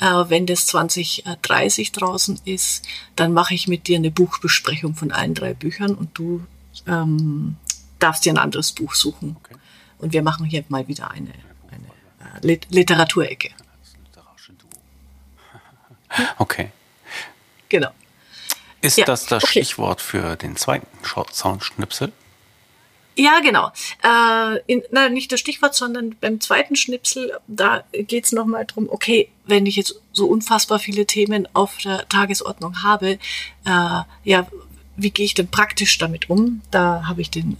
äh, 0.00 0.06
wenn 0.28 0.46
das 0.46 0.66
2030 0.66 1.92
draußen 1.92 2.40
ist, 2.46 2.86
dann 3.14 3.34
mache 3.34 3.52
ich 3.52 3.68
mit 3.68 3.88
dir 3.88 3.98
eine 3.98 4.10
Buchbesprechung 4.10 4.94
von 4.94 5.12
allen 5.12 5.34
drei 5.34 5.52
Büchern 5.52 5.94
und 5.94 6.16
du 6.16 6.46
ähm, 6.86 7.56
darfst 7.98 8.24
dir 8.24 8.32
ein 8.32 8.38
anderes 8.38 8.72
Buch 8.72 8.94
suchen. 8.94 9.36
Okay. 9.38 9.56
Und 9.98 10.14
wir 10.14 10.22
machen 10.22 10.46
hier 10.46 10.64
mal 10.68 10.88
wieder 10.88 11.10
eine, 11.10 11.34
eine 11.70 12.52
äh, 12.52 12.58
Literaturecke. 12.70 13.50
Okay. 16.38 16.70
Genau. 17.68 17.90
Ist 18.80 18.98
ja, 18.98 19.04
das 19.04 19.26
das 19.26 19.44
okay. 19.44 19.62
Stichwort 19.62 20.00
für 20.00 20.36
den 20.36 20.56
zweiten 20.56 20.86
Soundschnipsel? 21.32 22.12
Ja, 23.16 23.40
genau. 23.40 23.70
Äh, 24.02 24.60
in, 24.66 24.82
na, 24.90 25.08
nicht 25.08 25.30
das 25.30 25.40
Stichwort, 25.40 25.74
sondern 25.74 26.16
beim 26.20 26.40
zweiten 26.40 26.76
Schnipsel, 26.76 27.38
da 27.48 27.84
geht 27.92 28.24
es 28.24 28.32
nochmal 28.32 28.64
drum, 28.64 28.88
okay, 28.88 29.30
wenn 29.44 29.66
ich 29.66 29.76
jetzt 29.76 29.96
so 30.12 30.26
unfassbar 30.26 30.78
viele 30.78 31.06
Themen 31.06 31.46
auf 31.52 31.76
der 31.78 32.08
Tagesordnung 32.08 32.82
habe, 32.82 33.18
äh, 33.66 34.00
ja, 34.24 34.46
wie 34.96 35.10
gehe 35.10 35.26
ich 35.26 35.34
denn 35.34 35.48
praktisch 35.48 35.98
damit 35.98 36.30
um? 36.30 36.62
Da 36.70 37.04
habe 37.06 37.20
ich 37.20 37.30
den 37.30 37.56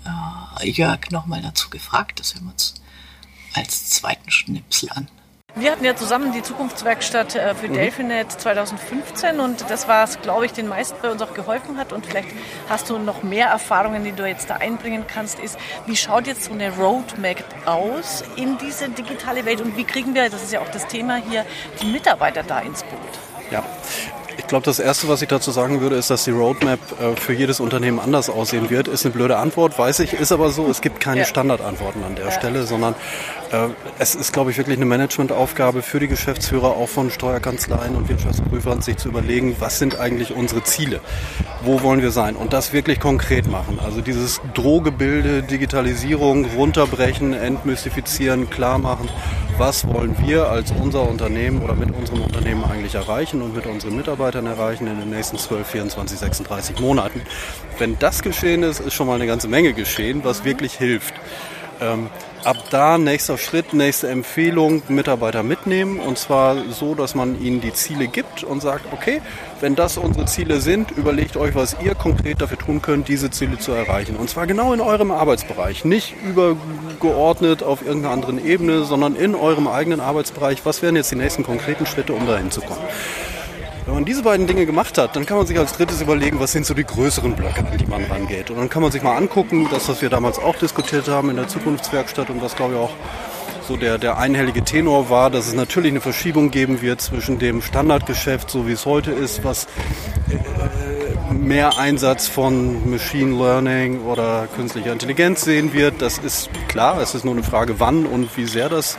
äh, 0.63 0.69
Jörg 0.69 1.11
nochmal 1.11 1.43
dazu 1.43 1.69
gefragt. 1.71 2.21
Das 2.21 2.35
hören 2.35 2.45
wir 2.45 2.53
uns 2.53 2.75
als 3.55 3.91
zweiten 3.91 4.31
Schnipsel 4.31 4.91
an. 4.91 5.09
Wir 5.57 5.73
hatten 5.73 5.85
ja 5.85 5.97
zusammen 5.97 6.33
die 6.33 6.43
Zukunftswerkstatt 6.43 7.35
äh, 7.35 7.55
für 7.55 7.69
mhm. 7.69 7.75
Delphinet 7.75 8.31
2015 8.31 9.41
und 9.41 9.69
das 9.69 9.89
war 9.89 10.05
es, 10.05 10.21
glaube 10.21 10.47
ich, 10.47 10.53
den 10.53 10.69
meisten 10.69 10.97
bei 11.03 11.11
uns 11.11 11.21
auch 11.23 11.35
geholfen 11.35 11.77
hat. 11.77 11.93
Und 11.93 12.07
vielleicht 12.07 12.29
hast 12.69 12.89
du 12.89 12.99
noch 12.99 13.23
mehr 13.23 13.49
Erfahrungen, 13.49 14.05
die 14.05 14.13
du 14.13 14.27
jetzt 14.27 14.49
da 14.49 14.57
einbringen 14.57 15.05
kannst, 15.07 15.41
ist, 15.41 15.59
wie 15.87 15.97
schaut 15.97 16.27
jetzt 16.27 16.45
so 16.45 16.53
eine 16.53 16.75
Roadmap 16.77 17.43
aus 17.67 18.23
in 18.37 18.59
diese 18.59 18.89
digitale 18.91 19.45
Welt 19.45 19.61
und 19.61 19.77
wie 19.77 19.85
kriegen 19.85 20.15
wir, 20.15 20.31
das 20.31 20.43
ist 20.43 20.53
ja 20.53 20.61
auch 20.61 20.71
das 20.71 20.87
Thema 20.87 21.17
hier, 21.17 21.45
die 21.83 21.87
Mitarbeiter 21.87 22.43
da 22.43 22.61
ins 22.61 22.83
Boot? 22.85 23.01
Ja, 23.51 23.65
ich 24.41 24.47
glaube, 24.47 24.65
das 24.65 24.79
Erste, 24.79 25.07
was 25.07 25.21
ich 25.21 25.29
dazu 25.29 25.51
sagen 25.51 25.83
würde, 25.83 25.97
ist, 25.97 26.09
dass 26.09 26.25
die 26.25 26.31
Roadmap 26.31 26.79
äh, 26.99 27.15
für 27.15 27.35
jedes 27.35 27.61
Unternehmen 27.61 28.01
anders 28.01 28.31
aussehen 28.31 28.71
wird. 28.71 28.89
Ist 28.89 29.05
eine 29.05 29.13
blöde 29.13 29.37
Antwort, 29.37 29.79
weiß 29.79 30.01
ich, 30.01 30.15
ist 30.15 30.33
aber 30.33 30.49
so. 30.49 30.67
Es 30.69 30.81
gibt 30.81 30.99
keine 30.99 31.21
ja. 31.21 31.27
Standardantworten 31.27 32.03
an 32.03 32.17
der 32.17 32.27
ja. 32.27 32.31
Stelle, 32.31 32.65
sondern 32.65 32.95
äh, 33.53 33.67
es 33.99 34.15
ist, 34.15 34.33
glaube 34.33 34.51
ich, 34.51 34.57
wirklich 34.57 34.79
eine 34.79 34.87
Managementaufgabe 34.87 35.83
für 35.83 36.01
die 36.01 36.09
Geschäftsführer, 36.09 36.69
auch 36.69 36.89
von 36.89 37.11
Steuerkanzleien 37.11 37.95
und 37.95 38.09
Wirtschaftsprüfern, 38.09 38.81
sich 38.81 38.97
zu 38.97 39.11
überlegen, 39.11 39.57
was 39.59 39.79
sind 39.79 40.01
eigentlich 40.01 40.35
unsere 40.35 40.65
Ziele? 40.65 41.01
Wo 41.63 41.83
wollen 41.83 42.01
wir 42.01 42.11
sein? 42.11 42.35
Und 42.35 42.55
das 42.55 42.73
wirklich 42.73 42.99
konkret 42.99 43.47
machen. 43.47 43.79
Also 43.85 44.01
dieses 44.01 44.41
Drohgebilde, 44.55 45.43
Digitalisierung 45.43 46.47
runterbrechen, 46.47 47.35
entmystifizieren, 47.35 48.49
klar 48.49 48.79
machen 48.79 49.11
was 49.61 49.87
wollen 49.87 50.17
wir 50.27 50.49
als 50.49 50.73
unser 50.73 51.07
Unternehmen 51.07 51.61
oder 51.61 51.75
mit 51.75 51.95
unserem 51.95 52.23
Unternehmen 52.23 52.65
eigentlich 52.65 52.95
erreichen 52.95 53.43
und 53.43 53.55
mit 53.55 53.67
unseren 53.67 53.95
Mitarbeitern 53.95 54.47
erreichen 54.47 54.87
in 54.87 54.99
den 54.99 55.11
nächsten 55.11 55.37
12, 55.37 55.67
24, 55.67 56.19
36 56.19 56.81
Monaten. 56.81 57.21
Wenn 57.77 57.99
das 57.99 58.23
geschehen 58.23 58.63
ist, 58.63 58.81
ist 58.81 58.95
schon 58.95 59.07
mal 59.07 59.17
eine 59.17 59.27
ganze 59.27 59.49
Menge 59.49 59.75
geschehen, 59.75 60.25
was 60.25 60.45
wirklich 60.45 60.73
hilft. 60.79 61.13
Ähm, 61.79 62.09
ab 62.45 62.57
da 62.71 62.99
nächster 62.99 63.39
Schritt, 63.39 63.73
nächste 63.73 64.09
Empfehlung, 64.09 64.83
Mitarbeiter 64.89 65.43
mitnehmen 65.43 66.01
und 66.01 66.19
zwar 66.19 66.57
so, 66.71 66.95
dass 66.95 67.15
man 67.15 67.41
ihnen 67.43 67.61
die 67.61 67.73
Ziele 67.73 68.07
gibt 68.07 68.45
und 68.45 68.61
sagt, 68.61 68.93
okay, 68.93 69.21
wenn 69.61 69.75
das 69.75 69.99
unsere 69.99 70.27
Ziele 70.27 70.61
sind, 70.61 70.91
überlegt 70.93 71.37
euch, 71.37 71.55
was 71.55 71.77
ihr 71.83 71.95
konkret 71.95 72.41
dafür 72.41 72.59
tun 72.59 72.83
könnt, 72.83 73.09
diese 73.09 73.31
Ziele 73.31 73.59
zu 73.59 73.73
erreichen. 73.73 74.17
Und 74.17 74.31
zwar 74.31 74.47
genau 74.47 74.73
in 74.73 74.81
eurem 74.81 75.11
Arbeitsbereich, 75.11 75.85
nicht 75.85 76.15
übergeordnet 76.25 77.63
auf 77.63 77.83
irgendeiner 77.83 78.15
anderen 78.15 78.45
Ebene, 78.45 78.85
sondern 78.85 79.17
in 79.17 79.35
eurem 79.35 79.69
eigenen 79.69 80.01
Arbeitsbereich. 80.01 80.65
Was 80.65 80.83
wären 80.83 80.97
jetzt 80.97 81.11
die 81.11 81.17
nächsten 81.17 81.43
konkreten 81.43 81.87
Schritte, 81.87 82.13
um 82.13 82.27
dahin 82.27 82.51
zu 82.51 82.61
kommen? 82.61 82.81
Wenn 83.87 83.95
man 83.95 84.05
diese 84.05 84.23
beiden 84.23 84.47
Dinge 84.47 84.67
gemacht 84.67 84.99
hat, 84.99 85.17
dann 85.17 85.27
kann 85.27 85.39
man 85.39 85.47
sich 85.47 85.59
als 85.59 85.73
drittes 85.73 86.01
überlegen, 86.03 86.39
was 86.39 86.53
sind 86.53 86.67
so 86.67 86.75
die 86.75 86.85
größeren 86.85 87.35
Blöcke, 87.35 87.61
an 87.61 87.79
die 87.79 87.87
man 87.87 88.05
rangeht. 88.05 88.51
Und 88.51 88.59
dann 88.59 88.69
kann 88.69 88.83
man 88.83 88.93
sich 88.93 89.03
mal 89.03 89.17
angucken, 89.17 89.69
das, 89.71 89.89
was 89.89 90.03
wir 90.03 90.11
damals 90.11 90.39
auch 90.39 90.57
diskutiert 90.57 91.09
haben 91.09 91.31
in 91.31 91.37
der 91.37 91.49
Zukunftswerkstatt 91.49 92.31
und 92.31 92.43
was, 92.43 92.57
glaube 92.57 92.75
ich, 92.75 92.81
auch 92.81 92.93
so 93.67 93.77
der, 93.77 93.99
der 93.99 94.19
einhellige 94.19 94.65
Tenor 94.65 95.11
war, 95.11 95.31
dass 95.31 95.47
es 95.47 95.55
natürlich 95.55 95.93
eine 95.93 96.01
Verschiebung 96.01 96.51
geben 96.51 96.83
wird 96.83 97.01
zwischen 97.01 97.39
dem 97.39 97.63
Standardgeschäft, 97.63 98.51
so 98.51 98.67
wie 98.67 98.73
es 98.73 98.85
heute 98.85 99.13
ist, 99.13 99.45
was 99.45 99.67
äh, 100.29 101.33
mehr 101.33 101.79
Einsatz 101.79 102.29
von 102.29 102.91
Machine 102.91 103.37
Learning 103.37 104.03
oder 104.03 104.49
künstlicher 104.57 104.93
Intelligenz 104.93 105.43
sehen 105.43 105.73
wird. 105.73 106.03
Das 106.03 106.19
ist 106.19 106.51
klar, 106.69 107.01
es 107.01 107.15
ist 107.15 107.25
nur 107.25 107.35
eine 107.35 107.45
Frage, 107.45 107.81
wann 107.81 108.07
und 108.07 108.37
wie 108.37 108.47
sehr 108.47 108.69
das 108.69 108.99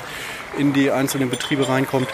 in 0.58 0.74
die 0.74 0.90
einzelnen 0.90 1.30
Betriebe 1.30 1.68
reinkommt 1.70 2.08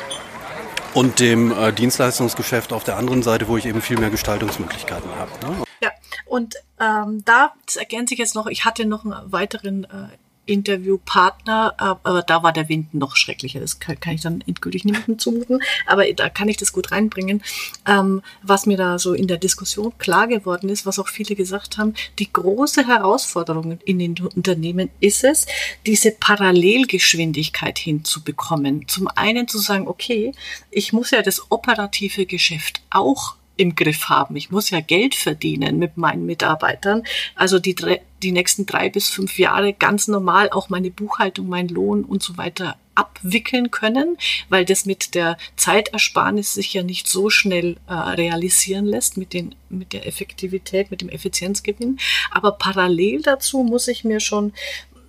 und 0.98 1.20
dem 1.20 1.52
äh, 1.52 1.72
Dienstleistungsgeschäft 1.72 2.74
auf 2.74 2.84
der 2.84 2.98
anderen 2.98 3.22
Seite, 3.22 3.48
wo 3.48 3.56
ich 3.56 3.68
eben 3.68 3.82
viel 3.82 4.00
mehr 4.00 4.10
Gestaltungsmöglichkeiten 4.10 5.08
habe. 5.16 5.30
Ne? 5.46 5.64
Ja, 5.80 5.92
und 6.26 6.56
ähm, 6.80 7.22
da, 7.24 7.54
ergänze 7.76 8.16
ich 8.16 8.20
jetzt 8.20 8.34
noch, 8.34 8.48
ich 8.48 8.66
hatte 8.66 8.84
noch 8.86 9.06
einen 9.06 9.32
weiteren 9.32 9.84
äh, 9.84 10.08
Interviewpartner, 10.48 11.76
aber 11.78 12.24
da 12.24 12.44
war 12.44 12.52
der 12.52 12.70
Wind 12.70 12.94
noch 12.94 13.16
schrecklicher. 13.16 13.60
Das 13.60 13.80
kann, 13.80 13.98
ich 14.14 14.22
dann 14.22 14.44
endgültig 14.48 14.86
niemandem 14.86 15.20
zumuten, 15.20 15.60
aber 15.86 16.12
da 16.14 16.30
kann 16.30 16.50
ich 16.50 16.58
das 16.58 16.74
gut 16.74 16.92
reinbringen. 16.92 17.44
Ähm, 17.86 18.22
was 18.42 18.66
mir 18.66 18.78
da 18.78 19.00
so 19.00 19.14
in 19.14 19.28
der 19.28 19.38
Diskussion 19.38 19.94
klar 19.98 20.28
geworden 20.28 20.70
ist, 20.70 20.86
was 20.86 21.00
auch 21.00 21.08
viele 21.08 21.36
gesagt 21.36 21.78
haben, 21.78 21.94
die 22.20 22.32
große 22.32 22.88
Herausforderung 22.88 23.80
in 23.86 24.00
den 24.00 24.16
Unternehmen 24.36 24.90
ist 25.00 25.24
es, 25.24 25.46
diese 25.86 26.12
Parallelgeschwindigkeit 26.12 27.78
hinzubekommen. 27.78 28.88
Zum 28.88 29.08
einen 29.08 29.48
zu 29.48 29.60
sagen, 29.60 29.88
okay, 29.88 30.32
ich 30.72 30.94
muss 30.94 31.12
ja 31.12 31.22
das 31.22 31.52
operative 31.52 32.26
Geschäft 32.26 32.82
auch 32.90 33.37
im 33.58 33.76
Griff 33.76 34.10
haben. 34.10 34.36
Ich 34.36 34.52
muss 34.52 34.70
ja 34.70 34.80
Geld 34.80 35.16
verdienen 35.16 35.80
mit 35.80 35.98
meinen 35.98 36.26
Mitarbeitern. 36.26 37.04
Also 37.36 37.60
die, 37.60 37.76
die 38.24 38.32
nächsten 38.32 38.66
drei 38.66 38.90
bis 38.90 39.10
fünf 39.10 39.38
Jahre 39.38 39.74
ganz 39.74 40.08
normal 40.08 40.50
auch 40.52 40.70
meine 40.70 40.92
Buchhaltung, 40.92 41.50
mein 41.50 41.68
Lohn 41.68 42.04
und 42.04 42.24
so 42.24 42.38
weiter 42.38 42.78
abwickeln 42.96 43.70
können, 43.70 44.18
weil 44.50 44.66
das 44.66 44.86
mit 44.86 45.14
der 45.14 45.38
Zeitersparnis 45.56 46.56
sich 46.56 46.74
ja 46.74 46.82
nicht 46.82 47.08
so 47.08 47.30
schnell 47.30 47.78
äh, 47.88 47.94
realisieren 47.94 48.86
lässt 48.86 49.18
mit, 49.18 49.34
den, 49.34 49.54
mit 49.70 49.94
der 49.94 50.08
Effektivität, 50.08 50.90
mit 50.90 51.02
dem 51.02 51.10
Effizienzgewinn. 51.10 52.00
Aber 52.32 52.54
parallel 52.54 53.22
dazu 53.22 53.62
muss 53.62 53.88
ich 53.88 54.04
mir 54.04 54.20
schon 54.20 54.52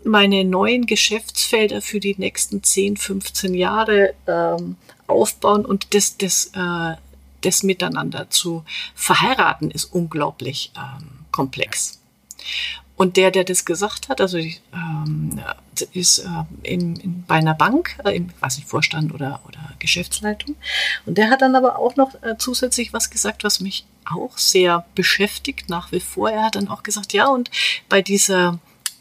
meine 0.05 0.45
neuen 0.45 0.87
Geschäftsfelder 0.87 1.81
für 1.81 1.99
die 1.99 2.15
nächsten 2.19 2.63
10, 2.63 2.99
15 2.99 3.55
Jahre 3.55 4.15
ähm, 4.27 4.77
aufbauen 5.07 5.65
und 5.65 5.95
das, 5.95 6.19
das 6.19 6.53
äh, 6.55 6.97
das 7.43 7.63
miteinander 7.63 8.31
zu 8.31 8.65
verheiraten, 8.95 9.71
ist 9.71 9.85
unglaublich 9.87 10.73
ähm, 10.77 11.09
komplex. 11.31 12.01
Und 12.99 13.17
der, 13.17 13.31
der 13.31 13.45
das 13.45 13.65
gesagt 13.65 14.09
hat, 14.09 14.21
also 14.21 14.39
ähm, 14.39 15.41
ist 15.93 16.19
äh, 16.19 16.29
in, 16.65 16.97
in, 16.97 17.25
bei 17.29 17.37
einer 17.37 17.55
Bank, 17.55 17.97
äh, 18.05 18.17
im, 18.17 18.31
was 18.41 18.59
ich 18.59 18.67
Vorstand 18.67 19.15
oder, 19.15 19.41
oder 19.47 19.61
Geschäftsleitung. 19.79 20.57
Und 21.07 21.17
der 21.17 21.31
hat 21.31 21.41
dann 21.41 21.55
aber 21.55 21.79
auch 21.79 21.95
noch 21.95 22.21
äh, 22.23 22.37
zusätzlich 22.39 22.93
was 22.93 23.11
gesagt, 23.11 23.45
was 23.45 23.61
mich 23.61 23.87
auch 24.05 24.37
sehr 24.37 24.85
beschäftigt 24.97 25.69
nach 25.69 25.93
wie 25.93 26.01
vor. 26.01 26.29
Er 26.29 26.43
hat 26.43 26.57
dann 26.57 26.67
auch 26.67 26.83
gesagt, 26.83 27.13
ja, 27.13 27.29
und 27.29 27.53
bei 27.89 28.03
dieser 28.03 28.59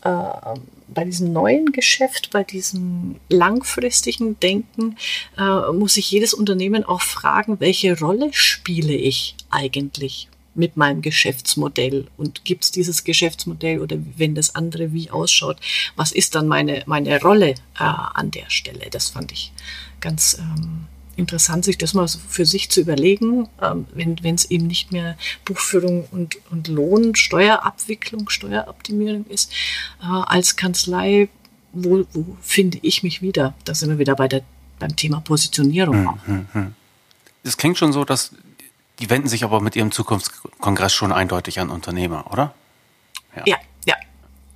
äh, 0.08 0.60
bei 0.88 1.04
diesem 1.04 1.34
neuen 1.34 1.72
Geschäft, 1.74 2.30
bei 2.32 2.44
diesem 2.44 3.18
langfristigen 3.30 4.40
Denken, 4.40 4.96
äh, 5.38 5.72
muss 5.74 5.96
sich 5.96 6.10
jedes 6.10 6.34
Unternehmen 6.34 6.84
auch 6.84 7.02
fragen, 7.02 7.60
welche 7.60 8.00
Rolle 8.00 8.30
spiele 8.32 8.94
ich 8.94 9.36
eigentlich 9.50 10.30
mit 10.56 10.76
meinem 10.76 11.02
Geschäftsmodell 11.02 12.08
und 12.18 12.44
gibt 12.44 12.64
es 12.64 12.72
dieses 12.72 13.04
Geschäftsmodell 13.04 13.80
oder 13.80 13.98
wenn 14.16 14.34
das 14.34 14.56
andere 14.56 14.92
wie 14.92 15.12
ausschaut, 15.12 15.58
was 15.96 16.12
ist 16.12 16.34
dann 16.34 16.48
meine, 16.48 16.84
meine 16.88 17.22
Rolle 17.22 17.52
äh, 17.52 17.56
an 17.78 18.32
der 18.32 18.50
Stelle? 18.50 18.88
Das 18.90 19.10
fand 19.10 19.32
ich 19.32 19.52
ganz 20.00 20.38
ähm, 20.40 20.88
interessant, 21.18 21.66
sich 21.66 21.78
das 21.78 21.94
mal 21.94 22.08
für 22.08 22.46
sich 22.46 22.70
zu 22.70 22.82
überlegen, 22.82 23.50
ähm, 23.62 23.88
wenn 23.94 24.36
es 24.36 24.50
eben 24.50 24.68
nicht 24.68 24.92
mehr 24.92 25.18
Buchführung 25.46 26.08
und, 26.12 26.38
und 26.52 26.68
Lohn, 26.68 27.16
Steuerabwicklung, 27.16 28.30
Steueroptimierung 28.30 29.26
ist, 29.28 29.52
äh, 30.02 30.06
als 30.06 30.56
Kanzlei, 30.56 31.30
wo, 31.74 32.06
wo 32.14 32.38
finde 32.42 32.80
ich 32.82 33.04
mich 33.04 33.22
wieder? 33.22 33.54
Da 33.66 33.76
sind 33.76 33.90
wir 33.90 34.00
wieder 34.00 34.16
bei 34.16 34.28
der, 34.28 34.42
beim 34.80 34.96
Thema 34.96 35.20
Positionierung. 35.22 35.96
Hm, 35.96 36.20
hm, 36.26 36.48
hm. 36.54 36.76
Es 37.44 37.58
klingt 37.58 37.78
schon 37.78 37.94
so, 37.94 38.06
dass 38.06 38.32
die 39.00 39.10
wenden 39.10 39.28
sich 39.28 39.44
aber 39.44 39.62
mit 39.62 39.76
ihrem 39.76 39.92
Zukunftskongress 39.92 40.94
schon 40.94 41.12
eindeutig 41.12 41.60
an 41.60 41.70
Unternehmer, 41.70 42.32
oder? 42.32 42.54
Ja, 43.36 43.44
ja. 43.46 43.58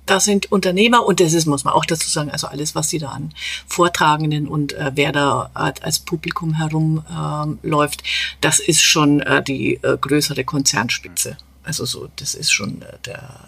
Da 0.06 0.20
sind 0.20 0.50
Unternehmer 0.50 1.06
und 1.06 1.20
das 1.20 1.32
ist, 1.32 1.46
muss 1.46 1.64
man 1.64 1.74
auch 1.74 1.84
dazu 1.84 2.08
sagen, 2.08 2.30
also 2.30 2.48
alles, 2.48 2.74
was 2.74 2.88
sie 2.88 2.98
da 2.98 3.10
an 3.10 3.32
Vortragenden 3.66 4.48
und 4.48 4.72
äh, 4.72 4.90
wer 4.94 5.12
da 5.12 5.50
als 5.54 6.00
Publikum 6.00 6.54
herumläuft, 6.54 8.00
ähm, 8.00 8.06
äh, 8.06 8.36
das 8.40 8.58
ist 8.58 8.82
schon 8.82 9.20
äh, 9.20 9.42
die 9.42 9.74
äh, 9.82 9.96
größere 10.00 10.44
Konzernspitze. 10.44 11.36
Also 11.62 11.84
so, 11.84 12.08
das 12.16 12.34
ist 12.34 12.50
schon 12.50 12.82
äh, 12.82 12.98
der 13.06 13.40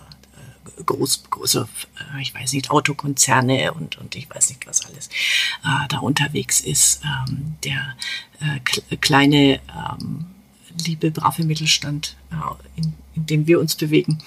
äh, 0.79 0.85
groß, 0.85 1.25
große, 1.31 1.69
ich 2.21 2.33
weiß 2.33 2.53
nicht, 2.53 2.71
Autokonzerne 2.71 3.73
und, 3.73 3.99
und 3.99 4.15
ich 4.15 4.31
weiß 4.31 4.51
nicht, 4.51 4.67
was 4.67 4.87
alles 4.87 5.09
da 5.89 5.99
unterwegs 5.99 6.61
ist. 6.61 7.03
Ähm, 7.05 7.57
der 7.65 7.97
kleine, 9.01 9.61
ähm, 9.69 10.27
liebe, 10.85 11.11
brave 11.11 11.45
Mittelstand, 11.45 12.17
in, 12.77 12.95
in 13.15 13.27
dem 13.27 13.47
wir 13.47 13.61
uns 13.61 13.77
bewegen, 13.77 14.23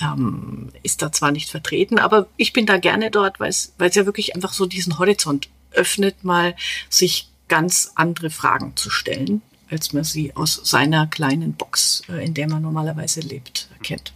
ähm, 0.00 0.70
ist 0.82 1.02
da 1.02 1.12
zwar 1.12 1.32
nicht 1.32 1.50
vertreten, 1.50 1.98
aber 1.98 2.26
ich 2.36 2.52
bin 2.52 2.66
da 2.66 2.78
gerne 2.78 3.10
dort, 3.10 3.40
weil 3.40 3.50
es 3.50 3.72
ja 3.78 4.06
wirklich 4.06 4.34
einfach 4.34 4.52
so 4.52 4.66
diesen 4.66 4.98
Horizont 4.98 5.48
öffnet, 5.72 6.24
mal 6.24 6.54
sich 6.88 7.28
ganz 7.48 7.92
andere 7.94 8.30
Fragen 8.30 8.76
zu 8.76 8.90
stellen, 8.90 9.42
als 9.70 9.92
man 9.92 10.04
sie 10.04 10.34
aus 10.34 10.60
seiner 10.64 11.06
kleinen 11.06 11.54
Box, 11.54 12.02
äh, 12.08 12.24
in 12.24 12.34
der 12.34 12.48
man 12.48 12.62
normalerweise 12.62 13.20
lebt, 13.20 13.68
kennt. 13.82 14.12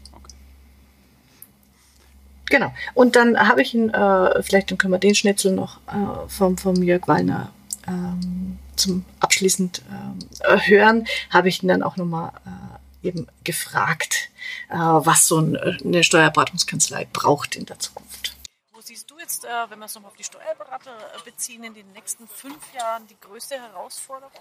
Genau. 2.47 2.73
Und 2.93 3.17
dann 3.17 3.39
habe 3.39 3.63
ich 3.63 3.75
ihn, 3.75 3.91
äh, 3.91 4.43
vielleicht 4.43 4.77
können 4.79 4.93
wir 4.93 4.99
den 4.99 5.15
Schnitzel 5.15 5.53
noch 5.53 5.79
äh, 5.89 6.29
vom, 6.29 6.59
vom 6.59 6.83
Jörg 6.83 7.09
Wallner 7.09 7.51
ähm, 7.87 8.59
zum 8.77 9.05
abschließend 9.21 9.83
äh, 10.43 10.59
hören, 10.69 11.07
habe 11.31 11.49
ich 11.49 11.63
ihn 11.63 11.69
dann 11.69 11.83
auch 11.83 11.97
nochmal 11.97 12.33
äh, 12.45 12.64
eben 13.05 13.27
gefragt, 13.45 14.31
äh, 14.71 14.77
was 14.77 15.27
so 15.27 15.39
eine 15.39 16.05
Steuerberatungskanzlei 16.05 17.07
braucht 17.13 17.57
in 17.57 17.67
der 17.67 17.79
Zukunft. 17.79 18.37
Wo 18.73 18.81
siehst 18.81 19.11
du 19.11 19.19
jetzt, 19.19 19.45
äh, 19.45 19.49
wenn 19.69 19.79
wir 19.79 19.87
es 19.87 19.95
nochmal 19.95 20.11
auf 20.11 20.17
die 20.17 20.25
Steuerberater 20.25 20.91
äh, 20.91 21.25
beziehen, 21.25 21.65
in 21.65 21.75
den 21.75 21.91
nächsten 21.93 22.27
fünf 22.27 22.75
Jahren 22.75 23.07
die 23.07 23.17
größte 23.21 23.57
Herausforderung? 23.57 24.33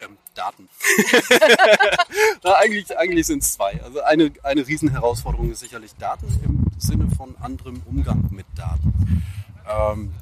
Ähm, 0.00 0.18
Daten. 0.34 0.68
Na, 2.42 2.54
eigentlich 2.56 2.96
eigentlich 2.98 3.26
sind 3.26 3.42
es 3.42 3.52
zwei. 3.52 3.80
Also 3.82 4.00
eine, 4.02 4.32
eine 4.42 4.66
Riesenherausforderung 4.66 5.52
ist 5.52 5.60
sicherlich 5.60 5.94
Daten 5.94 6.26
im 6.44 6.66
Sinne 6.78 7.08
von 7.16 7.36
anderem 7.40 7.80
Umgang 7.86 8.28
mit 8.30 8.46
Daten. 8.56 9.24
Ähm, 9.68 10.12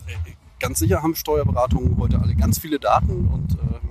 ganz 0.58 0.80
sicher 0.80 1.02
haben 1.02 1.14
Steuerberatungen 1.14 1.96
heute 1.98 2.20
alle 2.20 2.34
ganz 2.34 2.58
viele 2.58 2.78
Daten 2.78 3.28
und 3.28 3.52
äh, 3.54 3.86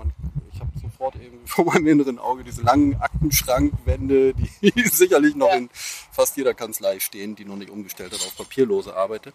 sofort 1.00 1.16
eben 1.16 1.40
vor 1.46 1.66
meinem 1.66 1.88
inneren 1.88 2.20
Auge 2.20 2.44
diese 2.44 2.62
langen 2.62 3.00
Aktenschrankwände, 3.00 4.34
die 4.34 4.72
sicherlich 4.90 5.36
noch 5.36 5.48
ja. 5.48 5.56
in 5.56 5.70
fast 6.12 6.36
jeder 6.38 6.54
Kanzlei 6.54 7.00
stehen, 7.00 7.36
die 7.36 7.46
noch 7.46 7.56
nicht 7.56 7.72
umgestellt 7.72 8.12
hat 8.12 8.20
auf 8.20 8.36
papierlose 8.36 8.96
arbeitet. 8.96 9.34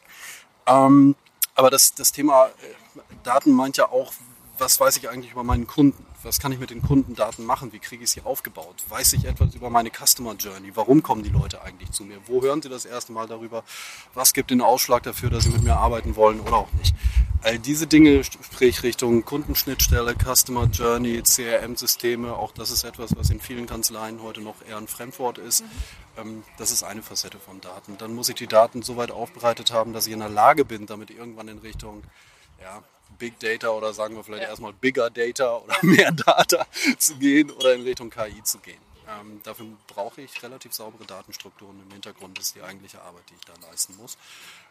Ähm, 0.66 1.16
aber 1.54 1.70
das, 1.70 1.94
das 1.94 2.12
Thema 2.12 2.46
äh, 2.46 3.00
Daten 3.22 3.52
meint 3.52 3.76
ja 3.78 3.88
auch, 3.88 4.12
was 4.58 4.78
weiß 4.78 4.98
ich 4.98 5.08
eigentlich 5.08 5.32
über 5.32 5.42
meinen 5.42 5.66
Kunden? 5.66 6.04
Was 6.24 6.40
kann 6.40 6.52
ich 6.52 6.58
mit 6.58 6.70
den 6.70 6.80
Kundendaten 6.80 7.44
machen? 7.44 7.72
Wie 7.72 7.78
kriege 7.78 8.02
ich 8.02 8.10
sie 8.10 8.22
aufgebaut? 8.22 8.76
Weiß 8.88 9.12
ich 9.12 9.26
etwas 9.26 9.54
über 9.54 9.68
meine 9.68 9.90
Customer 9.90 10.34
Journey? 10.34 10.72
Warum 10.74 11.02
kommen 11.02 11.22
die 11.22 11.28
Leute 11.28 11.62
eigentlich 11.62 11.90
zu 11.90 12.02
mir? 12.04 12.16
Wo 12.26 12.40
hören 12.40 12.62
sie 12.62 12.70
das 12.70 12.86
erste 12.86 13.12
Mal 13.12 13.26
darüber? 13.26 13.62
Was 14.14 14.32
gibt 14.32 14.50
den 14.50 14.62
Ausschlag 14.62 15.02
dafür, 15.02 15.28
dass 15.28 15.44
sie 15.44 15.50
mit 15.50 15.62
mir 15.62 15.76
arbeiten 15.76 16.16
wollen 16.16 16.40
oder 16.40 16.56
auch 16.56 16.72
nicht? 16.72 16.94
All 17.42 17.58
diese 17.58 17.86
Dinge, 17.86 18.24
sprich 18.24 18.82
Richtung 18.82 19.26
Kundenschnittstelle, 19.26 20.14
Customer 20.14 20.64
Journey, 20.64 21.22
CRM-Systeme, 21.22 22.34
auch 22.34 22.52
das 22.52 22.70
ist 22.70 22.84
etwas, 22.84 23.14
was 23.16 23.28
in 23.28 23.38
vielen 23.38 23.66
Kanzleien 23.66 24.22
heute 24.22 24.40
noch 24.40 24.56
eher 24.66 24.78
ein 24.78 24.88
Fremdwort 24.88 25.36
ist. 25.36 25.60
Mhm. 25.60 25.66
Ähm, 26.16 26.42
das 26.56 26.70
ist 26.70 26.84
eine 26.84 27.02
Facette 27.02 27.38
von 27.38 27.60
Daten. 27.60 27.98
Dann 27.98 28.14
muss 28.14 28.30
ich 28.30 28.36
die 28.36 28.46
Daten 28.46 28.80
so 28.80 28.96
weit 28.96 29.10
aufbereitet 29.10 29.72
haben, 29.72 29.92
dass 29.92 30.06
ich 30.06 30.14
in 30.14 30.20
der 30.20 30.30
Lage 30.30 30.64
bin, 30.64 30.86
damit 30.86 31.10
irgendwann 31.10 31.48
in 31.48 31.58
Richtung 31.58 32.02
ja, 32.62 32.82
Big 33.18 33.38
Data 33.38 33.70
oder 33.70 33.92
sagen 33.92 34.16
wir 34.16 34.24
vielleicht 34.24 34.44
ja. 34.44 34.48
erstmal 34.50 34.72
Bigger 34.72 35.10
Data 35.10 35.58
oder 35.58 35.76
mehr 35.82 36.12
Data 36.12 36.66
zu 36.98 37.16
gehen 37.16 37.50
oder 37.50 37.74
in 37.74 37.82
Richtung 37.82 38.10
KI 38.10 38.42
zu 38.42 38.58
gehen. 38.58 38.80
Ähm, 39.08 39.40
dafür 39.42 39.66
brauche 39.86 40.22
ich 40.22 40.42
relativ 40.42 40.72
saubere 40.72 41.04
Datenstrukturen 41.04 41.78
im 41.84 41.92
Hintergrund, 41.92 42.38
das 42.38 42.46
ist 42.46 42.56
die 42.56 42.62
eigentliche 42.62 43.02
Arbeit, 43.02 43.22
die 43.30 43.34
ich 43.34 43.44
da 43.44 43.52
leisten 43.68 43.96
muss. 43.96 44.16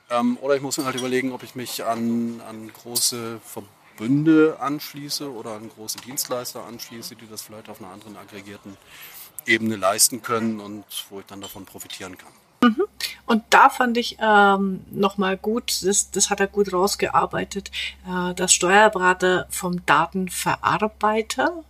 Ähm, 0.10 0.38
oder 0.42 0.56
ich 0.56 0.62
muss 0.62 0.78
mir 0.78 0.86
halt 0.86 0.96
überlegen, 0.96 1.32
ob 1.32 1.44
ich 1.44 1.56
mich 1.56 1.84
an, 1.84 2.42
an 2.48 2.72
große 2.74 3.40
Verbünde 3.46 4.58
anschließe 4.60 5.32
oder 5.32 5.52
an 5.52 5.70
große 5.70 6.00
Dienstleister 6.00 6.64
anschließe, 6.64 7.16
die 7.16 7.28
das 7.28 7.44
vielleicht 7.44 7.70
auf 7.70 7.80
einer 7.80 7.92
anderen 7.92 8.18
aggregierten 8.18 8.78
Ebene 9.46 9.76
leisten 9.76 10.22
können 10.22 10.60
und 10.60 10.86
wo 11.10 11.20
ich 11.20 11.26
dann 11.26 11.42
davon 11.42 11.66
profitieren 11.66 12.18
kann. 12.18 12.32
Mhm. 12.62 12.84
Und 13.26 13.44
da 13.50 13.70
fand 13.70 13.98
ich 13.98 14.18
ähm, 14.22 14.82
nochmal 14.92 15.38
gut, 15.38 15.84
das, 15.84 16.12
das 16.12 16.30
hat 16.30 16.40
er 16.40 16.48
gut 16.48 16.74
rausgearbeitet, 16.74 17.72
äh, 18.08 18.34
dass 18.34 18.54
Steuerberater 18.54 19.48
vom 19.50 19.86
Datenverarbeiter 19.86 21.64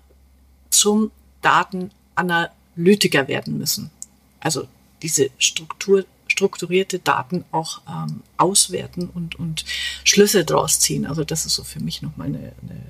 zum 0.70 1.12
Datenanalytiker 1.42 3.28
werden 3.28 3.58
müssen. 3.58 3.92
Also 4.40 4.68
diese 5.02 5.30
Struktur 5.38 6.06
strukturierte 6.34 6.98
Daten 6.98 7.46
auch 7.52 7.82
ähm, 7.88 8.24
auswerten 8.38 9.08
und, 9.14 9.36
und 9.36 9.66
Schlüsse 10.04 10.46
draus 10.46 10.80
ziehen. 10.80 11.06
Also 11.06 11.24
das 11.24 11.46
ist 11.46 11.54
so 11.54 11.64
für 11.64 11.80
mich 11.80 12.02
nochmal 12.02 12.28
eine, 12.28 12.54
eine 12.62 12.82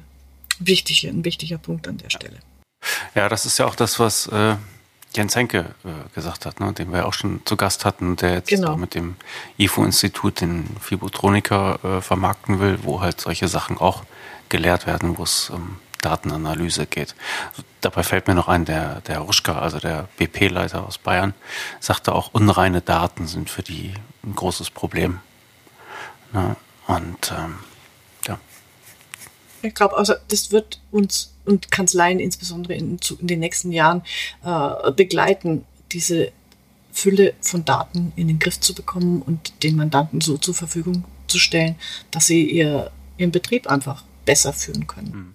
wichtige, 0.59 1.09
ein 1.09 1.26
wichtiger 1.26 1.57
Punkt 1.57 1.88
an 1.88 1.97
der 1.97 2.09
Stelle. 2.09 2.38
Ja, 3.16 3.28
das 3.28 3.45
ist 3.45 3.59
ja 3.59 3.66
auch 3.66 3.76
das, 3.76 3.99
was 3.99 4.28
äh, 4.28 4.55
Jens 5.16 5.36
Henke 5.36 5.76
äh, 5.84 6.14
gesagt 6.16 6.45
hat, 6.45 6.59
ne, 6.59 6.74
den 6.74 6.91
wir 6.91 7.05
auch 7.05 7.14
schon 7.14 7.41
zu 7.45 7.55
Gast 7.55 7.86
hatten, 7.86 8.16
der 8.16 8.34
jetzt 8.34 8.49
genau. 8.49 8.78
mit 8.78 8.95
dem 8.95 9.16
IFO-Institut 9.57 10.41
den 10.41 10.76
Fibotroniker 10.80 11.80
äh, 11.84 12.01
vermarkten 12.01 12.59
will, 12.59 12.80
wo 12.84 13.01
halt 13.01 13.22
solche 13.22 13.47
Sachen 13.47 13.78
auch 13.78 14.03
gelehrt 14.49 14.88
werden, 14.88 15.18
wo 15.18 15.24
es 15.24 15.51
ähm, 15.53 15.78
Datenanalyse 16.01 16.86
geht. 16.86 17.16
Dabei 17.82 18.03
fällt 18.03 18.28
mir 18.28 18.36
noch 18.36 18.47
ein, 18.47 18.66
der, 18.66 19.01
der 19.01 19.20
Ruschka, 19.20 19.59
also 19.59 19.80
der 19.80 20.07
BP-Leiter 20.18 20.86
aus 20.86 20.97
Bayern, 20.97 21.34
sagte 21.80 22.14
auch, 22.14 22.34
unreine 22.34 22.82
Daten 22.82 23.28
sind 23.28 23.49
für 23.49 23.64
die 23.64 23.93
ein 24.24 24.36
großes 24.36 24.70
Problem. 24.70 25.20
Ne? 26.34 26.55
Und 26.88 27.32
ähm, 27.38 27.59
ja. 28.28 28.39
Ich 29.61 29.74
glaube, 29.74 29.97
also 29.97 30.14
das 30.28 30.51
wird 30.51 30.82
uns 30.91 31.32
und 31.45 31.71
Kanzleien 31.71 32.19
insbesondere 32.19 32.75
in, 32.75 32.99
in 33.19 33.27
den 33.27 33.39
nächsten 33.39 33.71
Jahren 33.71 34.03
äh, 34.43 34.91
begleiten, 34.91 35.65
diese 35.91 36.31
Fülle 36.91 37.33
von 37.41 37.65
Daten 37.65 38.13
in 38.15 38.27
den 38.27 38.39
Griff 38.39 38.59
zu 38.59 38.73
bekommen 38.73 39.21
und 39.21 39.63
den 39.63 39.75
Mandanten 39.75 40.21
so 40.21 40.37
zur 40.37 40.53
Verfügung 40.53 41.03
zu 41.27 41.39
stellen, 41.39 41.75
dass 42.11 42.27
sie 42.27 42.49
ihr, 42.49 42.91
ihren 43.17 43.31
Betrieb 43.31 43.67
einfach 43.67 44.03
besser 44.25 44.53
führen 44.53 44.87
können. 44.87 45.11
Mhm 45.11 45.33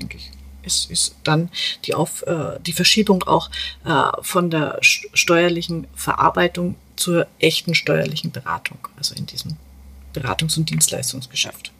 denke 0.00 0.16
ich. 0.16 0.30
Ist, 0.62 0.90
ist 0.90 1.16
dann 1.24 1.48
die, 1.86 1.94
Auf, 1.94 2.22
äh, 2.26 2.58
die 2.60 2.74
Verschiebung 2.74 3.22
auch 3.22 3.50
äh, 3.84 4.10
von 4.20 4.50
der 4.50 4.78
steuerlichen 4.82 5.86
Verarbeitung 5.94 6.74
zur 6.96 7.26
echten 7.38 7.74
steuerlichen 7.74 8.30
Beratung, 8.30 8.76
also 8.96 9.14
in 9.14 9.24
diesem 9.24 9.56
Beratungs- 10.14 10.58
und 10.58 10.68
Dienstleistungsgeschäft. 10.68 11.72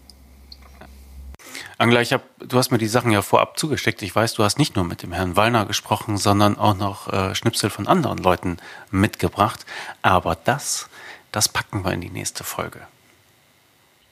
Angela, 1.81 2.03
ich 2.03 2.13
hab, 2.13 2.23
du 2.39 2.59
hast 2.59 2.71
mir 2.71 2.77
die 2.77 2.87
Sachen 2.87 3.11
ja 3.11 3.23
vorab 3.23 3.59
zugesteckt. 3.59 4.03
Ich 4.03 4.15
weiß, 4.15 4.35
du 4.35 4.45
hast 4.45 4.59
nicht 4.59 4.77
nur 4.77 4.85
mit 4.85 5.03
dem 5.03 5.15
Herrn 5.15 5.35
Wallner 5.35 5.65
gesprochen, 5.65 6.19
sondern 6.19 6.59
auch 6.59 6.77
noch 6.77 7.11
äh, 7.11 7.35
Schnipsel 7.35 7.71
von 7.71 7.87
anderen 7.87 8.19
Leuten 8.19 8.59
mitgebracht. 8.91 9.65
Aber 10.03 10.35
das, 10.35 10.91
das 11.33 11.49
packen 11.49 11.83
wir 11.83 11.93
in 11.93 12.03
die 12.03 12.11
nächste 12.11 12.45
Folge. 12.45 12.81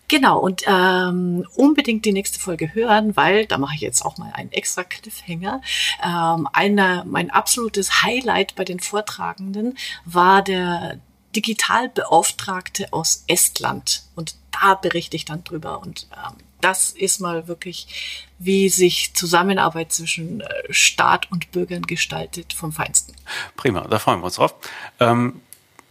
Genau, 0.09 0.39
und 0.39 0.62
ähm, 0.66 1.47
unbedingt 1.57 2.07
die 2.07 2.12
nächste 2.12 2.41
Folge 2.41 2.73
hören, 2.73 3.14
weil 3.19 3.45
da 3.45 3.59
mache 3.59 3.75
ich 3.75 3.83
jetzt 3.83 4.03
auch 4.03 4.16
mal 4.16 4.33
einen 4.33 4.51
extra 4.53 4.83
Cliffhanger. 4.85 5.61
Ähm, 6.03 6.49
einer, 6.55 7.05
mein 7.05 7.31
absolutes 7.31 8.03
Highlight 8.03 8.55
bei 8.55 8.64
den 8.64 8.81
Vortragenden 8.81 9.77
war 10.07 10.41
der 10.41 11.01
Digitalbeauftragte 11.37 12.95
aus 12.95 13.25
Estland. 13.27 14.05
Und 14.16 14.37
da 14.59 14.75
berichte 14.75 15.16
ich 15.16 15.27
dann 15.27 15.45
drüber. 15.45 15.83
Und 15.83 16.07
ähm, 16.16 16.47
das 16.61 16.91
ist 16.91 17.21
mal 17.21 17.49
wirklich, 17.49 18.25
wie 18.39 18.69
sich 18.69 19.15
Zusammenarbeit 19.15 19.93
zwischen 19.93 20.41
äh, 20.41 20.47
Staat 20.71 21.31
und 21.31 21.51
Bürgern 21.53 21.83
gestaltet 21.83 22.53
vom 22.53 22.73
Feinsten. 22.73 23.15
Prima, 23.57 23.83
da 23.83 23.99
freuen 23.99 24.21
wir 24.21 24.27
uns 24.27 24.37
drauf. 24.37 24.55
Ähm, 25.01 25.41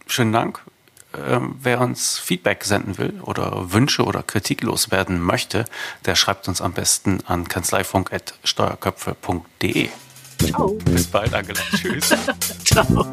schönen 0.06 0.32
Dank 0.32 0.62
ähm, 1.14 1.56
wer 1.60 1.80
uns 1.80 2.18
Feedback 2.18 2.64
senden 2.64 2.98
will 2.98 3.20
oder 3.22 3.72
Wünsche 3.72 4.02
oder 4.04 4.22
Kritik 4.22 4.62
loswerden 4.62 5.20
möchte, 5.20 5.64
der 6.04 6.16
schreibt 6.16 6.48
uns 6.48 6.60
am 6.60 6.72
besten 6.72 7.20
an 7.26 7.48
kanzleifunk.steuerköpfe.de. 7.48 9.88
Ciao. 10.38 10.68
Bis 10.84 11.06
bald, 11.06 11.32
Angela. 11.34 11.60
Tschüss. 11.74 12.14
Ciao. 12.64 13.06